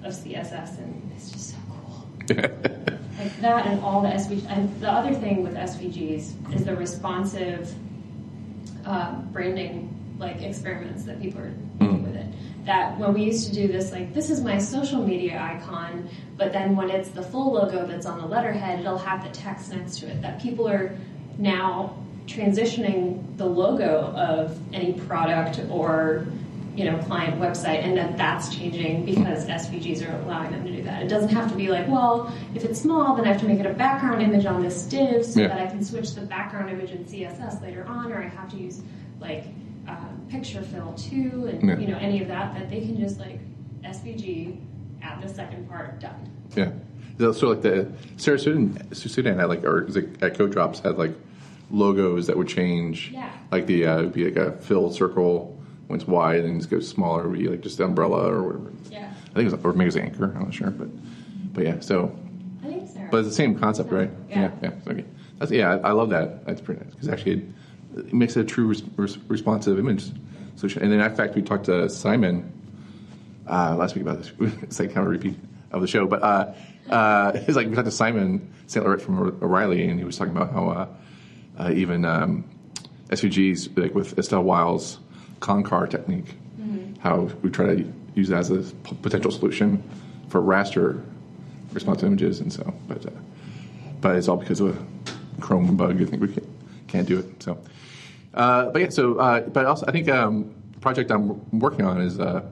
of 0.05 0.13
css 0.13 0.77
and 0.77 1.11
it's 1.15 1.31
just 1.31 1.51
so 1.51 1.57
cool. 1.69 2.07
Like 3.19 3.37
that 3.41 3.67
and 3.67 3.83
all 3.83 4.01
the 4.01 4.07
svg 4.09 4.45
and 4.49 4.79
the 4.79 4.89
other 4.89 5.13
thing 5.13 5.43
with 5.43 5.55
svgs 5.55 6.55
is 6.55 6.63
the 6.63 6.73
responsive 6.73 7.73
uh, 8.85 9.13
branding 9.33 9.93
like 10.17 10.41
experiments 10.41 11.03
that 11.03 11.21
people 11.21 11.41
are 11.41 11.51
it 11.81 11.98
that 12.65 12.97
when 12.99 13.13
we 13.13 13.23
used 13.23 13.47
to 13.47 13.53
do 13.53 13.67
this 13.67 13.91
like 13.91 14.13
this 14.13 14.29
is 14.29 14.41
my 14.41 14.57
social 14.57 15.01
media 15.05 15.39
icon 15.41 16.07
but 16.37 16.51
then 16.51 16.75
when 16.75 16.89
it's 16.89 17.09
the 17.09 17.21
full 17.23 17.53
logo 17.53 17.85
that's 17.85 18.05
on 18.05 18.19
the 18.19 18.25
letterhead 18.25 18.79
it'll 18.79 18.97
have 18.97 19.23
the 19.23 19.29
text 19.31 19.71
next 19.73 19.99
to 19.99 20.07
it 20.07 20.21
that 20.21 20.41
people 20.41 20.67
are 20.67 20.95
now 21.37 21.95
transitioning 22.27 23.37
the 23.37 23.45
logo 23.45 24.13
of 24.15 24.57
any 24.73 24.93
product 24.93 25.59
or 25.71 26.27
you 26.75 26.85
know 26.89 26.97
client 26.99 27.39
website 27.39 27.83
and 27.83 27.97
that 27.97 28.17
that's 28.17 28.55
changing 28.55 29.03
because 29.03 29.45
svgs 29.47 30.07
are 30.07 30.15
allowing 30.21 30.51
them 30.51 30.63
to 30.65 30.71
do 30.71 30.83
that 30.83 31.01
it 31.01 31.07
doesn't 31.07 31.29
have 31.29 31.49
to 31.49 31.55
be 31.57 31.69
like 31.69 31.87
well 31.87 32.31
if 32.55 32.63
it's 32.63 32.79
small 32.79 33.15
then 33.15 33.25
i 33.25 33.31
have 33.31 33.41
to 33.41 33.47
make 33.47 33.59
it 33.59 33.65
a 33.65 33.73
background 33.73 34.21
image 34.21 34.45
on 34.45 34.61
this 34.61 34.83
div 34.83 35.25
so 35.25 35.41
Yeah. 35.41 35.47
that 35.47 35.59
i 35.59 35.65
can 35.65 35.83
switch 35.83 36.13
the 36.13 36.21
background 36.21 36.69
image 36.69 36.91
in 36.91 37.03
css 37.05 37.61
later 37.61 37.85
on 37.87 38.11
or 38.11 38.21
i 38.21 38.27
have 38.27 38.49
to 38.51 38.57
use 38.57 38.81
like 39.19 39.45
Picturefill 40.29 40.97
too 41.09 41.47
and 41.47 41.69
Yeah. 41.69 41.77
you 41.79 41.87
know 41.87 41.97
any 41.97 42.21
of 42.21 42.27
that 42.27 42.53
that 42.55 42.69
they 42.69 42.81
can 42.81 42.99
just 42.99 43.19
like 43.19 43.39
svg 43.83 44.57
add 45.01 45.21
the 45.21 45.29
second 45.29 45.67
part 45.67 45.99
done 45.99 46.29
yeah. 46.55 46.71
So, 47.19 47.49
like 47.49 47.61
the 47.61 47.91
Sara 48.17 48.37
Soueidan, 48.37 48.89
Soueidan 48.91 49.37
had 49.37 49.49
like, 49.49 49.63
or 49.65 49.81
it 49.81 49.87
Codrops 49.89 50.81
had 50.81 50.97
like 50.97 51.11
logos 51.69 52.27
that 52.27 52.37
would 52.37 52.47
change. 52.47 53.11
Yeah. 53.13 53.29
Like 53.51 53.65
the 53.65 53.85
uh, 53.85 53.99
it'd 53.99 54.13
be 54.13 54.25
like 54.25 54.37
a 54.37 54.53
filled 54.61 54.95
circle 54.95 55.61
when 55.87 55.99
it's 55.99 56.07
wide, 56.07 56.45
and 56.45 56.61
it 56.61 56.69
goes 56.69 56.87
smaller. 56.87 57.25
It 57.25 57.29
would 57.29 57.39
be 57.39 57.47
like 57.49 57.61
just 57.61 57.77
the 57.77 57.83
umbrella 57.83 58.31
or 58.31 58.43
whatever. 58.43 58.71
Yeah. 58.89 59.11
I 59.31 59.33
think 59.33 59.51
it 59.51 59.55
was, 59.55 59.65
or 59.65 59.73
maybe 59.73 59.83
it 59.83 59.85
was 59.87 59.97
anchor. 59.97 60.33
I'm 60.35 60.43
not 60.43 60.53
sure, 60.53 60.69
but 60.71 60.87
but 61.53 61.65
yeah. 61.65 61.79
So, 61.81 62.17
I 62.63 62.67
think 62.67 62.87
so. 62.89 63.01
but 63.11 63.17
it's 63.17 63.29
the 63.29 63.35
same 63.35 63.59
concept, 63.59 63.91
right? 63.91 64.09
Yeah. 64.29 64.51
Yeah. 64.61 64.71
yeah. 64.85 64.91
Okay. 64.91 65.05
That's 65.39 65.51
yeah. 65.51 65.75
I, 65.75 65.89
I 65.89 65.91
love 65.91 66.09
that. 66.11 66.45
That's 66.45 66.61
pretty 66.61 66.85
nice 66.85 66.93
because 66.93 67.09
actually 67.09 67.45
it, 67.95 68.13
makes 68.13 68.35
it 68.37 68.41
a 68.41 68.43
true 68.43 68.67
res- 68.67 68.83
res- 68.95 69.17
responsive 69.27 69.77
image 69.79 70.05
solution. 70.55 70.83
And 70.83 70.91
then 70.91 70.99
in 70.99 71.15
fact, 71.15 71.35
we 71.35 71.41
talked 71.41 71.65
to 71.65 71.89
Simon 71.89 72.51
uh, 73.47 73.75
last 73.75 73.95
week 73.95 74.03
about 74.03 74.19
this. 74.19 74.31
it's 74.61 74.79
like 74.79 74.89
kind 74.89 74.99
of 74.99 75.07
a 75.07 75.09
repeat 75.09 75.35
of 75.71 75.81
the 75.81 75.87
show, 75.87 76.07
but 76.07 76.23
uh, 76.23 76.53
uh, 76.89 77.31
it's 77.35 77.55
like 77.55 77.67
we 77.67 77.75
talked 77.75 77.85
to 77.85 77.91
Simon 77.91 78.53
St. 78.67 78.83
Laurent 78.83 79.01
from 79.01 79.19
O'Reilly, 79.19 79.87
and 79.87 79.99
he 79.99 80.05
was 80.05 80.17
talking 80.17 80.35
about 80.35 80.51
how 80.51 80.69
uh, 80.69 80.87
uh, 81.59 81.71
even 81.73 82.05
um, 82.05 82.43
SVGs 83.09 83.77
like 83.77 83.93
with 83.93 84.17
Estelle 84.17 84.43
Wiles 84.43 84.99
Concar 85.39 85.89
technique, 85.89 86.35
how 86.99 87.29
we 87.41 87.49
try 87.49 87.75
to 87.75 87.93
use 88.15 88.29
that 88.29 88.39
as 88.39 88.49
a 88.51 88.59
p- 88.59 88.95
potential 89.01 89.31
solution 89.31 89.83
for 90.29 90.41
raster 90.41 91.03
responsive 91.73 92.07
images, 92.07 92.39
and 92.39 92.51
so, 92.51 92.73
but 92.87 93.05
uh, 93.05 93.09
but 94.01 94.15
it's 94.15 94.27
all 94.27 94.37
because 94.37 94.59
of 94.59 94.75
a 94.75 95.41
Chrome 95.41 95.77
bug. 95.77 96.01
I 96.01 96.05
think 96.05 96.21
we 96.21 96.27
can't, 96.29 96.47
can't 96.89 97.07
do 97.07 97.19
it. 97.19 97.43
So, 97.43 97.59
uh, 98.33 98.69
but 98.69 98.81
yeah. 98.81 98.89
So, 98.89 99.15
uh, 99.17 99.41
but 99.41 99.65
also 99.65 99.85
I 99.87 99.91
think 99.91 100.09
um, 100.09 100.53
the 100.73 100.79
project 100.79 101.11
I'm 101.11 101.59
working 101.59 101.85
on 101.85 102.01
is 102.01 102.19
uh, 102.19 102.43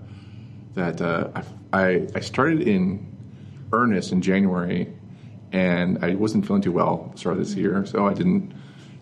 that 0.76 1.02
uh, 1.02 1.30
I, 1.74 1.80
I 1.82 2.08
I 2.16 2.20
started 2.22 2.62
in 2.68 3.16
earnest 3.74 4.12
in 4.12 4.22
January, 4.22 4.94
and 5.52 6.04
I 6.04 6.16
wasn't 6.16 6.46
feeling 6.46 6.62
too 6.62 6.72
well 6.72 7.10
the 7.12 7.18
start 7.18 7.38
of 7.38 7.46
this 7.46 7.56
year, 7.56 7.86
so 7.86 8.08
I 8.08 8.14
didn't. 8.14 8.54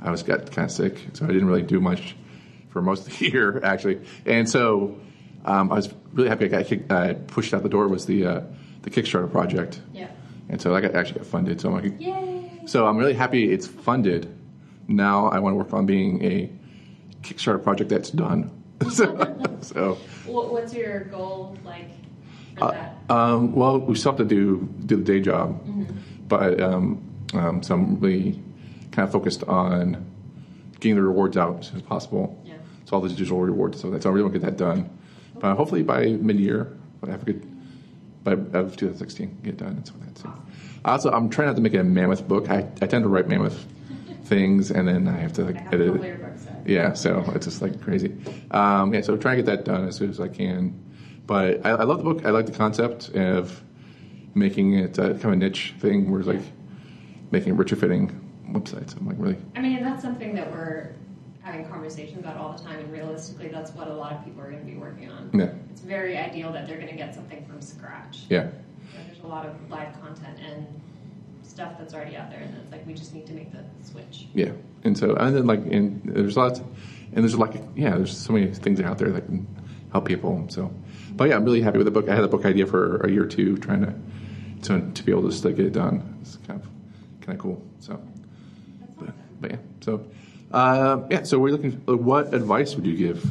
I 0.01 0.11
was 0.11 0.23
got 0.23 0.51
kind 0.51 0.65
of 0.65 0.71
sick, 0.71 0.99
so 1.13 1.25
I 1.25 1.29
didn't 1.29 1.47
really 1.47 1.63
do 1.63 1.79
much 1.79 2.15
for 2.69 2.81
most 2.81 3.07
of 3.07 3.17
the 3.17 3.29
year 3.31 3.61
actually, 3.63 4.01
and 4.25 4.49
so 4.49 4.99
um, 5.45 5.71
I 5.71 5.75
was 5.75 5.93
really 6.13 6.29
happy 6.29 6.45
I 6.45 6.47
got 6.47 6.65
kicked, 6.65 6.91
I 6.91 7.13
pushed 7.13 7.53
out 7.53 7.63
the 7.63 7.69
door 7.69 7.87
was 7.87 8.05
the 8.05 8.25
uh, 8.25 8.41
the 8.81 8.89
Kickstarter 8.89 9.31
project, 9.31 9.79
yeah. 9.93 10.09
and 10.49 10.61
so 10.61 10.75
I 10.75 10.81
got 10.81 10.95
actually 10.95 11.19
got 11.19 11.27
funded. 11.27 11.61
So 11.61 11.69
I'm 11.69 11.75
like, 11.75 12.01
Yay. 12.01 12.61
so 12.65 12.87
I'm 12.87 12.97
really 12.97 13.13
happy 13.13 13.51
it's 13.51 13.67
funded. 13.67 14.34
Now 14.87 15.27
I 15.27 15.39
want 15.39 15.53
to 15.53 15.57
work 15.57 15.73
on 15.73 15.85
being 15.85 16.23
a 16.23 16.49
Kickstarter 17.21 17.61
project 17.63 17.89
that's 17.89 18.09
done. 18.11 18.51
so, 18.91 19.37
so 19.61 19.93
What, 20.25 20.51
what's 20.51 20.73
your 20.73 21.05
goal 21.05 21.57
like 21.65 21.89
for 22.57 22.65
Uh, 22.65 22.71
that? 22.71 22.97
um, 23.09 23.53
well, 23.55 23.79
we 23.79 23.95
still 23.95 24.11
have 24.11 24.19
to 24.19 24.25
do 24.25 24.67
do 24.85 24.97
the 24.97 25.03
day 25.03 25.21
job, 25.21 25.61
but 26.27 26.59
um, 26.61 27.01
um, 27.33 27.63
so 27.63 27.73
I'm 27.73 27.99
really 27.99 28.41
kind 28.91 29.05
of 29.07 29.11
focused 29.11 29.43
on 29.45 30.05
getting 30.79 30.95
the 30.95 31.01
rewards 31.03 31.37
out 31.37 31.59
as 31.59 31.67
soon 31.67 31.77
as 31.77 31.81
possible. 31.81 32.39
Yeah. 32.45 32.55
So 32.85 32.95
all 32.97 33.01
the 33.01 33.09
digital 33.09 33.39
rewards, 33.41 33.79
so 33.81 33.89
that's 33.89 34.05
I 34.05 34.09
really 34.09 34.23
want 34.23 34.33
to 34.33 34.39
get 34.39 34.45
that 34.45 34.57
done. 34.57 34.89
But 35.39 35.55
hopefully 35.55 35.83
by 35.83 36.07
mid 36.07 36.39
year, 36.39 36.77
I 37.03 37.11
have 37.11 37.23
a 37.23 37.25
good 37.25 37.47
by 38.23 38.33
of 38.33 38.75
2016 38.75 39.37
get 39.43 39.57
done 39.57 39.69
and 39.69 39.87
so 39.87 39.93
that's 40.03 40.21
it. 40.21 40.27
Also, 40.83 41.11
I'm 41.11 41.29
trying 41.29 41.47
not 41.47 41.55
to 41.55 41.61
make 41.61 41.73
it 41.73 41.79
a 41.79 41.83
mammoth 41.83 42.27
book. 42.27 42.49
I, 42.49 42.67
I 42.81 42.87
tend 42.87 43.03
to 43.03 43.09
write 43.09 43.27
mammoth 43.27 43.65
things 44.25 44.71
and 44.71 44.87
then 44.87 45.07
I 45.07 45.17
have 45.17 45.33
to 45.33 45.43
like 45.45 45.57
edit 45.67 45.81
it. 45.81 45.85
couple 45.87 46.01
of 46.01 46.05
your 46.07 46.17
books 46.17 46.47
out. 46.47 46.67
Yeah, 46.67 46.93
so 46.93 47.23
it's 47.35 47.45
just 47.45 47.61
like 47.61 47.81
crazy. 47.81 48.15
Um, 48.51 48.93
yeah, 48.93 49.01
so 49.01 49.15
trying 49.17 49.37
to 49.37 49.43
get 49.43 49.51
that 49.57 49.65
done 49.65 49.87
as 49.87 49.95
soon 49.95 50.09
as 50.09 50.19
I 50.19 50.27
can. 50.27 50.81
But 51.27 51.65
I, 51.65 51.71
I 51.71 51.83
love 51.83 51.99
the 51.99 52.03
book. 52.03 52.25
I 52.25 52.29
like 52.31 52.45
the 52.45 52.51
concept 52.51 53.09
of 53.09 53.63
making 54.33 54.73
it 54.73 54.97
a, 54.97 55.09
kind 55.09 55.25
of 55.25 55.31
a 55.31 55.35
niche 55.35 55.75
thing 55.79 56.09
where 56.11 56.19
it's 56.19 56.27
like 56.27 56.41
making 57.31 57.53
a 57.53 57.55
retrofitting 57.55 58.13
websites. 58.51 58.97
I'm 58.97 59.07
like 59.07 59.17
really, 59.19 59.37
I 59.55 59.61
mean, 59.61 59.83
that's 59.83 60.01
something 60.01 60.35
that 60.35 60.51
we're 60.51 60.93
having 61.41 61.67
conversations 61.67 62.19
about 62.19 62.37
all 62.37 62.53
the 62.53 62.63
time, 62.63 62.79
and 62.79 62.91
realistically, 62.91 63.47
that's 63.49 63.71
what 63.71 63.87
a 63.87 63.93
lot 63.93 64.11
of 64.13 64.23
people 64.25 64.41
are 64.41 64.49
going 64.51 64.65
to 64.65 64.71
be 64.71 64.77
working 64.77 65.09
on. 65.11 65.29
yeah, 65.33 65.49
It's 65.71 65.81
very 65.81 66.17
ideal 66.17 66.51
that 66.51 66.67
they're 66.67 66.77
going 66.77 66.89
to 66.89 66.95
get 66.95 67.13
something 67.13 67.45
from 67.45 67.61
scratch. 67.61 68.23
yeah, 68.29 68.43
know, 68.43 68.51
there's 69.07 69.23
a 69.23 69.27
lot 69.27 69.45
of 69.45 69.53
live 69.69 69.93
content 70.01 70.39
and 70.39 70.65
stuff 71.43 71.73
that's 71.77 71.93
already 71.93 72.15
out 72.17 72.29
there, 72.29 72.39
and 72.39 72.55
it's 72.57 72.71
like 72.71 72.85
we 72.85 72.93
just 72.93 73.13
need 73.13 73.25
to 73.27 73.33
make 73.33 73.51
the 73.51 73.63
switch. 73.83 74.04
Yeah. 74.35 74.51
And 74.83 74.95
so, 74.95 75.15
and 75.15 75.35
then 75.35 75.47
like, 75.47 75.65
and 75.65 76.01
there's 76.05 76.37
lots, 76.37 76.59
and 76.59 77.23
there's 77.23 77.35
like, 77.35 77.55
yeah, 77.75 77.95
there's 77.97 78.15
so 78.15 78.33
many 78.33 78.53
things 78.53 78.79
out 78.79 78.99
there 78.99 79.09
that 79.09 79.25
can 79.25 79.47
help 79.91 80.05
people. 80.05 80.45
So, 80.49 80.71
but 81.15 81.29
yeah, 81.29 81.35
I'm 81.35 81.43
really 81.45 81.61
happy 81.61 81.77
with 81.79 81.85
the 81.85 81.91
book. 81.91 82.07
I 82.07 82.13
had 82.13 82.23
the 82.23 82.27
book 82.27 82.45
idea 82.45 82.67
for 82.67 82.97
a 82.97 83.11
year 83.11 83.23
or 83.23 83.27
two, 83.27 83.57
trying 83.57 83.81
to 83.81 83.93
to, 84.63 84.91
to 84.91 85.03
be 85.03 85.11
able 85.11 85.29
to 85.29 85.51
get 85.53 85.65
it 85.65 85.73
done. 85.73 86.17
It's 86.21 86.37
kind 86.47 86.61
of 86.61 86.67
kind 87.21 87.35
of 87.37 87.41
cool. 87.41 87.63
So. 87.79 87.99
But, 88.99 89.13
but 89.41 89.51
yeah, 89.51 89.57
so 89.81 90.05
uh, 90.51 91.01
yeah, 91.09 91.23
so 91.23 91.39
we're 91.39 91.51
looking. 91.51 91.81
uh, 91.87 91.97
What 91.97 92.33
advice 92.33 92.75
would 92.75 92.85
you 92.85 92.95
give 92.95 93.25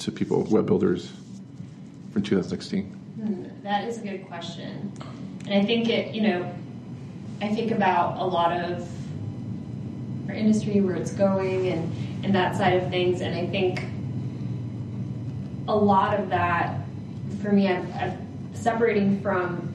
to 0.00 0.10
people, 0.12 0.42
web 0.44 0.66
builders, 0.66 1.12
for 2.12 2.20
2016? 2.20 2.84
Hmm, 2.84 3.44
That 3.62 3.86
is 3.88 3.98
a 3.98 4.02
good 4.02 4.26
question. 4.26 4.92
And 5.46 5.54
I 5.62 5.64
think 5.64 5.88
it, 5.88 6.14
you 6.14 6.22
know, 6.22 6.52
I 7.40 7.48
think 7.54 7.70
about 7.70 8.18
a 8.18 8.24
lot 8.24 8.52
of 8.52 8.88
our 10.28 10.34
industry, 10.34 10.80
where 10.80 10.94
it's 10.94 11.12
going, 11.12 11.68
and, 11.68 12.24
and 12.24 12.34
that 12.34 12.56
side 12.56 12.74
of 12.74 12.88
things. 12.90 13.20
And 13.22 13.34
I 13.34 13.46
think 13.46 13.82
a 15.66 15.74
lot 15.76 16.18
of 16.18 16.28
that, 16.30 16.80
for 17.42 17.50
me, 17.52 17.68
I'm, 17.68 17.90
I'm 17.94 18.54
separating 18.54 19.20
from 19.20 19.74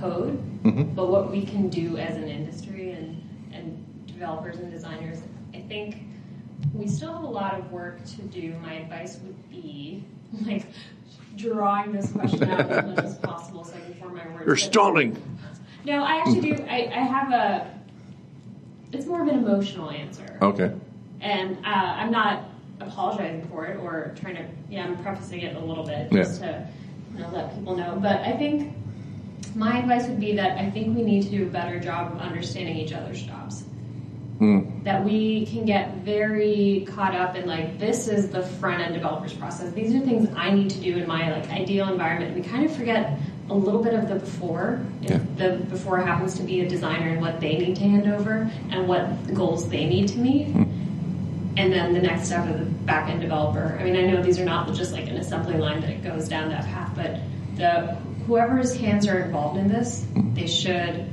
code, 0.00 0.40
Mhm. 0.62 0.94
but 0.94 1.10
what 1.10 1.30
we 1.30 1.44
can 1.44 1.68
do 1.68 1.98
as 1.98 2.16
an 2.16 2.28
industry 2.28 2.92
and, 2.92 3.20
and 3.52 4.06
developers 4.06 4.56
and 4.56 4.70
designers. 4.70 5.18
I 5.52 5.58
think 5.60 5.98
we 6.72 6.88
still 6.88 7.12
have 7.12 7.22
a 7.24 7.26
lot 7.26 7.58
of 7.58 7.70
work 7.70 8.02
to 8.06 8.22
do. 8.22 8.54
My 8.62 8.74
advice 8.74 9.18
would 9.22 9.50
be 9.50 10.02
like 10.46 10.64
drawing 11.36 11.92
this 11.92 12.10
question 12.12 12.44
out 12.44 12.70
as 12.70 12.86
much 12.86 13.04
as 13.04 13.18
possible 13.18 13.64
so 13.64 13.74
I 13.76 13.80
can 13.80 13.94
form 13.94 14.14
my 14.14 14.26
words. 14.28 14.46
You're 14.46 14.56
stalling. 14.56 15.20
No, 15.84 16.02
I 16.02 16.16
actually 16.16 16.40
do. 16.40 16.64
I, 16.68 16.86
I 16.86 17.00
have 17.00 17.32
a. 17.32 17.70
It's 18.94 19.06
more 19.06 19.22
of 19.22 19.28
an 19.28 19.38
emotional 19.38 19.90
answer, 19.90 20.38
Okay. 20.40 20.72
and 21.20 21.56
uh, 21.64 21.68
I'm 21.68 22.12
not 22.12 22.44
apologizing 22.80 23.46
for 23.48 23.66
it 23.66 23.76
or 23.78 24.14
trying 24.20 24.36
to. 24.36 24.46
Yeah, 24.70 24.84
I'm 24.84 25.02
prefacing 25.02 25.40
it 25.40 25.56
a 25.56 25.58
little 25.58 25.84
bit 25.84 26.12
just 26.12 26.40
to 26.40 26.66
you 27.12 27.20
know, 27.20 27.30
let 27.30 27.54
people 27.56 27.76
know. 27.76 27.98
But 28.00 28.20
I 28.20 28.32
think 28.32 28.72
my 29.56 29.78
advice 29.78 30.06
would 30.06 30.20
be 30.20 30.36
that 30.36 30.58
I 30.58 30.70
think 30.70 30.96
we 30.96 31.02
need 31.02 31.24
to 31.24 31.28
do 31.28 31.42
a 31.42 31.50
better 31.50 31.80
job 31.80 32.12
of 32.12 32.20
understanding 32.20 32.76
each 32.76 32.92
other's 32.92 33.20
jobs. 33.22 33.64
Mm. 34.38 34.84
That 34.84 35.04
we 35.04 35.46
can 35.46 35.64
get 35.64 35.96
very 35.98 36.86
caught 36.88 37.16
up 37.16 37.34
in 37.34 37.46
like 37.46 37.80
this 37.80 38.06
is 38.06 38.30
the 38.30 38.42
front 38.42 38.80
end 38.80 38.94
developers 38.94 39.32
process. 39.32 39.72
These 39.72 39.92
are 39.94 40.00
things 40.00 40.28
I 40.36 40.50
need 40.50 40.70
to 40.70 40.80
do 40.80 40.98
in 40.98 41.08
my 41.08 41.32
like 41.32 41.50
ideal 41.50 41.88
environment. 41.88 42.36
We 42.36 42.42
kind 42.42 42.64
of 42.64 42.74
forget 42.76 43.18
a 43.50 43.54
little 43.54 43.82
bit 43.82 43.94
of 43.94 44.08
the 44.08 44.16
before. 44.16 44.80
If 45.02 45.10
Yeah. 45.10 45.18
the 45.36 45.56
before 45.64 45.98
happens 45.98 46.34
to 46.34 46.42
be 46.42 46.60
a 46.60 46.68
designer 46.68 47.10
and 47.10 47.20
what 47.20 47.40
they 47.40 47.58
need 47.58 47.76
to 47.76 47.82
hand 47.82 48.08
over 48.08 48.50
and 48.70 48.88
what 48.88 49.34
goals 49.34 49.68
they 49.68 49.86
need 49.86 50.08
to 50.08 50.18
meet. 50.18 50.48
Hmm. 50.48 50.62
And 51.56 51.72
then 51.72 51.92
the 51.92 52.00
next 52.00 52.26
step 52.26 52.48
of 52.48 52.58
the 52.58 52.64
back 52.64 53.08
end 53.08 53.20
developer. 53.20 53.76
I 53.78 53.84
mean, 53.84 53.96
I 53.96 54.10
know 54.10 54.22
these 54.22 54.40
are 54.40 54.44
not 54.44 54.72
just 54.74 54.92
like 54.92 55.08
an 55.08 55.16
assembly 55.16 55.56
line 55.56 55.80
that 55.82 55.90
it 55.90 56.02
goes 56.02 56.28
down 56.28 56.48
that 56.48 56.64
path, 56.64 56.90
but 56.96 57.18
the 57.56 57.96
whoever's 58.26 58.74
hands 58.74 59.06
are 59.06 59.20
involved 59.20 59.58
in 59.58 59.68
this, 59.68 60.04
hmm. 60.14 60.34
they 60.34 60.46
should 60.46 61.06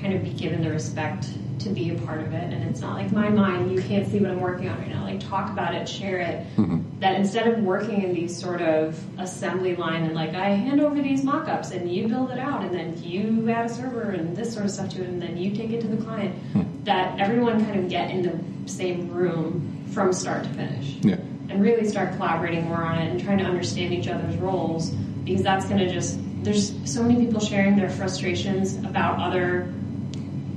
kind 0.00 0.12
of 0.14 0.22
be 0.22 0.30
given 0.30 0.62
the 0.62 0.70
respect 0.70 1.26
to 1.60 1.70
be 1.70 1.90
a 1.90 1.98
part 2.00 2.20
of 2.20 2.32
it. 2.32 2.52
And 2.52 2.64
it's 2.64 2.80
not 2.80 2.94
like 2.94 3.12
my 3.12 3.28
mind, 3.28 3.72
you 3.72 3.82
can't 3.82 4.06
see 4.06 4.18
what 4.18 4.30
I'm 4.30 4.40
working 4.40 4.68
on 4.68 4.78
right 4.78 4.88
now. 4.88 5.02
Like 5.04 5.20
talk 5.20 5.50
about 5.50 5.74
it, 5.74 5.88
share 5.88 6.18
it. 6.18 6.46
Mm-hmm. 6.56 7.00
That 7.00 7.16
instead 7.16 7.46
of 7.46 7.62
working 7.62 8.02
in 8.02 8.12
these 8.12 8.36
sort 8.36 8.60
of 8.60 9.00
assembly 9.18 9.76
line 9.76 10.04
and 10.04 10.14
like 10.14 10.34
I 10.34 10.50
hand 10.50 10.80
over 10.80 11.00
these 11.00 11.24
mock-ups 11.24 11.70
and 11.70 11.92
you 11.92 12.08
build 12.08 12.30
it 12.30 12.38
out 12.38 12.62
and 12.62 12.74
then 12.74 13.02
you 13.02 13.48
add 13.50 13.66
a 13.66 13.68
server 13.68 14.10
and 14.10 14.36
this 14.36 14.52
sort 14.52 14.64
of 14.64 14.70
stuff 14.70 14.90
to 14.90 15.02
it 15.02 15.08
and 15.08 15.20
then 15.20 15.36
you 15.36 15.54
take 15.54 15.70
it 15.70 15.80
to 15.82 15.88
the 15.88 16.02
client, 16.02 16.34
hmm. 16.52 16.62
that 16.84 17.18
everyone 17.18 17.64
kind 17.64 17.80
of 17.80 17.88
get 17.88 18.10
in 18.10 18.22
the 18.22 18.70
same 18.70 19.12
room 19.12 19.86
from 19.92 20.12
start 20.12 20.44
to 20.44 20.50
finish 20.50 20.96
Yeah. 21.00 21.16
and 21.48 21.62
really 21.62 21.88
start 21.88 22.14
collaborating 22.16 22.66
more 22.66 22.82
on 22.82 22.98
it 22.98 23.10
and 23.10 23.20
trying 23.20 23.38
to 23.38 23.44
understand 23.44 23.94
each 23.94 24.08
other's 24.08 24.36
roles 24.36 24.90
because 25.24 25.42
that's 25.42 25.66
going 25.66 25.78
to 25.78 25.92
just 25.92 26.18
there's 26.42 26.74
so 26.84 27.02
many 27.02 27.26
people 27.26 27.40
sharing 27.40 27.76
their 27.76 27.90
frustrations 27.90 28.76
about 28.76 29.18
other 29.18 29.72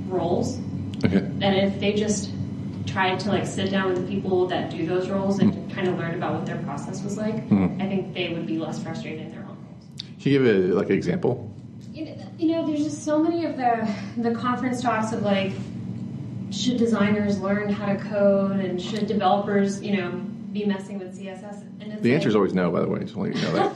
roles 0.06 0.58
Okay. 1.04 1.16
and 1.16 1.42
if 1.56 1.80
they 1.80 1.92
just 1.94 2.30
tried 2.86 3.18
to 3.20 3.28
like 3.28 3.46
sit 3.46 3.70
down 3.70 3.88
with 3.88 4.02
the 4.06 4.12
people 4.12 4.46
that 4.48 4.70
do 4.70 4.86
those 4.86 5.08
roles 5.08 5.38
and 5.40 5.72
kind 5.72 5.88
of 5.88 5.98
learn 5.98 6.14
about 6.14 6.34
what 6.34 6.46
their 6.46 6.58
process 6.58 7.02
was 7.02 7.16
like 7.16 7.48
Mhm. 7.48 7.80
i 7.82 7.86
think 7.88 8.12
they 8.14 8.32
would 8.34 8.46
be 8.46 8.58
less 8.58 8.82
frustrated 8.82 9.20
in 9.26 9.30
their 9.30 9.40
own 9.40 9.46
roles 9.48 10.12
Can 10.20 10.32
you 10.32 10.38
give 10.38 10.46
a, 10.46 10.74
like 10.74 10.88
an 10.90 10.94
example? 10.96 11.48
you 12.38 12.48
know, 12.56 12.66
there's 12.66 12.82
just 12.82 13.04
so 13.04 13.22
many 13.22 13.44
of 13.44 13.56
the 13.56 13.88
the 14.16 14.32
conference 14.34 14.80
talks 14.82 15.12
of 15.12 15.22
like, 15.22 15.52
should 16.50 16.76
designers 16.76 17.38
learn 17.40 17.68
how 17.72 17.86
to 17.86 17.96
code, 17.96 18.58
and 18.58 18.82
should 18.82 19.06
developers, 19.06 19.80
you 19.80 19.96
know, 19.96 20.10
be 20.52 20.64
messing 20.64 20.98
with 20.98 21.16
CSS? 21.16 21.62
And 21.80 21.92
it's 21.92 22.02
The 22.02 22.08
like, 22.08 22.16
answer 22.16 22.28
is 22.28 22.34
always 22.34 22.52
no. 22.52 22.72
By 22.72 22.80
the 22.80 22.88
way, 22.88 22.98
just 23.00 23.14
want 23.14 23.34
you 23.36 23.40
to 23.40 23.46
you 23.46 23.52
know 23.52 23.72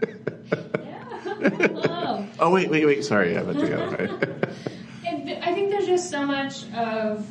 that. 0.00 0.80
yeah. 0.84 1.04
Hello. 1.50 2.26
oh 2.38 2.50
wait, 2.50 2.70
wait, 2.70 2.86
wait. 2.86 3.04
Sorry, 3.04 3.36
I 3.36 3.42
meant 3.42 3.58
to 3.60 3.66
go. 3.68 3.78
Right. 3.98 5.42
I 5.42 5.52
so 5.98 6.24
much 6.24 6.64
of 6.72 7.26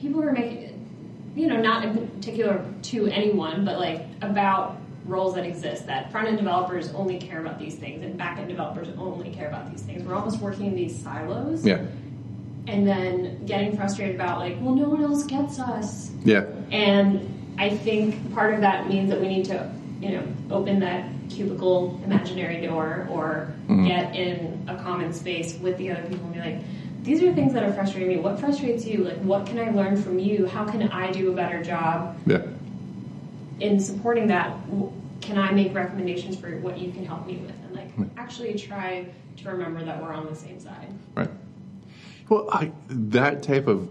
people 0.00 0.22
are 0.22 0.32
making, 0.32 1.32
you 1.34 1.46
know, 1.46 1.60
not 1.60 1.84
in 1.84 2.08
particular 2.08 2.64
to 2.82 3.06
anyone, 3.06 3.64
but 3.64 3.78
like 3.78 4.06
about 4.22 4.76
roles 5.04 5.34
that 5.34 5.46
exist 5.46 5.86
that 5.86 6.12
front 6.12 6.28
end 6.28 6.36
developers 6.36 6.92
only 6.92 7.18
care 7.18 7.40
about 7.40 7.58
these 7.58 7.76
things 7.76 8.04
and 8.04 8.18
back 8.18 8.38
end 8.38 8.48
developers 8.48 8.88
only 8.98 9.30
care 9.30 9.48
about 9.48 9.70
these 9.70 9.82
things. 9.82 10.02
We're 10.02 10.14
almost 10.14 10.40
working 10.40 10.66
in 10.66 10.74
these 10.74 10.96
silos. 11.02 11.64
Yeah. 11.64 11.84
And 12.66 12.86
then 12.86 13.46
getting 13.46 13.74
frustrated 13.76 14.14
about 14.14 14.38
like, 14.38 14.56
well, 14.60 14.74
no 14.74 14.88
one 14.90 15.02
else 15.02 15.24
gets 15.24 15.58
us. 15.58 16.10
Yeah. 16.24 16.44
And 16.70 17.54
I 17.58 17.70
think 17.70 18.34
part 18.34 18.52
of 18.52 18.60
that 18.60 18.88
means 18.88 19.08
that 19.10 19.20
we 19.20 19.28
need 19.28 19.46
to, 19.46 19.72
you 20.00 20.10
know, 20.10 20.24
open 20.50 20.80
that 20.80 21.10
cubicle 21.28 22.00
imaginary 22.04 22.60
door 22.66 23.06
or 23.10 23.52
Mm-hmm. 23.68 23.86
get 23.86 24.16
in 24.16 24.64
a 24.66 24.76
common 24.76 25.12
space 25.12 25.58
with 25.58 25.76
the 25.76 25.90
other 25.90 26.00
people 26.08 26.24
and 26.24 26.32
be 26.32 26.40
like, 26.40 26.58
these 27.02 27.22
are 27.22 27.34
things 27.34 27.52
that 27.52 27.62
are 27.62 27.72
frustrating 27.74 28.08
me. 28.08 28.16
What 28.16 28.40
frustrates 28.40 28.86
you? 28.86 29.04
Like, 29.04 29.18
what 29.18 29.44
can 29.44 29.58
I 29.58 29.70
learn 29.72 30.00
from 30.02 30.18
you? 30.18 30.46
How 30.46 30.64
can 30.64 30.84
I 30.88 31.12
do 31.12 31.30
a 31.30 31.34
better 31.34 31.62
job 31.62 32.16
Yeah. 32.26 32.44
in 33.60 33.78
supporting 33.78 34.26
that? 34.28 34.56
Can 35.20 35.36
I 35.36 35.52
make 35.52 35.74
recommendations 35.74 36.36
for 36.36 36.56
what 36.60 36.78
you 36.78 36.90
can 36.92 37.04
help 37.04 37.26
me 37.26 37.36
with? 37.36 37.54
And 37.66 37.76
like, 37.76 37.90
actually 38.16 38.54
try 38.54 39.06
to 39.36 39.50
remember 39.50 39.84
that 39.84 40.00
we're 40.02 40.14
on 40.14 40.24
the 40.26 40.34
same 40.34 40.58
side. 40.58 40.88
Right. 41.14 41.30
Well, 42.30 42.48
I, 42.50 42.72
that 42.88 43.42
type 43.42 43.66
of 43.66 43.90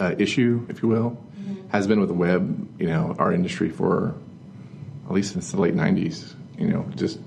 uh, 0.00 0.14
issue, 0.18 0.66
if 0.70 0.82
you 0.82 0.88
will, 0.88 1.22
has 1.68 1.86
been 1.86 2.00
with 2.00 2.08
the 2.08 2.14
web, 2.14 2.68
you 2.80 2.86
know, 2.86 3.14
our 3.18 3.34
industry 3.34 3.68
for 3.68 4.14
at 5.06 5.12
least 5.12 5.32
since 5.32 5.52
the 5.52 5.60
late 5.60 5.74
'90s. 5.74 6.34
You 6.58 6.68
know, 6.68 6.86
just 6.96 7.18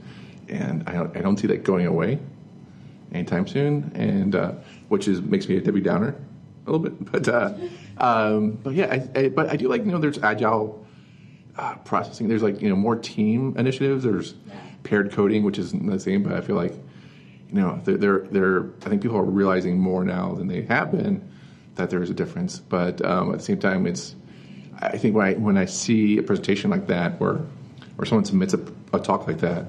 and 0.49 0.83
I 0.87 0.93
don't, 0.93 1.17
I 1.17 1.21
don't 1.21 1.37
see 1.37 1.47
that 1.47 1.63
going 1.63 1.85
away 1.85 2.19
anytime 3.11 3.47
soon, 3.47 3.91
and 3.95 4.35
uh, 4.35 4.53
which 4.89 5.07
is 5.07 5.21
makes 5.21 5.47
me 5.47 5.57
a 5.57 5.61
Debbie 5.61 5.81
Downer 5.81 6.15
a 6.65 6.71
little 6.71 6.89
bit. 6.89 7.11
But 7.11 7.27
uh, 7.27 7.53
um, 7.97 8.51
but 8.51 8.73
yeah, 8.73 8.87
I, 8.91 9.19
I, 9.19 9.29
but 9.29 9.49
I 9.49 9.55
do 9.55 9.67
like 9.67 9.85
you 9.85 9.91
know 9.91 9.99
there's 9.99 10.19
agile 10.19 10.85
uh, 11.57 11.75
processing. 11.77 12.27
There's 12.27 12.43
like 12.43 12.61
you 12.61 12.69
know 12.69 12.75
more 12.75 12.95
team 12.95 13.55
initiatives. 13.57 14.03
There's 14.03 14.35
paired 14.83 15.11
coding, 15.11 15.43
which 15.43 15.57
isn't 15.57 15.85
the 15.85 15.99
same, 15.99 16.23
but 16.23 16.33
I 16.33 16.41
feel 16.41 16.55
like 16.55 16.73
you 16.73 17.55
know 17.55 17.81
they're, 17.83 17.97
they're, 17.97 18.19
they're 18.31 18.65
I 18.85 18.89
think 18.89 19.01
people 19.01 19.17
are 19.17 19.23
realizing 19.23 19.79
more 19.79 20.03
now 20.03 20.33
than 20.33 20.47
they 20.47 20.63
have 20.63 20.91
been 20.91 21.27
that 21.75 21.89
there 21.89 22.01
is 22.01 22.09
a 22.09 22.13
difference. 22.13 22.59
But 22.59 23.03
um, 23.03 23.31
at 23.31 23.39
the 23.39 23.43
same 23.43 23.59
time, 23.59 23.87
it's 23.87 24.15
I 24.79 24.97
think 24.97 25.15
when 25.15 25.27
I 25.27 25.33
when 25.33 25.57
I 25.57 25.65
see 25.65 26.17
a 26.17 26.23
presentation 26.23 26.69
like 26.69 26.87
that 26.87 27.19
where 27.19 27.39
or 27.97 28.05
someone 28.05 28.25
submits 28.25 28.53
a, 28.53 28.65
a 28.93 28.99
talk 28.99 29.27
like 29.27 29.39
that, 29.39 29.67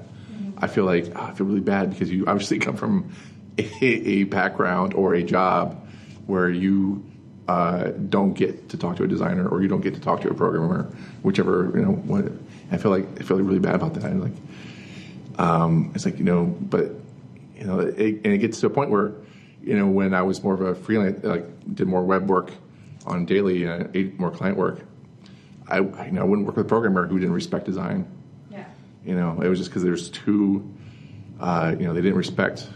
I 0.57 0.67
feel 0.67 0.85
like 0.85 1.05
oh, 1.15 1.21
I 1.21 1.33
feel 1.33 1.47
really 1.47 1.61
bad 1.61 1.89
because 1.89 2.11
you 2.11 2.25
obviously 2.27 2.59
come 2.59 2.75
from 2.75 3.13
a, 3.57 3.85
a 3.85 4.23
background 4.23 4.93
or 4.93 5.13
a 5.13 5.23
job 5.23 5.87
where 6.27 6.49
you 6.49 7.03
uh, 7.47 7.91
don't 8.09 8.33
get 8.33 8.69
to 8.69 8.77
talk 8.77 8.97
to 8.97 9.03
a 9.03 9.07
designer 9.07 9.47
or 9.47 9.61
you 9.61 9.67
don't 9.67 9.81
get 9.81 9.95
to 9.95 9.99
talk 9.99 10.21
to 10.21 10.29
a 10.29 10.33
programmer, 10.33 10.83
whichever 11.23 11.71
you 11.73 11.81
know. 11.81 11.93
What 11.93 12.31
I 12.71 12.77
feel 12.77 12.91
like 12.91 13.05
I 13.19 13.23
feel 13.23 13.37
really 13.37 13.59
bad 13.59 13.75
about 13.75 13.95
that. 13.95 14.03
I'm 14.03 14.21
like, 14.21 15.39
um, 15.39 15.91
it's 15.95 16.05
like 16.05 16.19
you 16.19 16.25
know, 16.25 16.45
but 16.45 16.91
you 17.57 17.65
know, 17.65 17.79
it, 17.79 18.21
and 18.23 18.27
it 18.27 18.37
gets 18.37 18.59
to 18.59 18.67
a 18.67 18.69
point 18.69 18.91
where 18.91 19.13
you 19.63 19.75
know 19.75 19.87
when 19.87 20.13
I 20.13 20.21
was 20.21 20.43
more 20.43 20.53
of 20.53 20.61
a 20.61 20.75
freelance, 20.75 21.23
like 21.23 21.45
did 21.73 21.87
more 21.87 22.03
web 22.03 22.29
work 22.29 22.51
on 23.07 23.25
daily 23.25 23.63
and 23.63 23.85
uh, 23.85 23.89
ate 23.93 24.19
more 24.19 24.29
client 24.29 24.57
work. 24.57 24.81
I 25.67 25.79
you 25.79 26.11
know 26.11 26.21
I 26.21 26.25
wouldn't 26.25 26.45
work 26.45 26.57
with 26.57 26.65
a 26.67 26.69
programmer 26.69 27.07
who 27.07 27.17
didn't 27.17 27.33
respect 27.33 27.65
design. 27.65 28.05
You 29.09 29.15
know, 29.15 29.41
it 29.41 29.47
was 29.47 29.57
just 29.57 29.71
because 29.71 29.81
there's 29.81 30.11
two, 30.11 30.71
uh, 31.39 31.75
you 31.79 31.87
know, 31.87 31.95
they 31.95 32.01
didn't 32.01 32.19
respect 32.19 32.67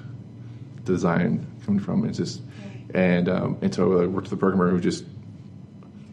the 0.77 0.93
design 0.93 1.45
coming 1.63 1.79
from. 1.79 2.09
It's 2.09 2.17
just, 2.17 2.41
and 2.95 3.29
um, 3.29 3.59
and 3.61 3.71
so 3.71 4.01
I 4.01 4.07
worked 4.07 4.31
with 4.31 4.33
a 4.33 4.37
programmer 4.37 4.71
who 4.71 4.79
just 4.79 5.05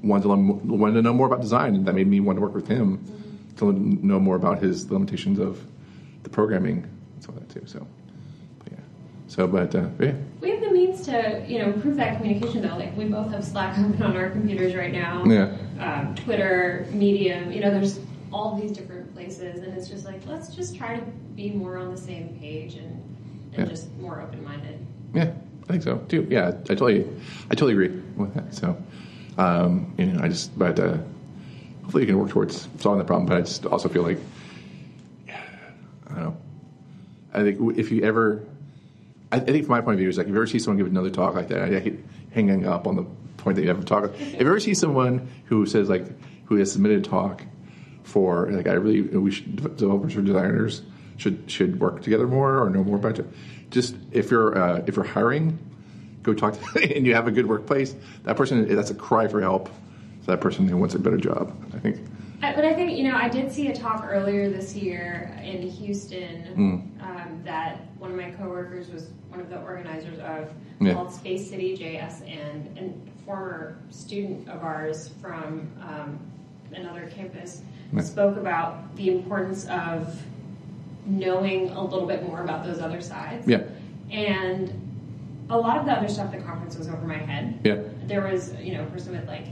wanted 0.03 0.25
to 0.25 0.29
learn, 0.29 0.79
wanted 0.79 0.97
to 0.97 1.03
know 1.03 1.15
more 1.15 1.27
about 1.27 1.41
design, 1.41 1.75
and 1.75 1.87
that 1.87 1.95
made 1.95 2.07
me 2.07 2.21
want 2.21 2.37
to 2.37 2.43
work 2.43 2.55
with 2.55 2.69
him 2.69 3.03
to 3.57 3.73
know 3.73 4.21
more 4.21 4.37
about 4.37 4.63
his 4.63 4.91
limitations 4.91 5.39
of 5.39 5.67
the 6.23 6.29
programming 6.29 6.83
and 7.15 7.23
stuff 7.23 7.37
like 7.37 7.49
that 7.49 7.59
too. 7.59 7.67
So, 7.67 7.87
but 8.59 8.73
yeah. 8.73 8.79
So, 9.27 9.47
but 9.47 9.75
uh, 9.75 9.89
yeah, 10.01 10.13
We 10.43 10.51
have 10.51 10.61
the 10.61 10.71
means 10.71 11.01
to, 11.07 11.43
you 11.49 11.61
know, 11.61 11.73
improve 11.73 11.97
that 11.97 12.19
communication 12.19 12.61
though. 12.61 12.77
Like 12.77 12.95
we 12.95 13.07
both 13.07 13.31
have 13.31 13.43
Slack 13.43 13.79
open 13.79 14.03
on 14.03 14.19
our 14.19 14.29
computers 14.29 14.75
right 14.75 14.93
now. 14.93 15.25
Yeah. 15.25 15.57
Um, 15.81 16.15
Twitter, 16.15 16.87
Medium. 16.91 17.51
You 17.51 17.61
know, 17.61 17.71
there's 17.71 17.99
all 18.31 18.61
these 18.61 18.73
different 18.73 19.00
places, 19.21 19.63
and 19.63 19.75
it's 19.77 19.89
just 19.89 20.05
like 20.05 20.21
let's 20.27 20.55
just 20.55 20.77
try 20.77 20.97
to 20.97 21.03
be 21.37 21.51
more 21.51 21.77
on 21.77 21.91
the 21.91 21.97
same 21.97 22.29
page 22.41 22.75
and 22.75 22.91
and 23.55 23.59
Yeah. 23.59 23.65
just 23.67 23.95
more 23.99 24.21
open 24.23 24.43
minded. 24.45 24.79
Yeah, 25.15 25.33
I 25.69 25.73
think 25.73 25.83
so 25.83 25.99
too. 26.09 26.27
Yeah, 26.31 26.49
I 26.49 26.53
totally, 26.75 27.05
I 27.51 27.55
totally 27.55 27.73
agree 27.73 27.89
with 28.17 28.33
that. 28.35 28.55
So, 28.55 28.77
um, 29.39 29.93
you 29.99 30.07
know, 30.07 30.21
I 30.23 30.29
just, 30.29 30.57
but 30.59 30.79
uh, 30.79 30.99
hopefully 31.83 32.05
you 32.05 32.07
can 32.09 32.19
work 32.19 32.31
towards 32.31 32.69
solving 32.79 32.99
the 32.99 33.05
problem. 33.05 33.27
But 33.27 33.37
I 33.39 33.41
just 33.41 33.67
also 33.67 33.89
feel 33.89 34.03
like, 34.03 34.19
yeah, 35.27 35.41
I 36.09 36.15
don't 36.15 36.23
know. 36.23 36.37
I 37.35 37.43
think 37.43 37.79
if 37.79 37.91
you 37.91 38.03
ever, 38.05 38.45
I, 39.33 39.37
I 39.37 39.41
think 39.41 39.67
from 39.67 39.73
my 39.73 39.81
point 39.81 39.95
of 39.95 39.99
view, 39.99 40.09
is 40.09 40.17
like 40.17 40.27
if 40.27 40.31
you 40.31 40.37
ever 40.37 40.47
see 40.47 40.59
someone 40.59 40.79
give 40.79 40.87
another 40.87 41.11
talk 41.11 41.35
like 41.35 41.49
that, 41.49 41.61
I, 41.63 41.77
I 41.77 41.81
hate 41.81 41.99
hanging 42.33 42.67
up 42.67 42.87
on 42.87 42.97
the 42.97 43.05
point 43.37 43.57
that 43.57 43.63
you 43.63 43.69
have 43.69 43.81
a 43.81 43.85
talk. 43.85 44.05
If 44.17 44.33
you 44.35 44.39
ever 44.41 44.61
see 44.61 44.75
someone 44.75 45.29
who 45.47 45.67
says 45.67 45.89
like 45.89 46.05
who 46.47 46.57
has 46.57 46.73
submitted 46.73 47.05
a 47.07 47.09
talk 47.09 47.43
for 48.05 48.51
like 48.51 48.67
I 48.67 48.73
really 48.73 49.03
we 49.03 49.31
should 49.31 49.77
developers 49.77 50.17
or 50.17 50.23
designers 50.23 50.83
should 51.17 51.45
should 51.51 51.81
work 51.81 52.03
together 52.03 52.27
more 52.27 52.63
or 52.63 52.71
know 52.71 52.83
more 52.85 52.97
about 52.97 53.19
it. 53.19 53.27
Just 53.71 53.95
if 54.13 54.31
you're 54.31 54.57
uh, 54.57 54.83
if 54.87 54.97
you're 54.97 55.05
hiring, 55.05 55.59
go 56.23 56.35
talk 56.35 56.55
to 56.75 56.95
and 56.97 57.07
you 57.07 57.15
have 57.15 57.29
a 57.29 57.31
good 57.31 57.47
workplace. 57.47 57.95
That 58.25 58.37
person 58.37 58.75
that's 58.75 58.91
a 58.91 58.95
cry 58.95 59.29
for 59.29 59.41
help. 59.41 59.69
So 60.25 60.33
that 60.33 60.41
person 60.41 60.67
who 60.69 60.77
wants 60.77 60.95
a 60.95 60.99
better 60.99 61.17
job. 61.17 61.55
I 61.75 61.79
think. 61.79 61.99
But 62.41 62.65
I 62.65 62.73
think 62.73 62.97
you 62.97 63.05
know 63.09 63.17
I 63.17 63.29
did 63.29 63.53
see 63.53 63.69
a 63.69 63.75
talk 63.77 64.07
earlier 64.09 64.49
this 64.49 64.75
year 64.75 65.39
in 65.43 65.63
Houston 65.63 66.45
Hmm. 66.55 66.75
um, 67.03 67.43
that 67.45 67.81
one 67.99 68.11
of 68.11 68.17
my 68.17 68.31
coworkers 68.31 68.91
was 68.91 69.09
one 69.29 69.41
of 69.41 69.51
the 69.51 69.61
organizers 69.61 70.19
of 70.21 70.51
Yeah. 70.81 70.95
called 70.95 71.13
Space 71.13 71.49
City 71.51 71.77
JS 71.77 72.23
and 72.23 72.79
and 72.79 73.09
a 73.09 73.25
former 73.25 73.77
student 73.91 74.49
of 74.49 74.63
ours 74.65 75.11
from 75.21 75.71
um, 75.83 76.19
another 76.75 77.11
campus 77.15 77.63
Yeah. 77.93 78.03
spoke 78.03 78.37
about 78.37 78.95
the 78.97 79.09
importance 79.11 79.67
of 79.67 80.21
knowing 81.07 81.71
a 81.71 81.83
little 81.83 82.07
bit 82.07 82.23
more 82.27 82.43
about 82.43 82.65
those 82.65 82.81
other 82.81 83.01
sides. 83.01 83.47
Yeah. 83.49 83.63
And 84.11 84.73
a 85.49 85.57
lot 85.59 85.79
of 85.79 85.87
the 85.87 85.93
other 85.93 86.09
stuff 86.09 86.33
at 86.33 86.41
the 86.41 86.47
conference 86.47 86.77
was 86.77 86.89
over 86.89 87.05
my 87.07 87.17
head 87.17 87.59
Yeah. 87.65 87.79
there 88.07 88.23
was 88.23 88.55
you 88.61 88.75
know 88.75 88.83
a 88.85 88.87
person 88.87 89.17
with 89.17 89.27
like 89.27 89.47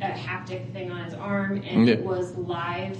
a 0.00 0.06
haptic 0.08 0.72
thing 0.72 0.90
on 0.90 1.04
his 1.04 1.14
arm 1.14 1.62
and 1.64 1.88
it 1.88 2.04
was 2.04 2.34
live 2.36 2.98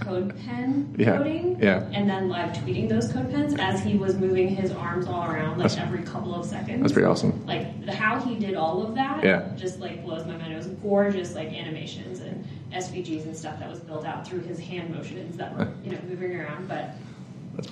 code 0.00 0.34
pen 0.46 0.94
Yeah. 0.98 1.18
coding 1.18 1.58
Yeah. 1.60 1.84
and 1.92 2.08
then 2.08 2.30
live 2.30 2.52
tweeting 2.56 2.88
those 2.88 3.12
CodePens 3.12 3.58
as 3.58 3.80
he 3.82 3.96
was 3.98 4.16
moving 4.16 4.48
his 4.48 4.72
arms 4.72 5.06
all 5.06 5.22
around 5.24 5.58
like 5.58 5.68
That's- 5.70 5.76
every 5.78 6.02
couple 6.02 6.34
of 6.34 6.46
seconds 6.46 6.80
That's 6.80 6.92
pretty 6.94 7.06
awesome. 7.06 7.44
like 7.46 7.84
how 7.88 8.18
he 8.20 8.36
did 8.36 8.54
all 8.54 8.82
of 8.82 8.94
that 8.94 9.22
Yeah. 9.22 9.50
just 9.56 9.80
like 9.80 10.02
blows 10.02 10.26
my 10.26 10.36
mind 10.38 10.52
it 10.54 10.56
was 10.56 10.66
gorgeous 10.68 11.34
like 11.34 11.48
animations 11.52 12.20
and 12.20 12.39
svgs 12.72 13.24
and 13.24 13.36
stuff 13.36 13.58
that 13.58 13.68
was 13.68 13.80
built 13.80 14.04
out 14.04 14.26
through 14.26 14.40
his 14.40 14.58
hand 14.58 14.94
motions 14.94 15.36
that 15.36 15.56
were 15.56 15.68
you 15.84 15.90
know 15.92 15.98
moving 16.08 16.34
around 16.36 16.68
but 16.68 16.94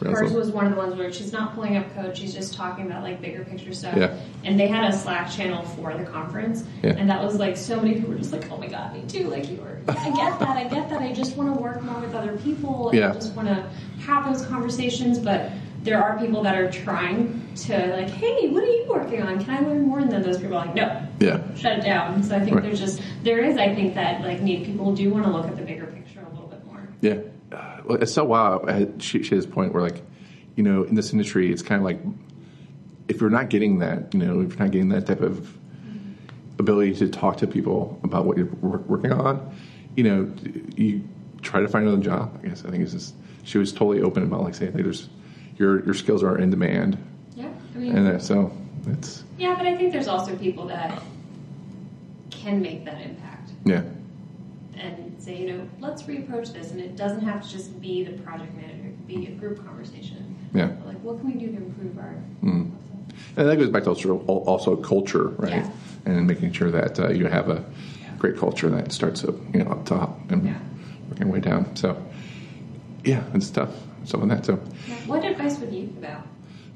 Hers 0.00 0.22
awesome. 0.26 0.34
was 0.36 0.50
one 0.50 0.66
of 0.66 0.72
the 0.72 0.76
ones 0.78 0.96
where 0.96 1.10
she's 1.12 1.32
not 1.32 1.54
pulling 1.54 1.76
up 1.76 1.94
code, 1.94 2.16
she's 2.16 2.34
just 2.34 2.54
talking 2.54 2.84
about 2.86 3.02
like 3.02 3.22
bigger 3.22 3.44
picture 3.44 3.72
stuff. 3.72 3.96
Yeah. 3.96 4.18
And 4.44 4.58
they 4.58 4.66
had 4.66 4.92
a 4.92 4.92
Slack 4.92 5.30
channel 5.30 5.62
for 5.64 5.96
the 5.96 6.04
conference, 6.04 6.64
Yeah. 6.82 6.94
and 6.98 7.08
that 7.08 7.22
was 7.22 7.36
like 7.36 7.56
so 7.56 7.76
many 7.76 7.94
people 7.94 8.10
were 8.10 8.18
just 8.18 8.32
like, 8.32 8.50
"Oh 8.50 8.58
my 8.58 8.66
god, 8.66 8.92
me 8.92 9.04
too!" 9.08 9.28
Like 9.30 9.48
you 9.48 9.56
were, 9.56 9.78
I 9.88 10.10
get 10.10 10.38
that, 10.40 10.56
I 10.56 10.64
get 10.64 10.90
that. 10.90 11.00
I 11.00 11.12
just 11.12 11.36
want 11.36 11.54
to 11.54 11.60
work 11.60 11.80
more 11.82 12.00
with 12.00 12.14
other 12.14 12.36
people. 12.38 12.90
Yeah. 12.92 13.10
I 13.10 13.14
just 13.14 13.34
want 13.34 13.48
to 13.48 13.70
have 14.00 14.30
those 14.30 14.44
conversations, 14.46 15.18
but 15.18 15.52
there 15.84 16.02
are 16.02 16.18
people 16.18 16.42
that 16.42 16.54
are 16.56 16.70
trying 16.70 17.42
to 17.56 17.88
like, 17.96 18.10
"Hey, 18.10 18.48
what 18.48 18.62
are 18.62 18.66
you 18.66 18.86
working 18.88 19.22
on? 19.22 19.42
Can 19.42 19.50
I 19.54 19.60
learn 19.66 19.82
more?" 19.86 20.00
And 20.00 20.10
then 20.10 20.22
those 20.22 20.38
people 20.38 20.56
are 20.56 20.66
like, 20.66 20.74
"No, 20.74 21.02
Yeah. 21.20 21.40
shut 21.54 21.78
it 21.78 21.84
down." 21.84 22.22
So 22.22 22.36
I 22.36 22.40
think 22.40 22.56
Right. 22.56 22.64
there's 22.64 22.80
just 22.80 23.00
there 23.22 23.38
is, 23.38 23.56
I 23.56 23.74
think 23.74 23.94
that 23.94 24.22
like 24.22 24.42
need 24.42 24.64
people 24.64 24.92
do 24.94 25.10
want 25.10 25.24
to 25.24 25.30
look 25.30 25.46
at 25.46 25.56
the 25.56 25.62
bigger 25.62 25.86
picture 25.86 26.20
a 26.20 26.30
little 26.34 26.48
bit 26.48 26.64
more. 26.66 26.88
Yeah. 27.00 27.18
Uh, 27.56 27.80
well, 27.86 27.98
it's 28.02 28.12
so 28.12 28.24
wild. 28.24 28.68
I- 28.68 28.88
She, 28.98 29.22
she 29.22 29.34
has 29.34 29.44
a 29.44 29.48
point 29.48 29.72
where, 29.72 29.82
like, 29.82 30.02
you 30.56 30.62
know, 30.64 30.82
in 30.82 30.94
this 30.94 31.12
industry, 31.12 31.50
it's 31.52 31.62
kind 31.62 31.80
of 31.80 31.84
like 31.84 32.00
if 33.08 33.20
you're 33.20 33.30
not 33.30 33.48
getting 33.48 33.78
that, 33.78 34.12
you 34.12 34.20
know, 34.20 34.40
if 34.40 34.50
you're 34.50 34.58
not 34.58 34.70
getting 34.70 34.90
that 34.90 35.06
type 35.06 35.20
of 35.22 35.56
ability 36.58 36.92
to 36.96 37.08
talk 37.08 37.36
to 37.38 37.46
people 37.46 37.98
about 38.02 38.26
what 38.26 38.36
you're 38.36 38.48
working 38.62 39.12
on, 39.12 39.40
you 39.96 40.02
know, 40.04 40.30
you 40.76 41.02
try 41.40 41.60
to 41.60 41.68
find 41.68 41.86
another 41.86 42.02
job. 42.02 42.38
I 42.42 42.48
guess 42.48 42.64
I 42.64 42.70
think 42.70 42.82
it's 42.82 42.92
just 42.92 43.14
she 43.44 43.58
was 43.58 43.72
totally 43.72 44.02
open 44.02 44.24
about 44.24 44.42
like 44.42 44.54
saying, 44.54 44.74
like, 44.74 44.82
there's 44.82 45.08
your 45.58 45.84
your 45.84 45.94
skills 45.94 46.22
are 46.22 46.38
in 46.38 46.50
demand, 46.50 46.96
Yeah, 47.36 47.48
I 47.74 47.78
mean, 47.78 47.96
and 47.96 48.08
uh, 48.08 48.18
so 48.18 48.52
it's 48.86 49.24
Yeah, 49.38 49.54
but 49.56 49.66
I 49.66 49.76
think 49.76 49.92
there's 49.92 50.08
also 50.08 50.36
people 50.36 50.66
that 50.68 51.02
can 52.30 52.62
make 52.62 52.84
that 52.84 53.00
impact 53.00 53.50
yeah, 53.64 53.82
and 54.76 55.14
say, 55.18 55.40
you 55.42 55.48
know, 55.52 55.68
let's 55.80 56.02
reapproach 56.04 56.52
this, 56.52 56.70
and 56.70 56.80
it 56.80 56.96
doesn't 56.96 57.22
have 57.22 57.42
to 57.44 57.48
just 57.50 57.80
be 57.80 58.04
the 58.04 58.12
project 58.22 58.54
manager; 58.54 58.86
it 58.86 58.96
could 58.96 59.06
be 59.06 59.26
a 59.26 59.30
group 59.32 59.64
conversation. 59.66 60.36
yeah. 60.54 60.70
Like, 60.86 61.00
what 61.02 61.20
can 61.20 61.26
we 61.32 61.38
do 61.38 61.48
to 61.52 61.56
improve 61.56 61.98
our? 61.98 62.14
Mm. 62.42 62.70
and 63.36 63.48
that 63.48 63.56
goes 63.56 63.68
back 63.70 63.82
to 63.84 63.90
also, 63.90 64.18
also 64.18 64.76
culture, 64.76 65.28
right? 65.38 65.64
Yeah. 65.64 65.70
And 66.06 66.26
making 66.26 66.52
sure 66.52 66.70
that 66.70 66.98
uh, 67.00 67.08
you 67.10 67.26
have 67.26 67.50
a 67.50 67.64
great 68.18 68.36
culture 68.36 68.70
that 68.70 68.92
starts 68.92 69.24
up, 69.24 69.34
you 69.52 69.62
know, 69.64 69.70
up 69.70 69.84
top 69.84 70.18
and 70.30 70.46
Yeah. 70.46 70.58
working 71.10 71.28
way 71.30 71.40
down. 71.40 71.74
So, 71.76 72.00
yeah, 73.04 73.22
it's 73.34 73.50
tough. 73.50 73.70
Stuff 74.04 74.20
like 74.22 74.30
that. 74.30 74.46
So, 74.46 74.56
What 75.06 75.24
advice 75.24 75.58
would 75.58 75.72
you 75.72 75.86
give 75.86 76.04
out? 76.04 76.26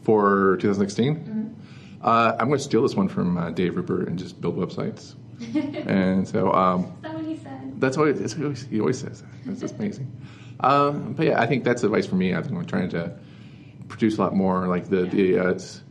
for 0.03 0.57
2016, 0.61 1.57
uh, 2.03 2.37
I'm 2.39 2.49
going 2.49 2.59
to 2.59 2.65
steal 2.65 2.83
this 2.83 2.95
one 2.97 3.09
from 3.09 3.39
uh, 3.39 3.51
Dave 3.51 3.77
Rupert 3.77 4.09
and 4.09 4.19
just 4.19 4.41
build 4.41 4.57
websites. 4.57 5.15
and 5.89 6.27
so, 6.27 6.53
um, 6.53 6.85
Is 6.85 7.03
that 7.03 7.15
what 7.15 7.25
he 7.25 7.37
said? 7.37 7.81
that's 7.81 7.97
what 7.97 8.17
he 8.17 8.43
always, 8.43 8.63
he 8.67 8.81
always 8.81 8.99
says. 8.99 9.23
That's 9.47 9.61
just 9.61 9.77
amazing. 9.77 10.11
Um, 10.61 11.15
but 11.15 11.27
yeah, 11.27 11.41
I 11.41 11.47
think 11.47 11.65
that's 11.65 11.83
advice 11.83 12.07
for 12.07 12.17
me. 12.17 12.35
I 12.35 12.43
think 12.43 12.55
I'm 12.55 12.67
trying 12.67 12.91
to 12.91 13.17
produce 13.89 14.19
a 14.19 14.23
lot 14.23 14.35
more. 14.35 14.67
Like 14.67 14.89
the, 14.89 15.03
the 15.07 15.39
uh, 15.39 15.49
it's, 15.51 15.83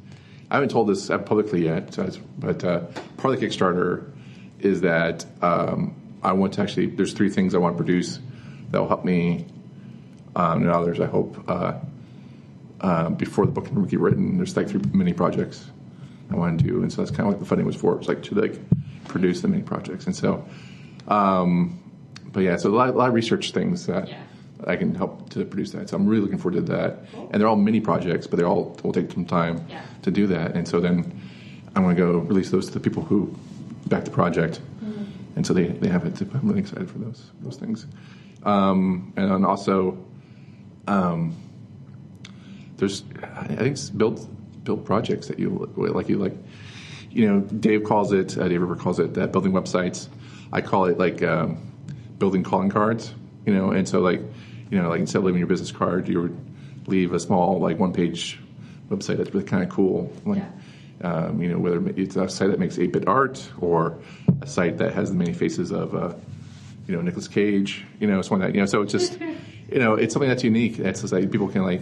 I 0.49 0.55
haven't 0.55 0.69
told 0.69 0.87
this 0.89 1.09
uh, 1.09 1.17
publicly 1.17 1.65
yet, 1.65 1.93
so 1.93 2.03
it's, 2.03 2.17
but 2.17 2.63
uh, 2.63 2.79
part 3.17 3.33
of 3.33 3.39
the 3.39 3.45
Kickstarter 3.47 4.11
is 4.59 4.81
that 4.81 5.25
um, 5.41 5.95
I 6.23 6.33
want 6.33 6.53
to 6.53 6.61
actually. 6.61 6.87
There's 6.87 7.13
three 7.13 7.29
things 7.29 7.55
I 7.55 7.57
want 7.57 7.75
to 7.75 7.83
produce 7.83 8.19
that 8.71 8.79
will 8.79 8.87
help 8.87 9.03
me 9.05 9.47
um, 10.35 10.61
and 10.63 10.69
others. 10.71 10.99
I 10.99 11.05
hope 11.07 11.43
uh, 11.47 11.73
uh, 12.81 13.09
before 13.09 13.45
the 13.45 13.51
book 13.51 13.65
can 13.67 13.83
get 13.85 13.99
written. 13.99 14.37
There's 14.37 14.55
like 14.55 14.69
three 14.69 14.81
mini 14.93 15.13
projects 15.13 15.65
I 16.31 16.35
want 16.35 16.59
to 16.59 16.65
do, 16.65 16.81
and 16.81 16.91
so 16.91 17.01
that's 17.01 17.11
kind 17.11 17.21
of 17.21 17.27
what 17.27 17.39
the 17.39 17.45
funding 17.45 17.65
was 17.67 17.75
for. 17.75 17.97
It's 17.97 18.07
like 18.07 18.23
to 18.23 18.35
like 18.35 18.59
produce 19.07 19.41
the 19.41 19.47
mini 19.47 19.63
projects, 19.63 20.05
and 20.05 20.15
so. 20.15 20.45
Um, 21.07 21.77
but 22.31 22.41
yeah, 22.41 22.55
so 22.55 22.69
a 22.69 22.71
lot, 22.75 22.89
a 22.89 22.91
lot 22.93 23.09
of 23.09 23.13
research 23.15 23.51
things 23.51 23.85
that 23.87 24.07
Yeah. 24.07 24.21
I 24.65 24.75
can 24.77 24.95
help 24.95 25.29
to 25.31 25.43
produce 25.43 25.71
that. 25.71 25.89
So 25.89 25.97
I'm 25.97 26.07
really 26.07 26.21
looking 26.21 26.37
forward 26.37 26.65
to 26.65 26.71
that. 26.73 26.99
And 27.31 27.41
they're 27.41 27.47
all 27.47 27.57
mini 27.57 27.81
projects, 27.81 28.25
but 28.27 28.37
they 28.37 28.45
all 28.45 28.77
will 28.83 28.93
take 28.93 29.11
some 29.11 29.25
time 29.25 29.65
Yeah. 29.69 29.81
to 30.03 30.11
do 30.11 30.27
that. 30.27 30.55
And 30.55 30.65
so 30.65 30.79
then 30.79 31.11
I'm 31.75 31.83
going 31.83 31.95
to 31.95 32.01
go 32.01 32.19
release 32.19 32.49
those 32.51 32.67
to 32.67 32.71
the 32.73 32.79
people 32.79 33.03
who 33.03 33.35
back 33.87 34.05
the 34.05 34.11
project, 34.11 34.61
Mm-hmm. 34.81 35.03
and 35.35 35.45
so 35.45 35.53
they, 35.53 35.67
they 35.67 35.89
have 35.89 36.05
it. 36.05 36.21
I'm 36.21 36.39
really 36.47 36.61
excited 36.61 36.89
for 36.89 36.99
those 36.99 37.31
those 37.41 37.57
things. 37.57 37.85
Um, 38.43 39.11
and 39.17 39.29
then 39.31 39.43
also, 39.43 39.97
um, 40.87 41.35
there's 42.77 43.03
I 43.23 43.47
think 43.47 43.61
it's 43.61 43.89
build 43.89 44.27
build 44.63 44.85
projects 44.85 45.27
that 45.27 45.39
you 45.39 45.71
like 45.75 46.09
you 46.09 46.17
like. 46.17 46.35
You 47.09 47.27
know, 47.27 47.39
Dave 47.41 47.83
calls 47.83 48.13
it. 48.13 48.37
Uh, 48.37 48.47
Dave 48.47 48.61
Rupert 48.61 48.79
calls 48.79 48.99
it 48.99 49.17
uh, 49.17 49.27
building 49.27 49.51
websites. 49.51 50.07
I 50.53 50.61
call 50.61 50.85
it 50.85 50.97
like 50.97 51.21
um, 51.23 51.57
building 52.17 52.43
calling 52.43 52.69
cards. 52.69 53.13
You 53.45 53.53
know, 53.53 53.71
and 53.71 53.87
so 53.87 53.99
like 53.99 54.21
you 54.69 54.81
know, 54.81 54.89
like 54.89 55.01
instead 55.01 55.19
of 55.19 55.25
leaving 55.25 55.39
your 55.39 55.47
business 55.47 55.71
card, 55.71 56.07
you 56.07 56.21
would 56.21 56.87
leave 56.87 57.13
a 57.13 57.19
small 57.19 57.59
like 57.59 57.77
one 57.77 57.91
page 57.91 58.39
website 58.91 59.17
that's 59.17 59.33
really 59.33 59.45
kind 59.45 59.63
of 59.63 59.69
cool. 59.69 60.11
Like, 60.25 60.43
um, 61.01 61.41
you 61.41 61.49
know, 61.49 61.57
whether 61.57 61.85
it's 61.89 62.15
a 62.15 62.29
site 62.29 62.49
that 62.51 62.59
makes 62.59 62.77
8-bit 62.77 63.07
art 63.07 63.49
or 63.59 63.97
a 64.41 64.47
site 64.47 64.77
that 64.77 64.93
has 64.93 65.09
the 65.09 65.15
many 65.15 65.33
faces 65.33 65.71
of, 65.71 65.95
uh, 65.95 66.13
you 66.87 66.95
know, 66.95 67.01
Nicolas 67.01 67.27
Cage, 67.27 67.85
you 67.99 68.07
know, 68.07 68.21
something 68.21 68.39
like 68.39 68.49
that. 68.49 68.55
You 68.55 68.61
know, 68.61 68.65
so 68.67 68.81
it's 68.81 68.91
just, 68.91 69.17
you 69.71 69.79
know, 69.79 69.95
it's 69.95 70.13
something 70.13 70.29
that's 70.29 70.43
unique. 70.43 70.77
That's 70.77 71.01
just 71.01 71.13
like 71.13 71.31
people 71.31 71.47
can 71.47 71.63
like, 71.63 71.81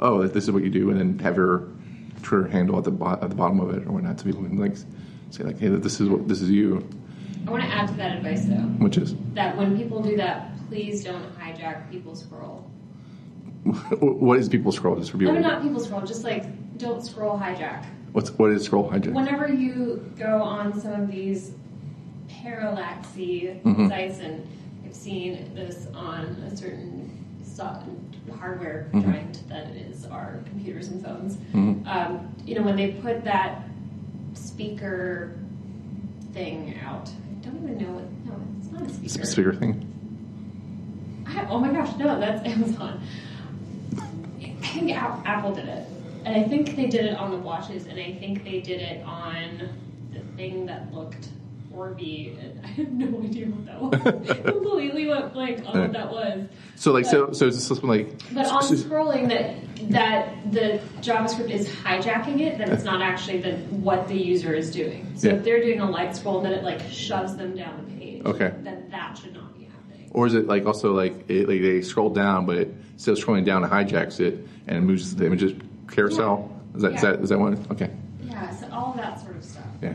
oh, 0.00 0.26
this 0.26 0.44
is 0.44 0.50
what 0.50 0.62
you 0.62 0.70
do, 0.70 0.90
and 0.90 0.98
then 0.98 1.18
have 1.20 1.36
your 1.36 1.68
Twitter 2.22 2.46
handle 2.48 2.76
at 2.78 2.84
the 2.84 2.90
bo- 2.90 3.12
at 3.20 3.28
the 3.30 3.34
bottom 3.34 3.60
of 3.60 3.70
it 3.74 3.86
or 3.86 3.92
whatnot, 3.92 4.18
so 4.20 4.24
people 4.26 4.42
can 4.42 4.58
like 4.58 4.76
say 5.30 5.44
like, 5.44 5.58
hey, 5.58 5.68
this 5.68 6.00
is 6.00 6.08
what 6.08 6.28
this 6.28 6.40
is 6.42 6.50
you, 6.50 6.86
I 7.46 7.50
want 7.50 7.62
to 7.62 7.68
add 7.68 7.88
to 7.88 7.94
that 7.94 8.16
advice 8.18 8.44
though. 8.44 8.54
which 8.84 8.98
is 8.98 9.14
That 9.34 9.56
when 9.56 9.76
people 9.76 10.02
do 10.02 10.16
that, 10.18 10.50
please 10.68 11.02
don't 11.02 11.24
hijack 11.38 11.90
people's 11.90 12.22
scroll. 12.22 12.68
what 14.00 14.38
is 14.38 14.48
people 14.48 14.72
scroll 14.72 14.96
just 14.96 15.10
for 15.10 15.18
people. 15.18 15.32
mean, 15.34 15.42
not 15.42 15.62
people 15.62 15.80
scroll, 15.80 16.00
just 16.02 16.24
like 16.24 16.44
don't 16.78 17.02
scroll 17.04 17.38
hijack. 17.38 17.84
What's 18.12 18.30
what 18.32 18.50
is 18.50 18.64
scroll 18.64 18.90
hijack? 18.90 19.12
Whenever 19.14 19.48
you 19.48 20.04
go 20.18 20.42
on 20.42 20.78
some 20.80 20.92
of 21.00 21.10
these 21.10 21.52
parallaxy 22.28 23.60
Mhm. 23.62 23.88
sites, 23.88 24.18
and 24.20 24.46
I've 24.84 24.94
seen 24.94 25.52
this 25.54 25.86
on 25.94 26.24
a 26.44 26.56
certain 26.56 26.99
hardware 28.38 28.86
Mhm. 28.92 29.04
giant 29.04 29.48
that 29.48 29.68
is 29.70 30.06
our 30.06 30.40
computers 30.48 30.88
and 30.88 31.04
phones. 31.04 31.36
Mhm. 31.52 31.86
Um, 31.86 32.28
you 32.46 32.54
know, 32.54 32.62
when 32.62 32.76
they 32.76 32.92
put 32.92 33.24
that 33.24 33.62
speaker 34.34 35.32
thing 36.32 36.74
out, 36.86 37.08
I 37.10 37.44
don't 37.46 37.62
even 37.62 37.78
know 37.78 37.92
what. 37.92 38.04
No, 38.26 38.32
it's 38.60 38.72
not 38.72 38.82
a 38.82 38.88
speaker. 38.88 39.26
Speaker 39.26 39.52
thing. 39.54 39.86
I, 41.26 41.46
oh 41.48 41.58
my 41.58 41.70
gosh, 41.72 41.96
no, 41.98 42.18
that's 42.18 42.46
Amazon. 42.48 43.00
I 43.98 44.46
think 44.78 44.90
Apple 44.92 45.52
did 45.54 45.68
it. 45.68 45.86
And 46.24 46.36
I 46.36 46.42
think 46.48 46.76
they 46.76 46.86
did 46.86 47.06
it 47.06 47.16
on 47.16 47.30
the 47.30 47.38
watches, 47.38 47.86
and 47.86 47.98
I 47.98 48.12
think 48.12 48.44
they 48.44 48.60
did 48.60 48.80
it 48.80 49.02
on 49.04 49.68
the 50.12 50.20
thing 50.36 50.66
that 50.66 50.92
looked 50.94 51.28
Orby. 51.74 52.36
And 52.42 52.60
I 52.64 52.68
have 52.68 52.92
no 52.92 53.22
idea 53.22 53.46
what 53.46 53.90
that 53.92 54.14
was. 54.16 54.36
Completely 54.44 55.06
went 55.08 55.32
blank 55.32 55.64
on 55.66 55.80
what 55.80 55.92
that 55.92 56.10
was. 56.10 56.48
So 56.76 56.92
like 56.92 57.04
so 57.04 57.32
so 57.32 57.46
is 57.46 57.54
this 57.56 57.66
something 57.66 57.88
like 57.88 58.18
But 58.34 58.46
on 58.46 58.62
so- 58.62 58.74
scrolling, 58.74 59.28
that 59.28 59.56
that 59.90 60.52
the 60.52 60.80
JavaScript 61.00 61.50
is 61.50 61.68
hijacking 61.68 62.40
it, 62.40 62.58
that 62.58 62.68
it's 62.68 62.84
not 62.84 63.00
actually 63.02 63.40
the, 63.40 63.52
what 63.70 64.08
the 64.08 64.14
user 64.16 64.52
is 64.54 64.70
doing. 64.70 65.10
So 65.16 65.28
Yeah. 65.28 65.34
if 65.34 65.44
they're 65.44 65.60
doing 65.62 65.80
a 65.80 65.90
light 65.90 66.14
scroll, 66.16 66.40
then 66.42 66.52
it 66.52 66.62
like 66.64 66.80
shoves 66.90 67.36
them 67.36 67.56
down 67.56 67.84
the 67.84 67.98
page. 67.98 68.24
Okay. 68.26 68.52
Then 68.62 68.88
that 68.90 69.16
should 69.16 69.32
not 69.34 69.56
be 69.58 69.64
happening. 69.64 70.10
Or 70.12 70.26
is 70.26 70.34
it 70.34 70.46
like 70.46 70.66
also 70.66 70.92
like, 70.92 71.28
it, 71.30 71.48
like 71.48 71.62
they 71.62 71.80
scroll 71.82 72.10
down, 72.10 72.44
but 72.46 72.56
it, 72.58 72.74
instead 72.92 73.12
of 73.12 73.18
scrolling 73.24 73.44
down, 73.46 73.64
it 73.64 73.70
hijacks 73.70 74.20
it 74.20 74.46
and 74.66 74.86
moves 74.86 75.14
the 75.16 75.24
images 75.26 75.52
carousel? 75.90 76.50
Is 76.74 76.82
that, 76.82 76.92
is 76.94 77.02
Yeah. 77.02 77.10
that 77.12 77.20
is 77.20 77.28
that 77.30 77.38
one? 77.38 77.66
Okay, 77.70 77.90
Yeah, 78.24 78.50
so 78.50 78.68
all 78.70 78.92
that 78.96 79.18
sort 79.20 79.36
of 79.36 79.44
stuff. 79.44 79.64
yeah, 79.82 79.94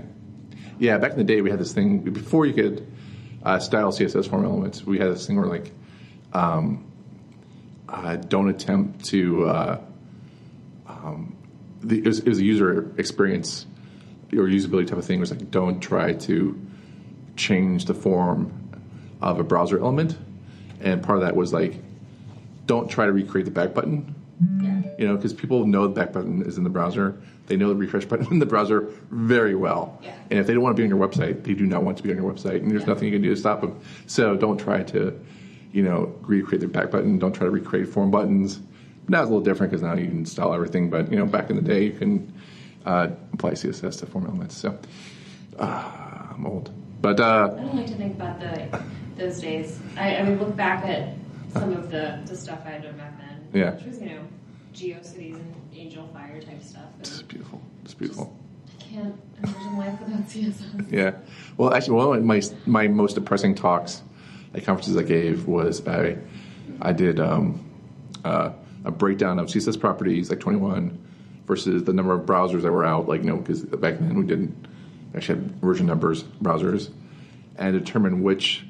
yeah. 0.80 0.98
Back 0.98 1.12
in 1.12 1.18
the 1.18 1.24
day, 1.24 1.42
we 1.42 1.50
had 1.50 1.60
this 1.60 1.74
thing 1.74 2.00
before 2.00 2.46
you 2.46 2.54
could 2.54 2.88
uh, 3.44 3.60
style 3.60 3.92
CSS 3.92 4.30
form 4.30 4.46
elements. 4.46 4.84
We 4.84 4.98
had 4.98 5.10
this 5.10 5.28
thing 5.28 5.38
where 5.38 5.48
like, 5.48 5.72
um, 6.34 6.86
uh, 7.88 8.16
don't 8.16 8.50
attempt 8.50 9.06
to. 9.06 9.46
Uh, 9.48 9.82
um, 10.88 11.36
the, 11.82 12.00
it, 12.00 12.06
was, 12.06 12.20
it 12.20 12.28
was 12.28 12.40
a 12.40 12.44
user 12.44 12.92
experience 12.98 13.66
or 14.34 14.48
usability 14.48 14.88
type 14.88 14.98
of 14.98 15.06
thing. 15.06 15.18
It 15.18 15.22
was 15.22 15.32
like, 15.32 15.52
don't 15.52 15.80
try 15.80 16.14
to 16.14 16.60
change 17.36 17.86
the 17.86 17.94
form 17.94 18.52
of 19.22 19.40
a 19.40 19.44
browser 19.44 19.80
element, 19.80 20.18
and 20.82 21.04
part 21.04 21.20
of 21.20 21.26
that 21.26 21.36
was 21.36 21.54
like, 21.54 21.76
don't 22.66 22.90
try 22.90 23.06
to 23.06 23.12
recreate 23.12 23.46
the 23.46 23.52
back 23.52 23.74
button. 23.74 24.16
Yeah. 24.62 24.82
You 24.98 25.08
know, 25.08 25.16
because 25.16 25.34
people 25.34 25.66
know 25.66 25.88
the 25.88 25.94
back 25.94 26.12
button 26.12 26.42
is 26.42 26.58
in 26.58 26.64
the 26.64 26.70
browser. 26.70 27.22
They 27.48 27.58
know 27.58 27.70
the 27.70 27.76
refresh 27.76 28.06
button 28.06 28.28
in 28.32 28.40
the 28.40 28.46
browser 28.46 28.90
very 29.12 29.56
well. 29.56 30.00
Yeah. 30.04 30.16
And 30.30 30.40
if 30.40 30.48
they 30.48 30.54
don't 30.54 30.64
want 30.64 30.76
to 30.76 30.82
be 30.82 30.84
on 30.92 30.98
your 30.98 31.08
website, 31.08 31.44
they 31.44 31.54
do 31.54 31.66
not 31.66 31.84
want 31.84 31.98
to 31.98 32.04
be 32.04 32.12
on 32.12 32.18
your 32.18 32.32
website, 32.32 32.62
and 32.62 32.72
there's 32.72 32.82
Yeah. 32.84 32.88
nothing 32.90 33.06
you 33.08 33.14
can 33.14 33.22
do 33.22 33.30
to 33.30 33.36
stop 33.36 33.62
them. 33.62 33.80
So 34.08 34.36
don't 34.36 34.58
try 34.58 34.84
to, 34.84 35.20
you 35.72 35.84
know, 35.84 36.16
recreate 36.22 36.62
the 36.62 36.68
back 36.68 36.92
button. 36.92 37.20
Don't 37.20 37.34
try 37.34 37.46
to 37.46 37.52
recreate 37.52 37.88
form 37.90 38.10
buttons. 38.12 38.60
Now 39.08 39.20
it's 39.22 39.30
a 39.30 39.34
little 39.34 39.44
different 39.46 39.72
because 39.72 39.84
now 39.84 39.94
you 39.94 40.08
can 40.08 40.26
style 40.26 40.54
everything. 40.54 40.90
But 40.90 41.12
you 41.12 41.18
know, 41.18 41.26
back 41.26 41.50
in 41.52 41.56
the 41.56 41.62
day, 41.62 41.84
you 41.86 41.92
can 41.92 42.34
uh, 42.86 43.10
apply 43.34 43.52
CSS 43.52 44.00
to 44.00 44.06
form 44.08 44.26
elements. 44.26 44.58
So 44.58 44.78
uh, 45.60 45.92
I'm 46.32 46.46
old, 46.48 46.72
but 47.02 47.20
uh, 47.20 47.52
I 47.56 47.62
don't 47.62 47.76
like 47.76 47.88
to 47.88 47.94
think 47.96 48.16
about 48.16 48.40
the 48.40 48.82
those 49.18 49.40
days. 49.40 49.80
I, 49.98 50.18
I 50.18 50.24
mean, 50.24 50.40
look 50.40 50.56
back 50.56 50.84
at 50.86 51.14
some 51.54 51.72
of 51.72 51.90
the, 51.92 52.20
the 52.26 52.36
stuff 52.36 52.60
I 52.66 52.72
had 52.72 52.84
done 52.84 52.98
back 52.98 53.18
then. 53.18 53.48
Yeah. 53.54 53.76
Which 53.76 53.86
was, 53.86 54.02
you 54.02 54.08
know, 54.10 54.22
GeoCities 54.76 55.36
and 55.36 55.56
Angelfire 55.74 56.44
type 56.46 56.62
stuff. 56.62 56.84
it's 57.00 57.22
beautiful. 57.22 57.62
It's 57.84 57.94
beautiful. 57.94 58.38
I 58.68 58.84
can't 58.84 59.16
imagine 59.42 59.78
life 59.78 60.00
without 60.02 60.28
CSS. 60.28 60.92
Yeah. 60.92 61.16
Well, 61.58 61.74
actually, 61.74 61.96
one 61.96 62.18
of 62.18 62.24
my 62.24 62.42
my 62.66 62.88
most 62.88 63.16
depressing 63.16 63.56
talks 63.56 64.04
at 64.54 64.66
conferences 64.66 64.98
I 64.98 65.04
gave 65.04 65.48
was 65.48 65.86
I 65.88 66.18
I 66.82 66.92
did 66.92 67.20
um, 67.20 67.64
uh, 68.24 68.52
a 68.84 68.92
breakdown 68.92 69.40
of 69.40 69.48
CSS 69.48 69.80
properties 69.80 70.30
like 70.30 70.40
21 70.40 71.02
versus 71.46 71.84
the 71.84 71.94
number 71.94 72.14
of 72.14 72.26
browsers 72.26 72.64
that 72.64 72.72
were 72.72 72.86
out. 72.86 73.08
Like 73.08 73.22
you 73.22 73.28
know, 73.28 73.38
because 73.38 73.64
back 73.64 73.98
then 74.00 74.18
we 74.18 74.26
didn't 74.26 74.68
actually 75.16 75.40
have 75.40 75.52
version 75.56 75.86
numbers 75.86 76.24
browsers, 76.24 76.92
and 77.58 77.78
determine 77.78 78.24
which 78.24 78.66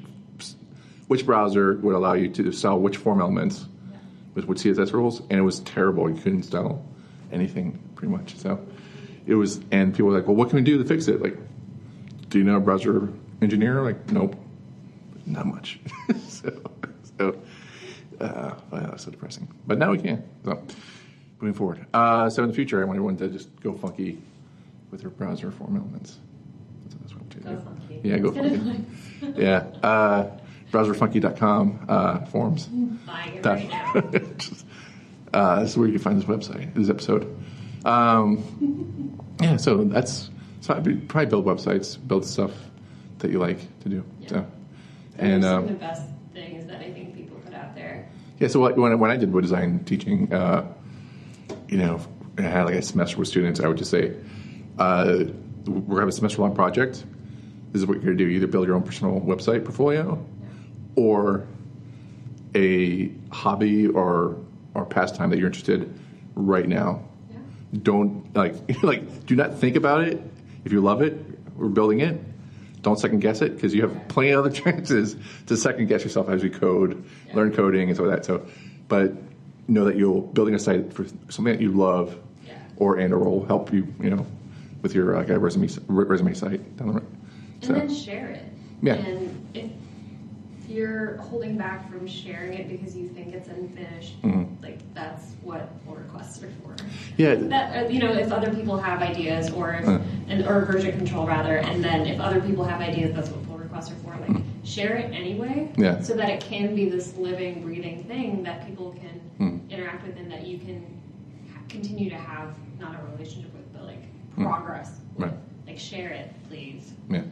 which 1.08 1.26
browser 1.26 1.74
would 1.78 1.94
allow 1.94 2.14
you 2.14 2.28
to 2.28 2.52
style 2.52 2.78
which 2.78 2.96
form 2.96 3.20
elements. 3.20 3.66
With, 4.36 4.44
with 4.44 4.58
CSS 4.58 4.92
rules, 4.92 5.20
and 5.20 5.32
it 5.32 5.42
was 5.42 5.58
terrible. 5.60 6.08
You 6.08 6.14
couldn't 6.20 6.44
style 6.44 6.84
anything 7.32 7.78
pretty 7.96 8.12
much. 8.12 8.36
So 8.36 8.64
it 9.26 9.34
was, 9.34 9.60
and 9.72 9.92
people 9.92 10.10
were 10.12 10.16
like, 10.16 10.28
"Well, 10.28 10.36
what 10.36 10.50
can 10.50 10.56
we 10.56 10.62
do 10.62 10.78
to 10.78 10.84
fix 10.84 11.08
it?" 11.08 11.20
Like, 11.20 11.36
do 12.30 12.38
you 12.38 12.44
know 12.44 12.56
a 12.56 12.60
browser 12.60 13.08
engineer? 13.42 13.82
Like, 13.82 14.12
nope, 14.12 14.36
not 15.26 15.46
much. 15.46 15.80
so, 16.28 16.52
so 17.18 17.36
uh, 18.20 18.54
well, 18.70 18.82
that's 18.90 19.04
so 19.04 19.10
depressing. 19.10 19.48
But 19.66 19.78
now 19.78 19.90
we 19.90 19.98
can. 19.98 20.22
So 20.44 20.62
moving 21.40 21.54
forward. 21.54 21.86
Uh, 21.92 22.30
so 22.30 22.42
in 22.44 22.48
the 22.50 22.54
future, 22.54 22.80
I 22.80 22.84
want 22.84 22.96
everyone 22.98 23.16
to 23.18 23.28
just 23.28 23.58
go 23.60 23.72
funky 23.74 24.18
with 24.90 25.00
their 25.00 25.10
browser 25.10 25.50
form 25.50 25.76
elements. 25.76 26.18
That's, 26.84 27.12
what 27.14 27.22
I'm 27.22 27.28
Go 27.42 27.50
doing. 27.50 27.62
funky. 27.64 28.00
Yeah, 28.08 28.18
go 28.18 28.32
funky. 28.32 28.84
Yeah. 29.42 29.58
Uh, 29.82 30.30
browserfunky.com 30.72 31.86
uh, 31.88 32.24
forms. 32.26 32.66
Buying 32.66 33.34
it 33.36 33.46
right 33.46 33.68
now. 33.68 33.94
uh, 35.34 35.60
this 35.60 35.70
is 35.70 35.76
where 35.78 35.86
you 35.86 35.94
can 35.94 36.02
find 36.02 36.20
this 36.22 36.28
website, 36.28 36.74
this 36.74 36.90
episode. 36.90 37.36
Um, 37.84 39.12
Yeah, 39.40 39.58
so 39.58 39.84
that's 39.84 40.30
so 40.62 40.72
I'd 40.74 40.82
be, 40.82 40.94
probably 40.96 41.26
build 41.26 41.44
websites, 41.44 41.98
build 42.08 42.24
stuff 42.24 42.52
that 43.18 43.30
you 43.30 43.38
like 43.38 43.58
to 43.80 43.88
do. 43.90 44.02
Yeah. 44.22 44.28
So, 44.28 44.46
And 45.18 45.44
um, 45.44 45.66
the 45.66 45.74
best 45.74 46.02
things 46.32 46.64
that 46.68 46.80
I 46.80 46.90
think 46.90 47.14
people 47.14 47.36
put 47.44 47.52
out 47.52 47.74
there. 47.74 48.08
Yeah, 48.38 48.48
so 48.48 48.60
what- 48.60 48.78
when 48.78 48.92
I, 48.92 48.94
when 48.94 49.10
I 49.10 49.18
did 49.18 49.30
web 49.30 49.42
design 49.42 49.84
teaching, 49.84 50.32
uh, 50.32 50.64
you 51.68 51.76
know, 51.76 52.00
I 52.38 52.42
had 52.42 52.64
like 52.64 52.76
a 52.76 52.82
semester 52.82 53.18
with 53.18 53.28
students. 53.28 53.60
I 53.60 53.68
would 53.68 53.76
just 53.76 53.90
say, 53.90 54.14
uh, 54.78 55.24
we're 55.66 56.00
have 56.00 56.08
a 56.08 56.12
semester 56.12 56.40
long 56.40 56.54
project. 56.54 57.04
This 57.72 57.82
is 57.82 57.86
what 57.86 57.94
you're 57.96 58.04
gonna 58.04 58.16
do: 58.16 58.28
either 58.28 58.46
build 58.46 58.66
your 58.66 58.76
own 58.76 58.84
personal 58.84 59.20
website 59.20 59.64
portfolio, 59.64 60.24
or 60.96 61.46
a 62.54 63.10
hobby 63.30 63.86
or 63.86 64.36
or 64.74 64.84
pastime 64.86 65.30
that 65.30 65.38
you're 65.38 65.46
interested 65.48 65.98
right 66.34 66.68
now. 66.68 67.02
Yeah. 67.30 67.38
Don't 67.82 68.34
like 68.34 68.54
like 68.82 69.26
do 69.26 69.36
not 69.36 69.58
think 69.58 69.76
about 69.76 70.02
it. 70.02 70.20
If 70.64 70.72
you 70.72 70.80
love 70.80 71.02
it, 71.02 71.18
we're 71.56 71.68
building 71.68 72.00
it. 72.00 72.20
Don't 72.82 72.98
second 72.98 73.20
guess 73.20 73.40
it 73.42 73.54
because 73.54 73.74
you 73.74 73.82
have 73.82 74.08
plenty 74.08 74.30
of 74.30 74.44
other 74.44 74.50
chances 74.62 75.16
to 75.46 75.56
second 75.56 75.86
guess 75.86 76.02
yourself 76.04 76.28
as 76.28 76.42
you 76.42 76.50
code, 76.50 77.04
learn 77.34 77.52
coding 77.52 77.88
and 77.88 77.96
so 77.96 78.06
that. 78.08 78.24
So, 78.24 78.46
but 78.88 79.12
know 79.68 79.84
that 79.84 79.96
you're 79.96 80.22
building 80.22 80.54
a 80.54 80.58
site 80.58 80.92
for 80.92 81.04
something 81.28 81.52
that 81.52 81.60
you 81.60 81.72
love, 81.72 82.16
Yeah. 82.46 82.54
or 82.76 82.98
and 82.98 83.12
or 83.12 83.18
will 83.18 83.44
help 83.46 83.72
you, 83.72 83.92
you 84.00 84.10
know, 84.10 84.24
with 84.82 84.94
your 84.94 85.16
uh, 85.16 85.20
like 85.20 85.30
a 85.30 85.38
resume 85.38 85.68
resume 85.88 86.34
site 86.34 86.76
down 86.76 86.88
the 86.88 86.94
road. 86.94 87.06
And 87.62 87.74
then 87.74 87.92
share 87.94 88.28
it. 88.28 88.44
Yeah. 88.82 88.94
And 88.94 89.35
you're 90.76 91.16
holding 91.16 91.56
back 91.56 91.90
from 91.90 92.06
sharing 92.06 92.52
it 92.54 92.68
because 92.68 92.94
you 92.96 93.08
think 93.08 93.34
it's 93.34 93.48
unfinished, 93.48 94.20
Mm-hmm. 94.22 94.62
like 94.62 94.78
that's 94.94 95.32
what 95.42 95.68
pull 95.86 95.94
requests 95.96 96.42
are 96.42 96.50
for. 96.62 96.74
yeah, 97.16 97.34
That 97.36 97.86
uh, 97.86 97.88
you 97.88 97.98
know, 98.00 98.12
if 98.12 98.30
other 98.30 98.52
people 98.54 98.76
have 98.78 99.00
ideas, 99.00 99.50
or 99.52 99.72
if, 99.74 99.88
Uh. 99.88 99.98
and 100.28 100.46
or 100.46 100.64
version 100.66 100.96
control 100.96 101.26
rather, 101.26 101.56
and 101.58 101.82
then 101.82 102.06
if 102.06 102.20
other 102.20 102.40
people 102.40 102.64
have 102.64 102.80
ideas, 102.80 103.14
that's 103.14 103.30
what 103.30 103.42
pull 103.48 103.58
requests 103.58 103.90
are 103.90 103.94
for. 103.96 104.14
Like 104.26 104.42
share 104.64 104.96
it 104.96 105.12
anyway, 105.14 105.68
Mm-hmm. 105.72 105.82
Yeah. 105.82 106.00
so 106.02 106.14
that 106.14 106.28
it 106.28 106.40
can 106.40 106.74
be 106.74 106.88
this 106.90 107.16
living, 107.16 107.62
breathing 107.62 108.04
thing 108.04 108.42
that 108.44 108.66
people 108.66 108.92
can 109.00 109.16
Mm. 109.40 109.70
interact 109.70 110.06
with, 110.06 110.16
and 110.18 110.30
that 110.32 110.46
you 110.46 110.58
can 110.58 110.84
continue 111.68 112.08
to 112.10 112.16
have 112.16 112.54
not 112.80 112.94
a 112.94 113.12
relationship 113.12 113.52
with, 113.54 113.72
but 113.72 113.84
like 113.84 114.02
Mm. 114.36 114.44
progress. 114.44 114.90
with. 115.16 115.28
Right. 115.30 115.38
Like 115.66 115.78
share 115.78 116.10
it, 116.10 116.30
please. 116.48 116.92
Yeah, 117.10 117.22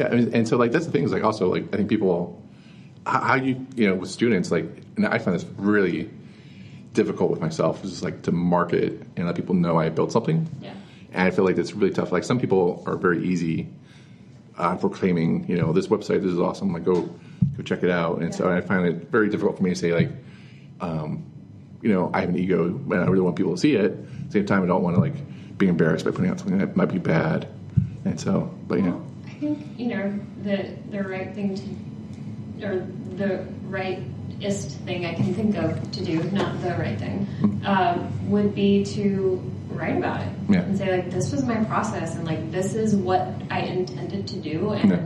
yeah, 0.00 0.08
I 0.08 0.14
mean, 0.14 0.30
and 0.32 0.48
so 0.48 0.56
like 0.56 0.72
that's 0.72 0.86
the 0.86 0.92
thing 0.92 1.04
is 1.04 1.12
like 1.12 1.24
also 1.24 1.52
like 1.52 1.64
I 1.74 1.76
think 1.76 1.90
people 1.90 2.42
how, 3.04 3.20
how 3.20 3.34
you 3.34 3.66
you 3.76 3.86
know 3.86 3.94
with 3.94 4.10
students 4.10 4.50
like 4.50 4.64
and 4.96 5.06
I 5.06 5.18
find 5.18 5.34
this 5.34 5.44
really 5.58 6.08
difficult 6.94 7.30
with 7.30 7.40
myself 7.40 7.84
is 7.84 7.90
just 7.90 8.02
like 8.02 8.22
to 8.22 8.32
market 8.32 9.02
and 9.16 9.26
let 9.26 9.36
people 9.36 9.54
know 9.54 9.78
I 9.78 9.90
built 9.90 10.10
something. 10.10 10.48
Yeah. 10.62 10.72
And 11.12 11.22
I 11.22 11.30
feel 11.30 11.44
like 11.44 11.58
it's 11.58 11.74
really 11.74 11.92
tough. 11.92 12.12
Like 12.12 12.24
some 12.24 12.40
people 12.40 12.82
are 12.86 12.96
very 12.96 13.22
easy 13.22 13.68
uh, 14.56 14.76
proclaiming, 14.76 15.46
you 15.48 15.56
know, 15.56 15.72
this 15.74 15.88
website 15.88 16.22
this 16.22 16.32
is 16.32 16.38
awesome. 16.38 16.72
Like 16.72 16.84
go 16.84 17.02
go 17.56 17.62
check 17.62 17.82
it 17.82 17.90
out. 17.90 18.22
And 18.22 18.34
so 18.34 18.50
I 18.50 18.62
find 18.62 18.86
it 18.86 19.10
very 19.10 19.28
difficult 19.28 19.58
for 19.58 19.62
me 19.62 19.70
to 19.70 19.76
say 19.76 19.92
like, 19.92 20.08
um, 20.80 21.24
you 21.82 21.90
know, 21.90 22.10
I 22.14 22.20
have 22.20 22.30
an 22.30 22.38
ego 22.38 22.64
and 22.68 22.94
I 22.94 23.04
really 23.04 23.20
want 23.20 23.36
people 23.36 23.52
to 23.52 23.60
see 23.60 23.74
it. 23.74 23.92
At 23.92 24.26
the 24.28 24.32
same 24.32 24.46
time, 24.46 24.62
I 24.62 24.66
don't 24.66 24.82
want 24.82 24.96
to 24.96 25.00
like 25.02 25.58
be 25.58 25.68
embarrassed 25.68 26.06
by 26.06 26.10
putting 26.10 26.30
out 26.30 26.38
something 26.38 26.56
that 26.56 26.74
might 26.74 26.90
be 26.90 26.98
bad. 26.98 27.46
And 28.06 28.18
so, 28.18 28.54
but 28.66 28.78
you 28.78 28.84
know, 28.84 29.09
think 29.40 29.66
you 29.78 29.86
know 29.88 30.18
the 30.42 30.68
the 30.90 31.02
right 31.02 31.34
thing 31.34 31.54
to, 32.60 32.66
or 32.66 32.86
the 33.16 33.46
rightest 33.64 34.78
thing 34.80 35.06
I 35.06 35.14
can 35.14 35.34
think 35.34 35.56
of 35.56 35.90
to 35.92 36.04
do, 36.04 36.22
not 36.30 36.60
the 36.62 36.70
right 36.70 36.98
thing, 36.98 37.26
um, 37.64 38.30
would 38.30 38.54
be 38.54 38.84
to 38.86 39.42
write 39.70 39.96
about 39.96 40.20
it 40.20 40.28
Yeah. 40.48 40.60
and 40.62 40.76
say 40.76 40.90
like 40.96 41.10
this 41.10 41.32
was 41.32 41.44
my 41.44 41.62
process 41.64 42.16
and 42.16 42.26
like 42.26 42.50
this 42.52 42.74
is 42.74 42.94
what 42.94 43.28
I 43.50 43.60
intended 43.60 44.26
to 44.28 44.36
do 44.36 44.70
and 44.70 44.90
Yeah. 44.90 44.98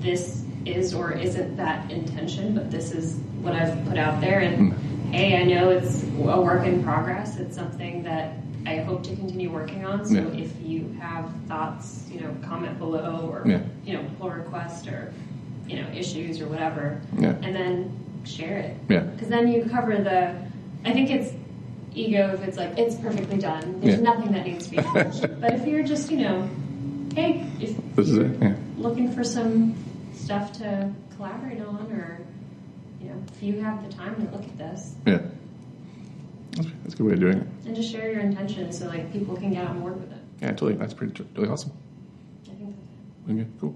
this 0.00 0.44
is 0.64 0.94
or 0.94 1.12
isn't 1.12 1.56
that 1.56 1.90
intention, 1.90 2.54
but 2.54 2.70
this 2.70 2.92
is 2.92 3.16
what 3.42 3.54
I've 3.54 3.84
put 3.86 3.96
out 3.98 4.20
there 4.20 4.40
and. 4.40 4.74
Hey, 5.12 5.38
I 5.38 5.44
know 5.44 5.68
it's 5.68 6.04
a 6.04 6.40
work 6.40 6.64
in 6.66 6.82
progress. 6.82 7.36
It's 7.38 7.54
something 7.54 8.02
that 8.04 8.32
I 8.66 8.76
hope 8.78 9.02
to 9.04 9.16
continue 9.16 9.50
working 9.50 9.84
on. 9.84 10.04
So 10.04 10.14
Yeah. 10.14 10.42
if 10.44 10.52
you 10.64 10.94
have 11.00 11.30
thoughts, 11.48 12.08
you 12.12 12.20
know, 12.20 12.34
comment 12.42 12.78
below 12.78 13.28
or 13.30 13.42
Yeah. 13.46 13.60
you 13.84 13.94
know, 13.94 14.04
pull 14.18 14.30
request 14.30 14.88
or 14.88 15.12
you 15.68 15.80
know, 15.80 15.88
issues 15.94 16.40
or 16.40 16.46
whatever. 16.48 17.00
Yeah. 17.18 17.34
And 17.42 17.54
then 17.54 17.90
share 18.24 18.58
it. 18.58 18.76
Yeah. 18.88 19.00
Because 19.00 19.28
then 19.28 19.48
you 19.48 19.64
cover 19.64 19.96
the 19.96 20.34
I 20.84 20.92
think 20.92 21.10
it's 21.10 21.32
ego 21.94 22.32
if 22.34 22.42
it's 22.46 22.56
like 22.56 22.76
it's 22.78 22.96
perfectly 22.96 23.38
done. 23.38 23.80
There's 23.80 23.96
Yeah. 23.96 24.02
nothing 24.02 24.32
that 24.32 24.46
needs 24.46 24.66
to 24.66 24.70
be 24.70 24.76
changed. 24.82 25.22
but 25.40 25.52
if 25.54 25.66
you're 25.66 25.82
just, 25.84 26.10
you 26.10 26.18
know, 26.18 26.48
hey, 27.14 27.46
if 27.60 27.76
This 27.96 28.08
is 28.08 28.18
it, 28.18 28.30
yeah. 28.40 28.54
looking 28.78 29.10
for 29.12 29.22
some 29.24 29.74
stuff 30.14 30.52
to 30.54 30.90
collaborate 31.16 31.60
on 31.60 31.90
or 31.92 32.18
you 33.00 33.08
know, 33.08 33.16
if 33.34 33.42
you 33.42 33.60
have 33.60 33.82
the 33.88 33.92
time 33.94 34.14
to 34.16 34.22
look 34.32 34.42
at 34.44 34.58
this 34.58 34.94
yeah, 35.06 35.18
that's, 36.52 36.68
that's 36.82 36.94
a 36.94 36.96
good 36.96 37.06
way 37.06 37.12
of 37.14 37.20
doing 37.20 37.38
it. 37.38 37.46
and 37.66 37.74
just 37.76 37.90
share 37.90 38.10
your 38.10 38.20
intentions 38.20 38.78
so 38.78 38.86
like 38.86 39.12
people 39.12 39.36
can 39.36 39.52
get 39.52 39.66
on 39.66 39.80
board 39.80 40.00
with 40.00 40.12
it. 40.12 40.18
Yeah, 40.40 40.48
totally. 40.48 40.74
That's 40.74 40.94
pretty 40.94 41.22
really 41.34 41.48
awesome. 41.48 41.72
I 42.42 42.54
think 42.54 42.76
that's 43.26 43.30
Okay, 43.30 43.46
cool. 43.60 43.74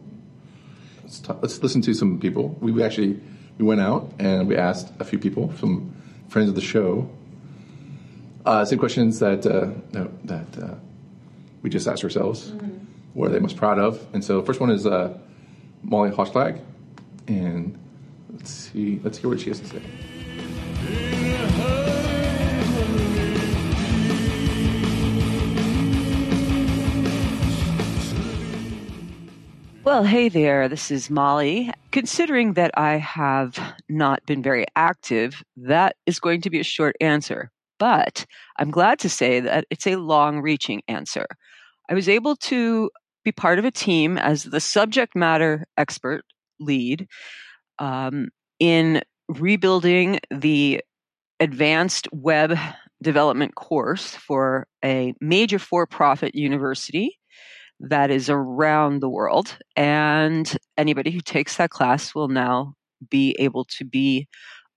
Let's 1.02 1.20
talk, 1.20 1.38
let's 1.40 1.62
listen 1.62 1.80
to 1.82 1.94
some 1.94 2.18
people. 2.18 2.56
We 2.60 2.82
actually 2.82 3.20
we 3.58 3.64
went 3.64 3.80
out 3.80 4.12
and 4.18 4.48
we 4.48 4.56
asked 4.56 4.92
a 4.98 5.04
few 5.04 5.18
people, 5.18 5.52
some 5.58 5.94
friends 6.28 6.48
of 6.48 6.54
the 6.54 6.60
show, 6.60 7.08
uh, 8.44 8.64
some 8.64 8.78
questions 8.78 9.18
that 9.20 9.46
uh, 9.46 9.70
no, 9.92 10.10
that 10.24 10.46
uh, 10.62 10.74
we 11.62 11.70
just 11.70 11.86
asked 11.86 12.04
ourselves. 12.04 12.52
What 13.14 13.28
are 13.30 13.32
they 13.32 13.38
most 13.38 13.56
proud 13.56 13.78
of? 13.78 14.04
And 14.12 14.22
so, 14.22 14.42
first 14.42 14.60
one 14.60 14.70
is 14.70 14.84
uh, 14.86 15.16
Molly 15.82 16.10
Holzschlag, 16.10 16.60
and 17.28 17.78
let's 18.30 18.50
see, 18.50 19.00
let's 19.02 19.16
hear 19.18 19.30
what 19.30 19.40
she 19.40 19.48
has 19.48 19.60
to 19.60 19.66
say. 19.66 19.82
Well, 29.86 30.02
hey 30.02 30.28
there, 30.28 30.68
this 30.68 30.90
is 30.90 31.10
Molly. 31.10 31.72
Considering 31.92 32.54
that 32.54 32.72
I 32.76 32.96
have 32.96 33.56
not 33.88 34.26
been 34.26 34.42
very 34.42 34.66
active, 34.74 35.44
that 35.58 35.94
is 36.06 36.18
going 36.18 36.40
to 36.40 36.50
be 36.50 36.58
a 36.58 36.64
short 36.64 36.96
answer. 37.00 37.52
But 37.78 38.26
I'm 38.58 38.72
glad 38.72 38.98
to 38.98 39.08
say 39.08 39.38
that 39.38 39.64
it's 39.70 39.86
a 39.86 39.94
long 39.94 40.40
reaching 40.40 40.82
answer. 40.88 41.28
I 41.88 41.94
was 41.94 42.08
able 42.08 42.34
to 42.34 42.90
be 43.24 43.30
part 43.30 43.60
of 43.60 43.64
a 43.64 43.70
team 43.70 44.18
as 44.18 44.42
the 44.42 44.58
subject 44.58 45.14
matter 45.14 45.68
expert 45.78 46.24
lead 46.58 47.06
um, 47.78 48.30
in 48.58 49.02
rebuilding 49.28 50.18
the 50.32 50.82
advanced 51.38 52.08
web 52.10 52.58
development 53.02 53.54
course 53.54 54.16
for 54.16 54.66
a 54.84 55.14
major 55.20 55.60
for 55.60 55.86
profit 55.86 56.34
university 56.34 57.16
that 57.80 58.10
is 58.10 58.30
around 58.30 59.00
the 59.00 59.08
world. 59.08 59.56
And 59.76 60.56
anybody 60.76 61.10
who 61.10 61.20
takes 61.20 61.56
that 61.56 61.70
class 61.70 62.14
will 62.14 62.28
now 62.28 62.74
be 63.10 63.36
able 63.38 63.64
to 63.64 63.84
be 63.84 64.26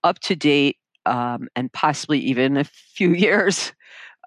up 0.04 0.18
to 0.20 0.36
date 0.36 0.76
um, 1.06 1.48
and 1.56 1.72
possibly 1.72 2.18
even 2.18 2.56
a 2.56 2.64
few 2.64 3.12
years 3.14 3.72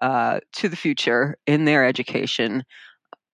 uh, 0.02 0.40
to 0.54 0.68
the 0.68 0.76
future 0.76 1.36
in 1.46 1.64
their 1.64 1.84
education 1.86 2.64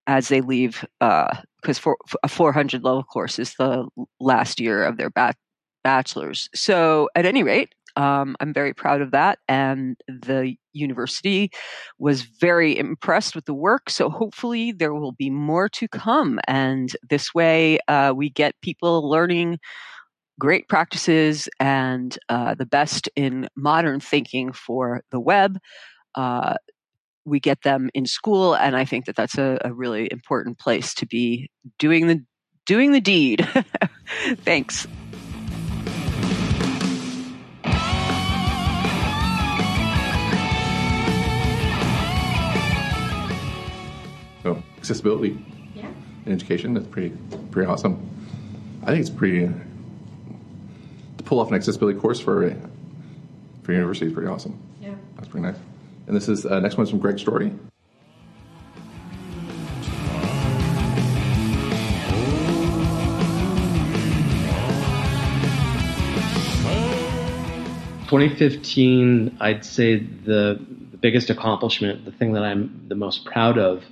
as 0.07 0.28
they 0.28 0.41
leave, 0.41 0.84
because 0.99 1.78
for, 1.78 1.97
a 2.22 2.28
400 2.28 2.82
level 2.82 3.03
course 3.05 3.38
is 3.38 3.55
the 3.55 3.86
last 4.18 4.61
year 4.61 4.84
of 4.84 4.97
their 4.97 5.11
ba- 5.11 5.34
bachelor's. 5.84 6.49
So, 6.55 7.09
at 7.14 7.26
any 7.26 7.43
rate, 7.43 7.74
um, 7.97 8.36
I'm 8.41 8.53
very 8.53 8.74
proud 8.74 9.01
of 9.01 9.11
that. 9.12 9.38
And 9.49 9.97
the 10.09 10.57
university 10.72 11.51
was 11.99 12.22
very 12.22 12.76
impressed 12.76 13.34
with 13.34 13.45
the 13.45 13.55
work. 13.55 13.91
So 13.91 14.09
hopefully 14.09 14.72
there 14.72 14.95
will 14.95 15.12
be 15.12 15.30
more 15.30 15.68
to 15.70 15.88
come. 15.88 16.41
And 16.47 16.95
this 17.09 17.34
way 17.34 17.78
uh, 17.88 18.12
we 18.14 18.30
get 18.30 18.61
people 18.62 19.09
learning 19.09 19.59
great 20.38 20.68
practices 20.68 21.49
and 21.61 22.18
uh, 22.28 22.55
the 22.55 22.66
best 22.66 23.09
in 23.14 23.49
modern 23.57 24.01
thinking 24.01 24.53
for 24.53 25.03
the 25.11 25.20
web. 25.20 25.59
Uh, 26.14 26.55
we 27.24 27.38
get 27.38 27.62
them 27.62 27.91
in 27.95 28.07
school, 28.07 28.55
and 28.55 28.74
I 28.74 28.84
think 28.84 29.05
that 29.05 29.14
that's 29.14 29.36
a, 29.36 29.59
a 29.62 29.72
really 29.72 30.09
important 30.11 30.59
place 30.59 30.95
to 30.95 31.07
be 31.07 31.51
doing 31.78 32.07
the 32.07 32.24
doing 32.66 32.93
the 32.93 33.01
deed. 33.01 33.47
Thanks. 34.43 34.86
accessibility 44.91 45.38
yeah. 45.72 45.86
in 46.26 46.32
education. 46.32 46.74
That's 46.74 46.88
pretty 46.88 47.16
pretty 47.53 47.70
awesome. 47.70 48.11
I 48.82 48.86
think 48.86 49.01
it's 49.01 49.11
pretty 49.11 49.47
to 51.16 51.24
pull 51.24 51.38
off 51.38 51.49
an 51.49 51.55
accessibility 51.55 51.97
course 51.97 52.18
for 52.18 52.45
a, 52.45 52.57
for 53.62 53.72
university 53.72 54.07
is 54.07 54.12
pretty 54.12 54.28
awesome. 54.28 54.61
Yeah, 54.80 54.95
that's 55.14 55.28
pretty 55.28 55.47
nice. 55.47 55.57
And 56.09 56.16
this 56.16 56.28
is 56.28 56.45
uh, 56.45 56.59
next 56.59 56.76
is 56.76 56.91
from 56.91 56.99
Greg 56.99 57.20
Storey. 57.20 57.53
Twenty 68.09 68.34
fifteen, 68.34 69.36
I'd 69.38 69.64
say 69.64 69.99
the 69.99 70.61
biggest 71.01 71.30
accomplishment, 71.30 72.05
the 72.05 72.11
thing 72.11 72.32
that 72.32 72.43
I'm 72.43 72.86
the 72.88 72.97
most 72.97 73.24
proud 73.24 73.57
of, 73.57 73.84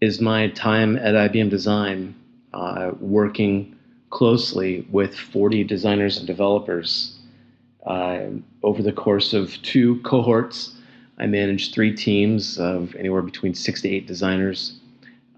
is 0.00 0.20
my 0.20 0.48
time 0.48 0.96
at 0.96 1.14
IBM 1.14 1.50
Design, 1.50 2.14
uh, 2.52 2.92
working 3.00 3.76
closely 4.10 4.86
with 4.90 5.16
40 5.16 5.64
designers 5.64 6.18
and 6.18 6.26
developers 6.26 7.18
uh, 7.86 8.26
over 8.62 8.82
the 8.82 8.92
course 8.92 9.32
of 9.32 9.60
two 9.62 10.00
cohorts. 10.02 10.74
I 11.18 11.26
managed 11.26 11.72
three 11.72 11.94
teams 11.94 12.58
of 12.58 12.94
anywhere 12.96 13.22
between 13.22 13.54
six 13.54 13.82
to 13.82 13.88
eight 13.88 14.06
designers 14.06 14.78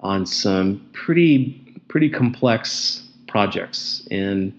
on 0.01 0.27
some 0.27 0.89
pretty 0.93 1.65
pretty 1.89 2.09
complex 2.11 3.09
projects 3.27 4.07
in 4.11 4.59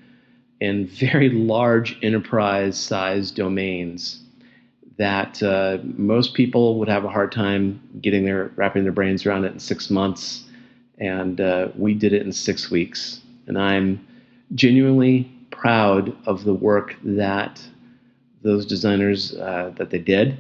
in 0.60 0.88
very 0.88 1.30
large 1.30 1.98
enterprise 2.02 2.78
size 2.78 3.32
domains 3.32 4.24
that 5.00 5.42
uh, 5.42 5.78
most 5.84 6.34
people 6.34 6.78
would 6.78 6.90
have 6.90 7.06
a 7.06 7.10
hard 7.10 7.32
time 7.32 7.82
getting 8.02 8.26
their 8.26 8.52
wrapping 8.58 8.84
their 8.84 8.92
brains 8.92 9.26
around 9.26 9.46
it 9.46 9.54
in 9.54 9.60
six 9.60 9.90
months, 9.90 10.44
and 11.00 11.40
uh, 11.40 11.70
we 11.76 11.94
did 11.94 12.12
it 12.14 12.22
in 12.22 12.34
six 12.34 12.70
weeks. 12.70 13.22
And 13.48 13.58
I'm 13.58 14.06
genuinely 14.56 15.32
proud 15.52 16.16
of 16.28 16.44
the 16.44 16.54
work 16.54 16.98
that 17.04 17.62
those 18.42 18.66
designers 18.66 19.34
uh, 19.36 19.72
that 19.78 19.90
they 19.90 20.00
did, 20.00 20.38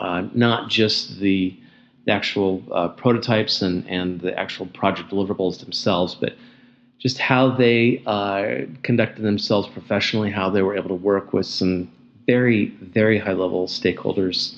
uh, 0.00 0.26
not 0.34 0.68
just 0.68 1.20
the, 1.20 1.56
the 2.04 2.12
actual 2.12 2.64
uh, 2.72 2.88
prototypes 2.88 3.62
and, 3.62 3.88
and 3.88 4.20
the 4.20 4.36
actual 4.36 4.66
project 4.66 5.10
deliverables 5.10 5.60
themselves, 5.60 6.16
but 6.16 6.34
just 6.98 7.18
how 7.18 7.50
they 7.50 8.02
uh, 8.06 8.66
conducted 8.82 9.22
themselves 9.22 9.68
professionally, 9.68 10.30
how 10.30 10.50
they 10.50 10.62
were 10.62 10.76
able 10.76 10.88
to 10.88 10.94
work 10.94 11.32
with 11.32 11.46
some 11.46 11.90
very, 12.26 12.66
very 12.80 13.18
high 13.18 13.32
level 13.32 13.66
stakeholders 13.66 14.56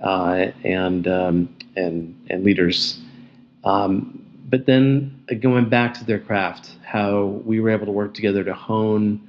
uh, 0.00 0.46
and, 0.64 1.06
um, 1.08 1.56
and, 1.76 2.26
and 2.30 2.44
leaders. 2.44 2.98
Um, 3.64 4.24
but 4.48 4.66
then 4.66 5.22
uh, 5.30 5.34
going 5.34 5.68
back 5.68 5.94
to 5.94 6.04
their 6.04 6.18
craft, 6.18 6.70
how 6.84 7.40
we 7.44 7.60
were 7.60 7.70
able 7.70 7.86
to 7.86 7.92
work 7.92 8.14
together 8.14 8.42
to 8.44 8.54
hone 8.54 9.28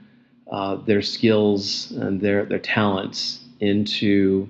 uh, 0.51 0.75
their 0.75 1.01
skills 1.01 1.91
and 1.91 2.19
their, 2.19 2.45
their 2.45 2.59
talents 2.59 3.39
into 3.59 4.49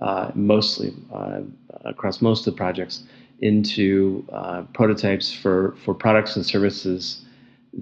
uh, 0.00 0.30
mostly 0.34 0.94
uh, 1.12 1.40
across 1.84 2.20
most 2.20 2.46
of 2.46 2.54
the 2.54 2.56
projects 2.56 3.02
into 3.40 4.24
uh, 4.32 4.62
prototypes 4.72 5.32
for, 5.32 5.74
for 5.84 5.94
products 5.94 6.36
and 6.36 6.46
services 6.46 7.22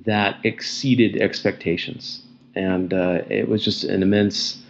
that 0.04 0.36
exceeded 0.44 1.20
expectations. 1.20 2.22
And 2.56 2.92
it 2.92 3.48
was 3.48 3.64
just 3.64 3.84
an 3.84 4.02
immense 4.02 4.63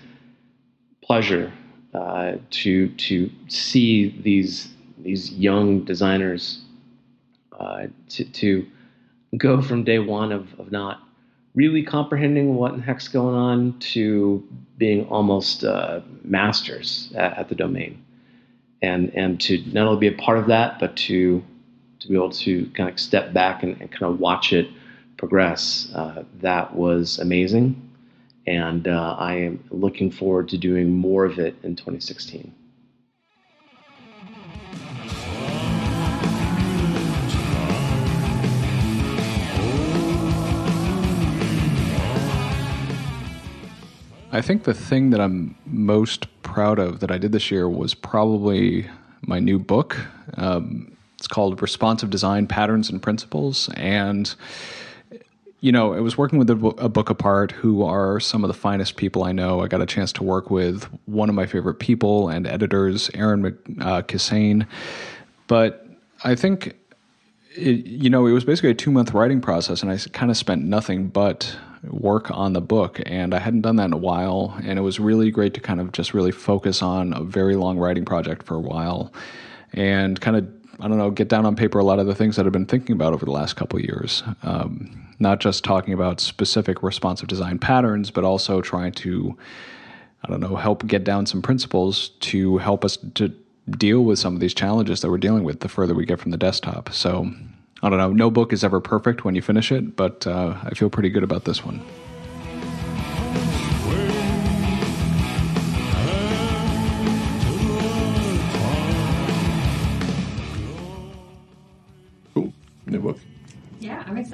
pleasure 1.07 1.53
uh, 1.95 2.33
to 2.51 2.89
to 2.89 3.31
see 3.49 4.21
these 4.23 4.75
these 4.99 5.33
young 5.33 5.85
designers 5.85 6.63
uh, 7.59 7.87
to, 8.09 8.25
to 8.25 8.67
go 9.37 9.61
from 9.61 9.85
day 9.85 9.99
one 9.99 10.33
of, 10.33 10.59
of 10.59 10.73
not 10.73 11.01
really 11.55 11.83
comprehending 11.83 12.57
what 12.57 12.75
the 12.77 12.83
heck's 12.83 13.07
going 13.09 13.35
on 13.35 13.79
to 13.79 14.43
being 14.77 15.07
almost 15.09 15.65
uh, 15.65 16.01
masters 16.25 17.13
at, 17.15 17.39
at, 17.39 17.49
the 17.49 17.55
domain, 17.55 18.03
and 18.83 19.15
and 19.15 19.41
to 19.41 19.59
not 19.73 19.87
only 19.87 20.09
be 20.09 20.15
a 20.15 20.19
part 20.19 20.39
of 20.39 20.47
that, 20.47 20.81
but 20.81 20.97
to 20.97 21.43
to 22.01 22.09
be 22.09 22.15
able 22.15 22.31
to 22.31 22.67
kind 22.71 22.91
of 22.91 22.99
step 22.99 23.33
back 23.33 23.63
and, 23.63 23.81
and 23.81 23.91
kind 23.93 24.13
of 24.13 24.19
watch 24.19 24.53
it 24.53 24.69
progress. 25.17 25.89
Uh, 25.95 26.25
that 26.41 26.75
was 26.75 27.19
amazing, 27.19 27.94
and 28.47 28.89
uh, 28.89 29.17
I 29.19 29.35
am 29.35 29.65
looking 29.71 30.11
forward 30.11 30.49
to 30.51 30.59
doing 30.59 30.93
more 30.93 31.25
of 31.25 31.39
it 31.39 31.57
in 31.63 31.77
2016. 31.77 32.55
I 44.35 44.41
think 44.41 44.65
the 44.65 44.75
thing 44.75 45.11
that 45.11 45.21
I'm 45.21 45.55
most 45.65 46.27
proud 46.43 46.81
of 46.81 46.99
that 46.99 47.13
I 47.13 47.19
did 47.19 47.31
this 47.31 47.53
year 47.53 47.69
was 47.69 47.95
probably 47.95 48.89
my 49.23 49.39
new 49.39 49.61
book. 49.61 49.97
Um, 50.37 50.97
it's 51.17 51.29
called 51.29 51.63
Responsive 51.63 52.11
Design 52.11 52.49
Patterns 52.49 52.91
and 52.91 53.01
Principles. 53.01 53.71
And 53.77 54.35
you 55.65 55.73
know, 55.73 55.95
I 55.95 56.01
was 56.01 56.19
working 56.19 56.39
with 56.39 56.51
a, 56.51 56.75
a, 56.77 56.91
book 56.91 57.09
apart 57.09 57.51
who 57.51 57.85
are 57.85 58.21
some 58.21 58.45
of 58.45 58.49
the 58.49 58.55
finest 58.55 58.97
people 58.97 59.25
I 59.25 59.33
know. 59.33 59.63
I 59.63 59.67
got 59.67 59.81
a 59.81 59.87
chance 59.87 60.13
to 60.13 60.23
work 60.23 60.51
with 60.51 60.85
one 61.07 61.31
of 61.31 61.35
my 61.35 61.47
favorite 61.47 61.77
people 61.77 62.29
and 62.29 62.47
editors, 62.47 63.11
Aaron 63.15 63.59
uh, 63.81 64.03
But 65.47 65.87
I 66.23 66.35
think, 66.35 66.75
it, 67.57 67.87
you 67.87 68.11
know, 68.11 68.27
it 68.27 68.33
was 68.33 68.45
basically 68.45 68.73
a 68.73 68.75
two 68.75 68.91
month 68.91 69.15
writing 69.15 69.41
process, 69.41 69.81
and 69.81 69.91
I 69.91 69.97
kind 70.13 70.31
of 70.31 70.37
spent 70.37 70.63
nothing 70.63 71.09
but 71.09 71.57
work 71.85 72.31
on 72.31 72.53
the 72.53 72.61
book. 72.61 73.01
And 73.07 73.33
I 73.33 73.39
hadn't 73.39 73.63
done 73.63 73.77
that 73.77 73.87
in 73.87 73.95
a 73.95 73.97
while. 73.97 74.55
And 74.65 74.79
it 74.79 74.83
was 74.83 75.01
really 75.01 75.31
great 75.31 75.55
to 75.55 75.61
kind 75.61 75.81
of 75.81 75.93
just 75.93 76.13
really 76.13 76.31
focus 76.31 76.83
on 76.83 77.15
a 77.15 77.23
very 77.23 77.57
long 77.57 77.79
writing 77.79 78.05
project 78.05 78.43
for 78.43 78.55
a 78.55 78.61
while 78.61 79.15
and 79.73 80.21
kind 80.21 80.37
of 80.37 80.47
I 80.81 80.89
don't 80.89 80.99
know, 80.99 81.11
get 81.11 81.29
down 81.29 81.47
on 81.47 81.57
paper 81.57 81.79
a 81.79 81.85
lot 81.85 81.99
of 81.99 82.07
the 82.07 82.15
things 82.15 82.37
that 82.37 82.47
I've 82.47 82.53
been 82.53 82.67
thinking 82.67 82.95
about 82.95 83.13
over 83.13 83.25
the 83.25 83.31
last 83.31 83.55
couple 83.55 83.81
years. 83.81 84.23
Um, 84.43 85.13
not 85.19 85.41
just 85.41 85.65
talking 85.65 85.95
about 85.95 86.21
specific 86.21 86.83
responsive 86.83 87.29
design 87.29 87.59
patterns, 87.59 88.11
but 88.11 88.25
also 88.25 88.61
trying 88.61 88.93
to, 88.93 89.37
I 90.25 90.29
don't 90.29 90.41
know, 90.41 90.57
help 90.57 90.87
get 90.87 91.05
down 91.05 91.27
some 91.27 91.43
principles 91.43 92.11
to 92.21 92.59
help 92.59 92.85
us 92.85 92.99
to 93.15 93.33
deal 93.71 94.05
with 94.05 94.19
some 94.19 94.35
of 94.35 94.41
these 94.41 94.55
challenges 94.55 95.01
that 95.01 95.11
we're 95.11 95.19
dealing 95.19 95.45
with 95.45 95.61
the 95.61 95.69
further 95.69 95.95
we 95.95 96.05
get 96.05 96.21
from 96.21 96.33
the 96.33 96.37
desktop. 96.37 96.93
So, 96.93 97.31
I 97.83 97.89
don't 97.89 97.99
know, 97.99 98.13
no 98.13 98.31
book 98.31 98.53
is 98.53 98.65
ever 98.65 98.81
perfect 98.81 99.25
when 99.25 99.35
you 99.35 99.43
finish 99.43 99.71
it, 99.71 99.97
but 99.97 100.27
uh, 100.27 100.57
I 100.63 100.71
feel 100.71 100.91
pretty 100.91 101.11
good 101.11 101.23
about 101.23 101.45
this 101.45 101.65
one. 101.65 101.83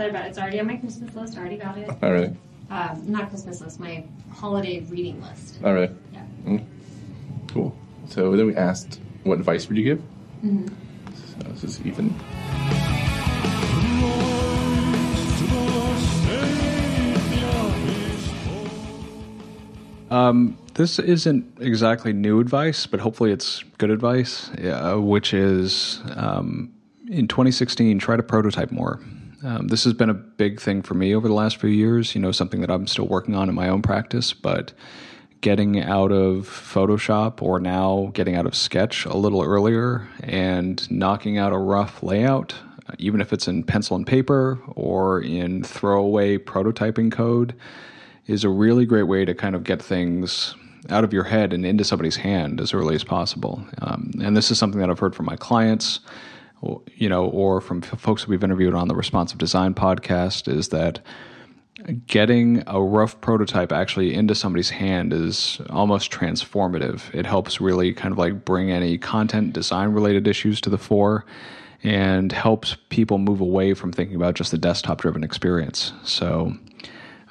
Excited 0.01 0.17
about 0.17 0.27
it. 0.27 0.31
It's 0.31 0.39
already 0.39 0.61
on 0.61 0.67
my 0.67 0.77
Christmas 0.77 1.15
list. 1.15 1.37
I 1.37 1.41
already 1.41 1.57
got 1.59 1.77
it. 1.77 1.89
All 2.03 2.13
right. 2.13 2.35
Um, 2.71 3.03
not 3.07 3.29
Christmas 3.29 3.61
list, 3.61 3.79
my 3.81 4.05
holiday 4.33 4.81
reading 4.89 5.21
list. 5.21 5.59
All 5.63 5.75
right. 5.75 5.91
Yeah. 6.13 6.25
Mm. 6.47 6.65
Cool. 7.53 7.77
So 8.09 8.35
then 8.35 8.47
we 8.47 8.57
asked, 8.57 8.99
what 9.25 9.39
advice 9.39 9.69
would 9.69 9.77
you 9.77 9.85
give? 9.85 9.99
Mm-hmm. 10.43 10.69
So 11.43 11.49
this 11.51 11.65
is 11.65 11.85
Ethan. 11.85 12.15
Um, 20.11 20.59
this 20.75 20.99
isn't 20.99 21.59
exactly 21.61 22.13
new 22.15 22.41
advice, 22.41 22.87
but 22.87 23.01
hopefully 23.01 23.33
it's 23.33 23.63
good 23.77 23.91
advice, 23.91 24.51
uh, 24.65 24.97
which 24.97 25.35
is 25.35 26.01
um, 26.17 26.73
in 27.11 27.29
2016, 27.29 27.99
try 27.99 28.17
to 28.17 28.23
prototype 28.23 28.71
more. 28.71 28.99
Um, 29.43 29.69
this 29.69 29.85
has 29.85 29.95
been 29.95 30.11
a 30.11 30.15
big 30.15 30.61
thing 30.61 30.83
for 30.83 30.95
me 30.95 31.15
over 31.15 31.27
the 31.27 31.35
last 31.35 31.57
few 31.57 31.71
years, 31.71 32.15
you 32.15 32.21
know, 32.21 32.33
something 32.33 32.61
that 32.61 32.71
I'm 32.71 32.87
still 32.87 33.07
working 33.07 33.35
on 33.35 33.49
in 33.49 33.55
my 33.55 33.69
own 33.69 33.81
practice, 33.81 34.33
but 34.35 34.73
getting 35.41 35.81
out 35.81 36.13
of 36.13 36.47
Photoshop 36.47 37.41
or 37.41 37.59
now 37.59 38.11
getting 38.13 38.37
out 38.37 38.45
of 38.45 38.55
Sketch 38.55 39.07
a 39.07 39.17
little 39.17 39.43
earlier 39.43 40.07
and 40.23 40.91
knocking 40.91 41.39
out 41.39 41.55
a 41.55 41.59
rough 41.59 42.03
layout, 42.03 42.55
even 42.99 43.23
if 43.23 43.33
it's 43.33 43.49
in 43.49 43.65
pencil 43.65 43.97
and 43.97 44.07
paper 44.07 44.59
or 44.75 45.23
in 45.23 45.65
throwaway 45.65 46.37
prototyping 46.37 47.11
code, 47.11 47.55
is 48.27 48.45
a 48.45 48.51
really 48.51 48.85
great 48.85 49.05
way 49.05 49.25
to 49.25 49.35
kind 49.35 49.55
of 49.55 49.65
get 49.65 49.81
things 49.81 50.55
out 50.91 51.05
of 51.05 51.13
your 51.13 51.25
head 51.25 51.55
and 51.55 51.65
into 51.65 51.85
somebody's 51.85 52.17
hand 52.17 52.61
as 52.61 52.75
early 52.75 52.95
as 52.95 53.05
possible. 53.05 53.65
Um, 53.81 54.13
and 54.23 54.37
this 54.37 54.51
is 54.51 54.59
something 54.59 54.81
that 54.81 54.91
I've 54.91 54.99
heard 54.99 55.15
from 55.15 55.27
my 55.27 55.37
clients 55.37 56.01
you 56.95 57.09
know, 57.09 57.27
or 57.27 57.61
from 57.61 57.83
folks 57.83 58.23
that 58.23 58.29
we've 58.29 58.45
interviewed 58.45 58.75
on 58.75 58.89
the 58.89 58.95
Responsive 58.95 59.39
Design 59.39 59.75
podcast, 59.75 60.53
is 60.53 60.69
that 60.69 61.01
getting 62.07 62.63
a 62.67 62.83
rough 62.83 63.21
prototype 63.21 63.73
actually 63.73 64.15
into 64.15 64.35
somebody's 64.35 64.71
hand 64.71 65.13
is 65.13 65.61
almost 65.71 66.11
transformative. 66.11 67.13
It 67.15 67.27
helps 67.27 67.61
really 67.61 67.93
kind 67.95 68.13
of 68.13 68.19
like 68.19 68.45
bring 68.45 68.71
any 68.71 68.99
content 68.99 69.53
design 69.53 69.91
related 69.91 70.27
issues 70.27 70.61
to 70.63 70.71
the 70.71 70.79
fore 70.79 71.25
and 71.83 72.33
helps 72.33 72.77
people 72.91 73.19
move 73.19 73.41
away 73.41 73.73
from 73.73 73.93
thinking 73.93 74.17
about 74.17 74.35
just 74.35 74.51
the 74.51 74.59
desktop 74.59 75.01
driven 75.01 75.25
experience. 75.25 75.93
So, 76.05 76.55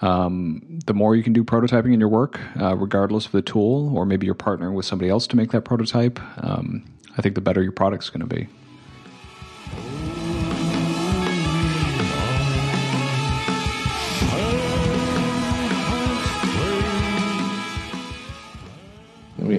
um, 0.01 0.80
the 0.86 0.93
more 0.93 1.15
you 1.15 1.23
can 1.23 1.34
do 1.34 1.43
prototyping 1.43 1.93
in 1.93 1.99
your 1.99 2.09
work, 2.09 2.39
uh, 2.59 2.75
regardless 2.75 3.25
of 3.25 3.34
the 3.34 3.41
tool, 3.41 3.95
or 3.95 4.05
maybe 4.05 4.25
you're 4.25 4.34
partnering 4.34 4.73
with 4.73 4.86
somebody 4.86 5.09
else 5.09 5.27
to 5.27 5.36
make 5.36 5.51
that 5.51 5.61
prototype, 5.61 6.19
um, 6.43 6.86
I 7.17 7.21
think 7.21 7.36
the 7.36 7.41
better 7.41 7.61
your 7.61 7.73
product's 7.73 8.09
going 8.09 8.27
to 8.27 8.36
be. 8.36 8.47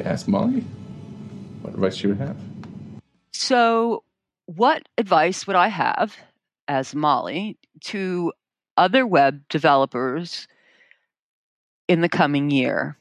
Ask 0.06 0.28
Molly 0.28 0.64
what 1.62 1.74
advice 1.74 1.96
she 1.96 2.06
would 2.06 2.18
have. 2.18 2.36
So, 3.32 4.04
what 4.46 4.88
advice 4.98 5.46
would 5.46 5.56
I 5.56 5.68
have 5.68 6.16
as 6.68 6.94
Molly 6.94 7.58
to 7.84 8.32
other 8.76 9.06
web 9.06 9.42
developers 9.48 10.48
in 11.88 12.00
the 12.00 12.08
coming 12.08 12.50
year? 12.50 12.96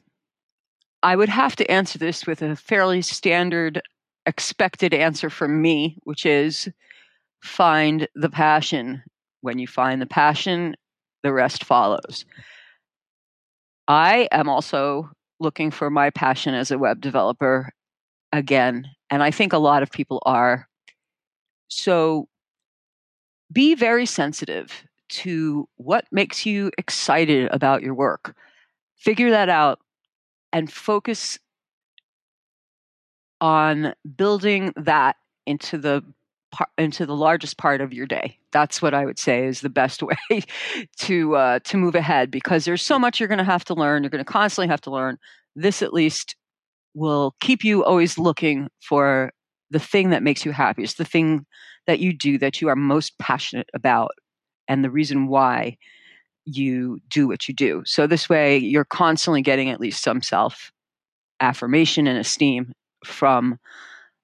I 1.02 1.16
would 1.16 1.28
have 1.28 1.56
to 1.56 1.70
answer 1.70 1.98
this 1.98 2.26
with 2.26 2.42
a 2.42 2.56
fairly 2.56 3.02
standard 3.02 3.80
expected 4.26 4.92
answer 4.92 5.30
from 5.30 5.62
me, 5.62 5.96
which 6.04 6.26
is 6.26 6.68
find 7.42 8.06
the 8.14 8.30
passion. 8.30 9.02
When 9.40 9.58
you 9.58 9.66
find 9.66 10.02
the 10.02 10.06
passion, 10.06 10.76
the 11.22 11.32
rest 11.32 11.64
follows. 11.64 12.26
I 13.88 14.28
am 14.30 14.48
also 14.48 15.10
looking 15.40 15.70
for 15.70 15.90
my 15.90 16.10
passion 16.10 16.54
as 16.54 16.70
a 16.70 16.78
web 16.78 17.00
developer 17.00 17.70
again, 18.32 18.86
and 19.10 19.22
I 19.22 19.30
think 19.30 19.52
a 19.52 19.58
lot 19.58 19.82
of 19.82 19.90
people 19.90 20.22
are. 20.24 20.68
So 21.68 22.28
be 23.52 23.74
very 23.74 24.06
sensitive 24.06 24.84
to 25.08 25.68
what 25.76 26.04
makes 26.12 26.46
you 26.46 26.70
excited 26.78 27.48
about 27.50 27.82
your 27.82 27.94
work. 27.94 28.36
Figure 28.96 29.30
that 29.30 29.48
out 29.48 29.80
and 30.52 30.70
focus 30.70 31.38
on 33.40 33.94
building 34.16 34.72
that 34.76 35.16
into 35.46 35.78
the 35.78 36.04
into 36.78 37.06
the 37.06 37.16
largest 37.16 37.58
part 37.58 37.80
of 37.80 37.92
your 37.92 38.06
day. 38.06 38.38
That's 38.52 38.82
what 38.82 38.94
I 38.94 39.04
would 39.04 39.18
say 39.18 39.46
is 39.46 39.60
the 39.60 39.70
best 39.70 40.02
way 40.30 40.42
to 40.98 41.36
uh, 41.36 41.58
to 41.60 41.76
move 41.76 41.94
ahead 41.94 42.30
because 42.30 42.64
there's 42.64 42.82
so 42.82 42.98
much 42.98 43.20
you're 43.20 43.28
going 43.28 43.38
to 43.38 43.44
have 43.44 43.64
to 43.66 43.74
learn. 43.74 44.02
You're 44.02 44.10
going 44.10 44.24
to 44.24 44.30
constantly 44.30 44.68
have 44.68 44.80
to 44.82 44.90
learn. 44.90 45.18
This 45.56 45.82
at 45.82 45.92
least 45.92 46.36
will 46.94 47.34
keep 47.40 47.64
you 47.64 47.84
always 47.84 48.18
looking 48.18 48.68
for 48.80 49.32
the 49.70 49.78
thing 49.78 50.10
that 50.10 50.22
makes 50.22 50.44
you 50.44 50.52
happy. 50.52 50.82
It's 50.82 50.94
the 50.94 51.04
thing 51.04 51.46
that 51.86 52.00
you 52.00 52.12
do 52.12 52.38
that 52.38 52.60
you 52.60 52.68
are 52.68 52.76
most 52.76 53.18
passionate 53.18 53.68
about, 53.74 54.10
and 54.68 54.84
the 54.84 54.90
reason 54.90 55.28
why 55.28 55.76
you 56.44 56.98
do 57.08 57.28
what 57.28 57.48
you 57.48 57.54
do. 57.54 57.82
So 57.84 58.06
this 58.06 58.28
way, 58.28 58.58
you're 58.58 58.84
constantly 58.84 59.42
getting 59.42 59.70
at 59.70 59.80
least 59.80 60.02
some 60.02 60.22
self 60.22 60.72
affirmation 61.40 62.06
and 62.06 62.18
esteem 62.18 62.72
from 63.04 63.58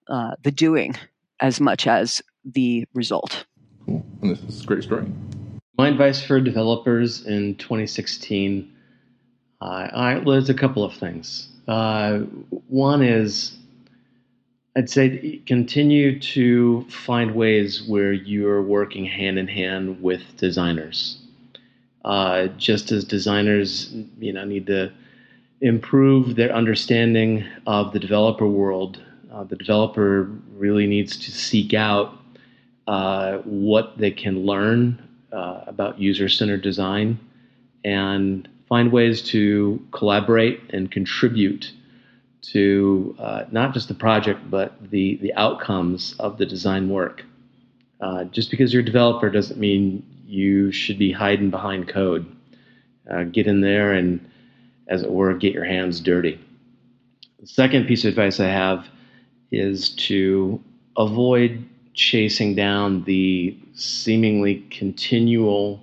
uh, 0.08 0.32
the 0.42 0.50
doing 0.50 0.94
as 1.40 1.60
much 1.60 1.86
as 1.86 2.22
the 2.44 2.86
result. 2.94 3.46
Cool. 3.84 4.04
And 4.22 4.30
this 4.30 4.42
is 4.42 4.64
a 4.64 4.66
great 4.66 4.82
story. 4.82 5.06
My 5.78 5.88
advice 5.88 6.24
for 6.24 6.40
developers 6.40 7.26
in 7.26 7.56
2016, 7.56 8.72
uh, 9.60 9.64
I, 9.64 10.18
well, 10.18 10.32
there's 10.32 10.48
a 10.48 10.54
couple 10.54 10.84
of 10.84 10.94
things. 10.94 11.48
Uh, 11.68 12.20
one 12.68 13.02
is 13.02 13.56
I'd 14.76 14.90
say 14.90 15.40
continue 15.46 16.20
to 16.20 16.82
find 16.90 17.34
ways 17.34 17.82
where 17.88 18.12
you're 18.12 18.62
working 18.62 19.06
hand 19.06 19.38
in 19.38 19.48
hand 19.48 20.02
with 20.02 20.20
designers. 20.36 21.18
Uh, 22.04 22.48
just 22.58 22.92
as 22.92 23.02
designers, 23.02 23.90
you 24.18 24.34
know, 24.34 24.44
need 24.44 24.66
to 24.66 24.92
improve 25.62 26.36
their 26.36 26.52
understanding 26.52 27.42
of 27.66 27.92
the 27.92 27.98
developer 27.98 28.46
world 28.46 29.02
uh, 29.36 29.44
the 29.44 29.56
developer 29.56 30.30
really 30.54 30.86
needs 30.86 31.16
to 31.16 31.30
seek 31.30 31.74
out 31.74 32.14
uh, 32.86 33.38
what 33.38 33.98
they 33.98 34.10
can 34.10 34.46
learn 34.46 35.02
uh, 35.32 35.64
about 35.66 36.00
user 36.00 36.28
centered 36.28 36.62
design 36.62 37.18
and 37.84 38.48
find 38.66 38.90
ways 38.90 39.20
to 39.20 39.84
collaborate 39.92 40.60
and 40.70 40.90
contribute 40.90 41.72
to 42.40 43.14
uh, 43.18 43.44
not 43.50 43.74
just 43.74 43.88
the 43.88 43.94
project 43.94 44.40
but 44.50 44.72
the, 44.90 45.16
the 45.16 45.34
outcomes 45.34 46.14
of 46.18 46.38
the 46.38 46.46
design 46.46 46.88
work. 46.88 47.22
Uh, 48.00 48.24
just 48.24 48.50
because 48.50 48.72
you're 48.72 48.82
a 48.82 48.84
developer 48.84 49.28
doesn't 49.28 49.60
mean 49.60 50.02
you 50.24 50.72
should 50.72 50.98
be 50.98 51.12
hiding 51.12 51.50
behind 51.50 51.88
code. 51.88 52.26
Uh, 53.10 53.24
get 53.24 53.46
in 53.46 53.60
there 53.60 53.92
and, 53.92 54.30
as 54.88 55.02
it 55.02 55.10
were, 55.10 55.34
get 55.34 55.52
your 55.52 55.64
hands 55.64 56.00
dirty. 56.00 56.40
The 57.40 57.46
second 57.46 57.86
piece 57.86 58.04
of 58.04 58.10
advice 58.10 58.40
I 58.40 58.48
have 58.48 58.86
is 59.50 59.90
to 59.90 60.62
avoid 60.96 61.64
chasing 61.94 62.54
down 62.54 63.04
the 63.04 63.56
seemingly 63.74 64.66
continual 64.70 65.82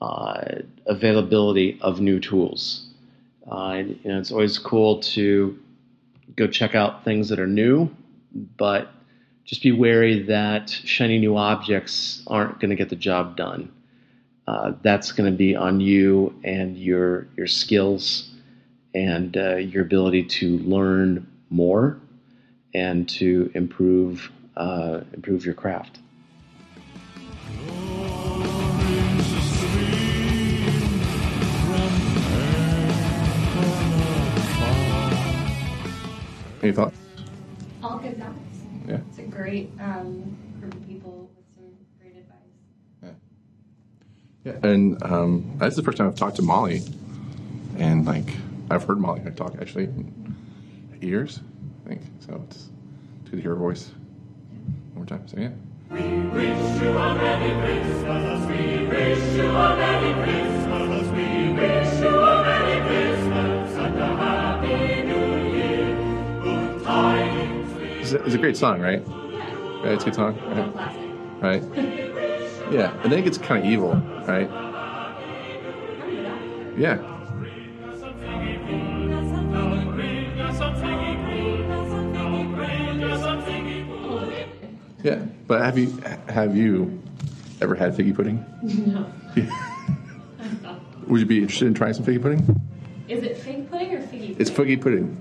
uh, 0.00 0.42
availability 0.86 1.78
of 1.80 2.00
new 2.00 2.20
tools. 2.20 2.88
Uh, 3.50 3.82
you 3.86 3.98
know, 4.04 4.18
it's 4.18 4.30
always 4.30 4.58
cool 4.58 5.00
to 5.00 5.58
go 6.36 6.46
check 6.46 6.74
out 6.74 7.04
things 7.04 7.28
that 7.28 7.38
are 7.38 7.46
new, 7.46 7.90
but 8.56 8.90
just 9.44 9.62
be 9.62 9.72
wary 9.72 10.22
that 10.22 10.70
shiny 10.70 11.18
new 11.18 11.36
objects 11.36 12.22
aren't 12.26 12.60
going 12.60 12.70
to 12.70 12.76
get 12.76 12.88
the 12.88 12.96
job 12.96 13.36
done. 13.36 13.72
Uh, 14.46 14.72
that's 14.82 15.12
going 15.12 15.30
to 15.30 15.36
be 15.36 15.54
on 15.54 15.80
you 15.80 16.34
and 16.44 16.76
your 16.76 17.28
your 17.36 17.46
skills 17.46 18.30
and 18.94 19.36
uh, 19.36 19.56
your 19.56 19.82
ability 19.82 20.24
to 20.24 20.58
learn 20.58 21.26
more 21.50 22.00
and 22.74 23.08
to 23.08 23.50
improve 23.54 24.30
uh, 24.56 25.00
improve 25.14 25.44
your 25.44 25.54
craft. 25.54 25.98
Any 36.62 36.72
thoughts? 36.72 36.96
All 37.82 37.98
good 37.98 38.18
thoughts. 38.18 38.36
Yeah. 38.86 38.98
It's 39.08 39.18
a 39.18 39.22
great 39.22 39.72
um, 39.80 40.36
group 40.60 40.74
of 40.74 40.86
people 40.86 41.28
with 41.34 41.44
some 41.56 41.64
great 42.00 42.16
advice. 42.16 43.16
Yeah. 44.44 44.52
Yeah, 44.52 44.70
And 44.70 45.02
um, 45.02 45.56
that's 45.58 45.74
the 45.74 45.82
first 45.82 45.98
time 45.98 46.06
I've 46.06 46.14
talked 46.14 46.36
to 46.36 46.42
Molly, 46.42 46.82
and 47.78 48.06
like 48.06 48.36
I've 48.70 48.84
heard 48.84 49.00
Molly 49.00 49.22
talk 49.34 49.56
actually 49.60 49.84
in 49.84 50.36
years, 51.00 51.38
I 51.38 51.40
think. 51.40 51.51
So 52.26 52.40
it's 52.46 52.68
good 53.24 53.32
to 53.32 53.40
hear 53.40 53.50
her 53.50 53.56
voice 53.56 53.88
one 53.88 54.94
more 54.94 55.06
time. 55.06 55.26
So 55.26 55.38
yeah. 55.38 55.50
We 55.90 55.98
wish 56.28 56.80
you 56.80 56.96
a 56.96 57.14
Merry 57.16 57.82
Christmas. 57.82 58.46
We 58.46 58.86
wish 58.86 59.34
you 59.34 59.50
a 59.50 59.76
Merry 59.76 60.12
Christmas. 60.22 61.08
We 61.08 61.52
wish 61.52 62.00
you 62.00 62.18
a 62.20 62.42
Merry 62.44 62.80
Christmas 62.86 63.72
and 63.74 63.98
a 63.98 64.06
Happy 64.06 65.02
New 65.02 65.26
Year. 65.50 65.96
Good 66.44 66.84
tidings 66.84 67.74
we 67.74 67.84
It's 68.00 68.12
a, 68.12 68.22
it's 68.24 68.34
a 68.36 68.38
great 68.38 68.56
song, 68.56 68.80
right? 68.80 69.02
Yeah. 69.04 69.82
Yeah, 69.82 69.90
it's 69.90 70.02
a 70.02 70.06
good 70.06 70.14
song. 70.14 70.38
Right. 71.42 71.60
right? 71.60 71.62
Yeah, 72.72 73.02
and 73.02 73.10
then 73.10 73.18
it 73.18 73.22
gets 73.22 73.38
kind 73.38 73.64
of 73.66 73.70
evil, 73.70 73.96
right? 74.28 74.48
Yeah. 76.78 77.21
But 85.52 85.60
have 85.60 85.76
you 85.76 85.90
have 86.30 86.56
you 86.56 86.98
ever 87.60 87.74
had 87.74 87.94
figgy 87.94 88.14
pudding? 88.14 88.42
No. 88.64 89.12
Would 91.08 91.20
you 91.20 91.26
be 91.26 91.40
interested 91.40 91.66
in 91.66 91.74
trying 91.74 91.92
some 91.92 92.06
figgy 92.06 92.22
pudding? 92.22 92.58
Is 93.06 93.22
it 93.22 93.36
fig 93.36 93.70
pudding 93.70 93.92
or 93.92 94.00
figgy 94.00 94.28
pudding? 94.28 94.36
It's 94.38 94.48
figgy 94.50 94.80
pudding. 94.80 95.20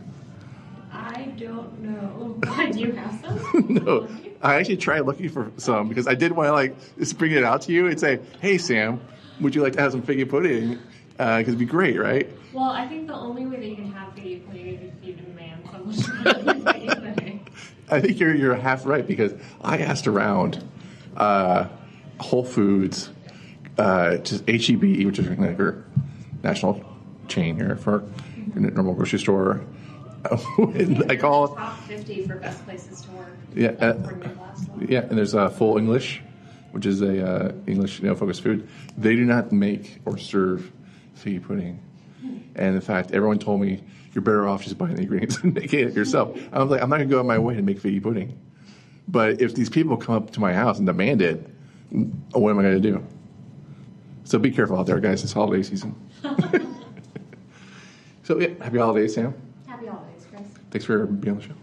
I 0.94 1.34
don't 1.38 1.82
know. 1.82 2.40
Do 2.72 2.80
you 2.80 2.94
have 2.94 3.20
some? 3.20 3.66
no, 3.84 4.08
I 4.42 4.56
actually 4.56 4.78
tried 4.78 5.02
looking 5.02 5.28
for 5.28 5.52
some 5.58 5.90
because 5.90 6.08
I 6.08 6.16
did 6.16 6.32
want 6.32 6.48
to 6.48 6.54
like 6.54 6.78
just 6.98 7.18
bring 7.18 7.34
it 7.34 7.44
out 7.44 7.64
to 7.64 7.74
you 7.74 7.88
and 7.88 8.00
say, 8.00 8.22
"Hey, 8.40 8.58
Sam, 8.58 9.02
would 9.42 9.54
you 9.54 9.62
like 9.62 9.74
to 9.74 9.82
have 9.82 9.92
some 9.92 10.02
figgy 10.02 10.30
pudding? 10.30 10.80
Uh, 11.20 11.40
because 11.40 11.56
it'd 11.56 11.60
be 11.60 11.66
great, 11.66 12.00
right?" 12.00 12.30
Well, 12.54 12.70
I 12.70 12.88
think 12.88 13.08
the 13.08 13.16
only 13.16 13.46
way 13.48 13.58
that 13.58 13.68
you 13.68 13.76
can 13.76 13.92
have 13.92 14.16
figgy 14.16 14.46
pudding 14.46 14.68
is 14.68 14.82
if 14.82 15.06
you 15.06 15.14
demand 15.14 15.64
someone 15.70 15.94
figgy 15.94 16.88
pudding. 16.88 17.31
I 17.92 18.00
think 18.00 18.20
you're 18.20 18.34
you're 18.34 18.56
half 18.56 18.86
right 18.86 19.06
because 19.06 19.34
I 19.62 19.80
asked 19.80 20.08
around 20.08 20.64
uh, 21.18 21.68
Whole 22.20 22.46
Foods, 22.46 23.10
uh, 23.78 24.18
just 24.18 24.48
HEB, 24.50 24.82
which 25.06 25.20
is 25.20 25.28
like 25.28 25.60
national 26.42 26.84
chain 27.28 27.56
here 27.58 27.76
for 27.76 28.04
a 28.56 28.60
normal 28.60 28.94
grocery 28.94 29.20
store. 29.20 29.62
I 31.10 31.16
call 31.20 31.56
Top 31.56 31.80
50 31.84 32.28
for 32.28 32.36
best 32.36 32.64
places 32.64 33.02
to 33.02 33.12
work. 33.12 33.28
Yeah, 33.56 33.70
uh, 33.70 33.96
According 33.98 34.22
to 34.22 34.30
Glassdoor. 34.30 34.90
yeah, 34.90 35.00
and 35.02 35.18
there's 35.18 35.34
uh, 35.34 35.50
Full 35.50 35.78
English, 35.78 36.22
which 36.72 36.86
is 36.86 37.02
a 37.02 37.28
uh, 37.28 37.52
English 37.68 38.00
you 38.00 38.08
know 38.08 38.16
focused 38.16 38.42
food. 38.44 38.68
They 38.98 39.16
do 39.16 39.26
not 39.26 39.52
make 39.52 40.00
or 40.06 40.18
serve 40.18 40.72
figgy 41.18 41.44
pudding, 41.44 41.80
and 42.56 42.76
in 42.76 42.82
fact, 42.82 43.12
everyone 43.12 43.40
told 43.40 43.62
me 43.62 43.84
you're 44.14 44.22
better 44.22 44.48
off 44.48 44.64
just 44.64 44.78
buying 44.78 44.96
the 44.96 45.04
ingredients 45.04 45.38
and 45.38 45.54
making 45.56 45.88
it 45.88 45.94
yourself. 45.94 46.38
I 46.52 46.62
was 46.62 46.70
like, 46.72 46.82
I'm 46.82 46.90
not 46.90 46.98
gonna 46.98 47.10
go 47.10 47.18
out 47.18 47.22
of 47.22 47.26
my 47.28 47.40
way 47.40 47.56
to 47.56 47.62
make 47.62 47.82
figgy 47.82 48.02
pudding, 48.02 48.40
but 49.08 49.42
if 49.42 49.56
these 49.56 49.70
people 49.70 49.98
come 49.98 50.16
up 50.16 50.32
to 50.32 50.40
my 50.40 50.54
house 50.54 50.78
and 50.78 50.86
demand 50.86 51.22
it, 51.22 51.48
what 52.34 52.50
am 52.52 52.60
I 52.60 52.64
gonna 52.64 52.80
do? 52.80 53.06
So 54.24 54.40
be 54.40 54.52
careful 54.52 54.78
out 54.78 54.86
there, 54.86 55.00
guys. 55.00 55.24
It's 55.24 55.34
holiday 55.34 55.64
season. 55.64 55.96
so 58.24 58.40
yeah, 58.40 58.50
happy 58.62 58.78
holidays, 58.78 59.16
Sam. 59.16 59.34
Happy 59.68 59.88
holidays, 59.88 60.26
Chris. 60.30 60.48
Thanks 60.70 60.86
for 60.86 61.06
being 61.06 61.36
on 61.36 61.42
the 61.42 61.48
show. 61.48 61.61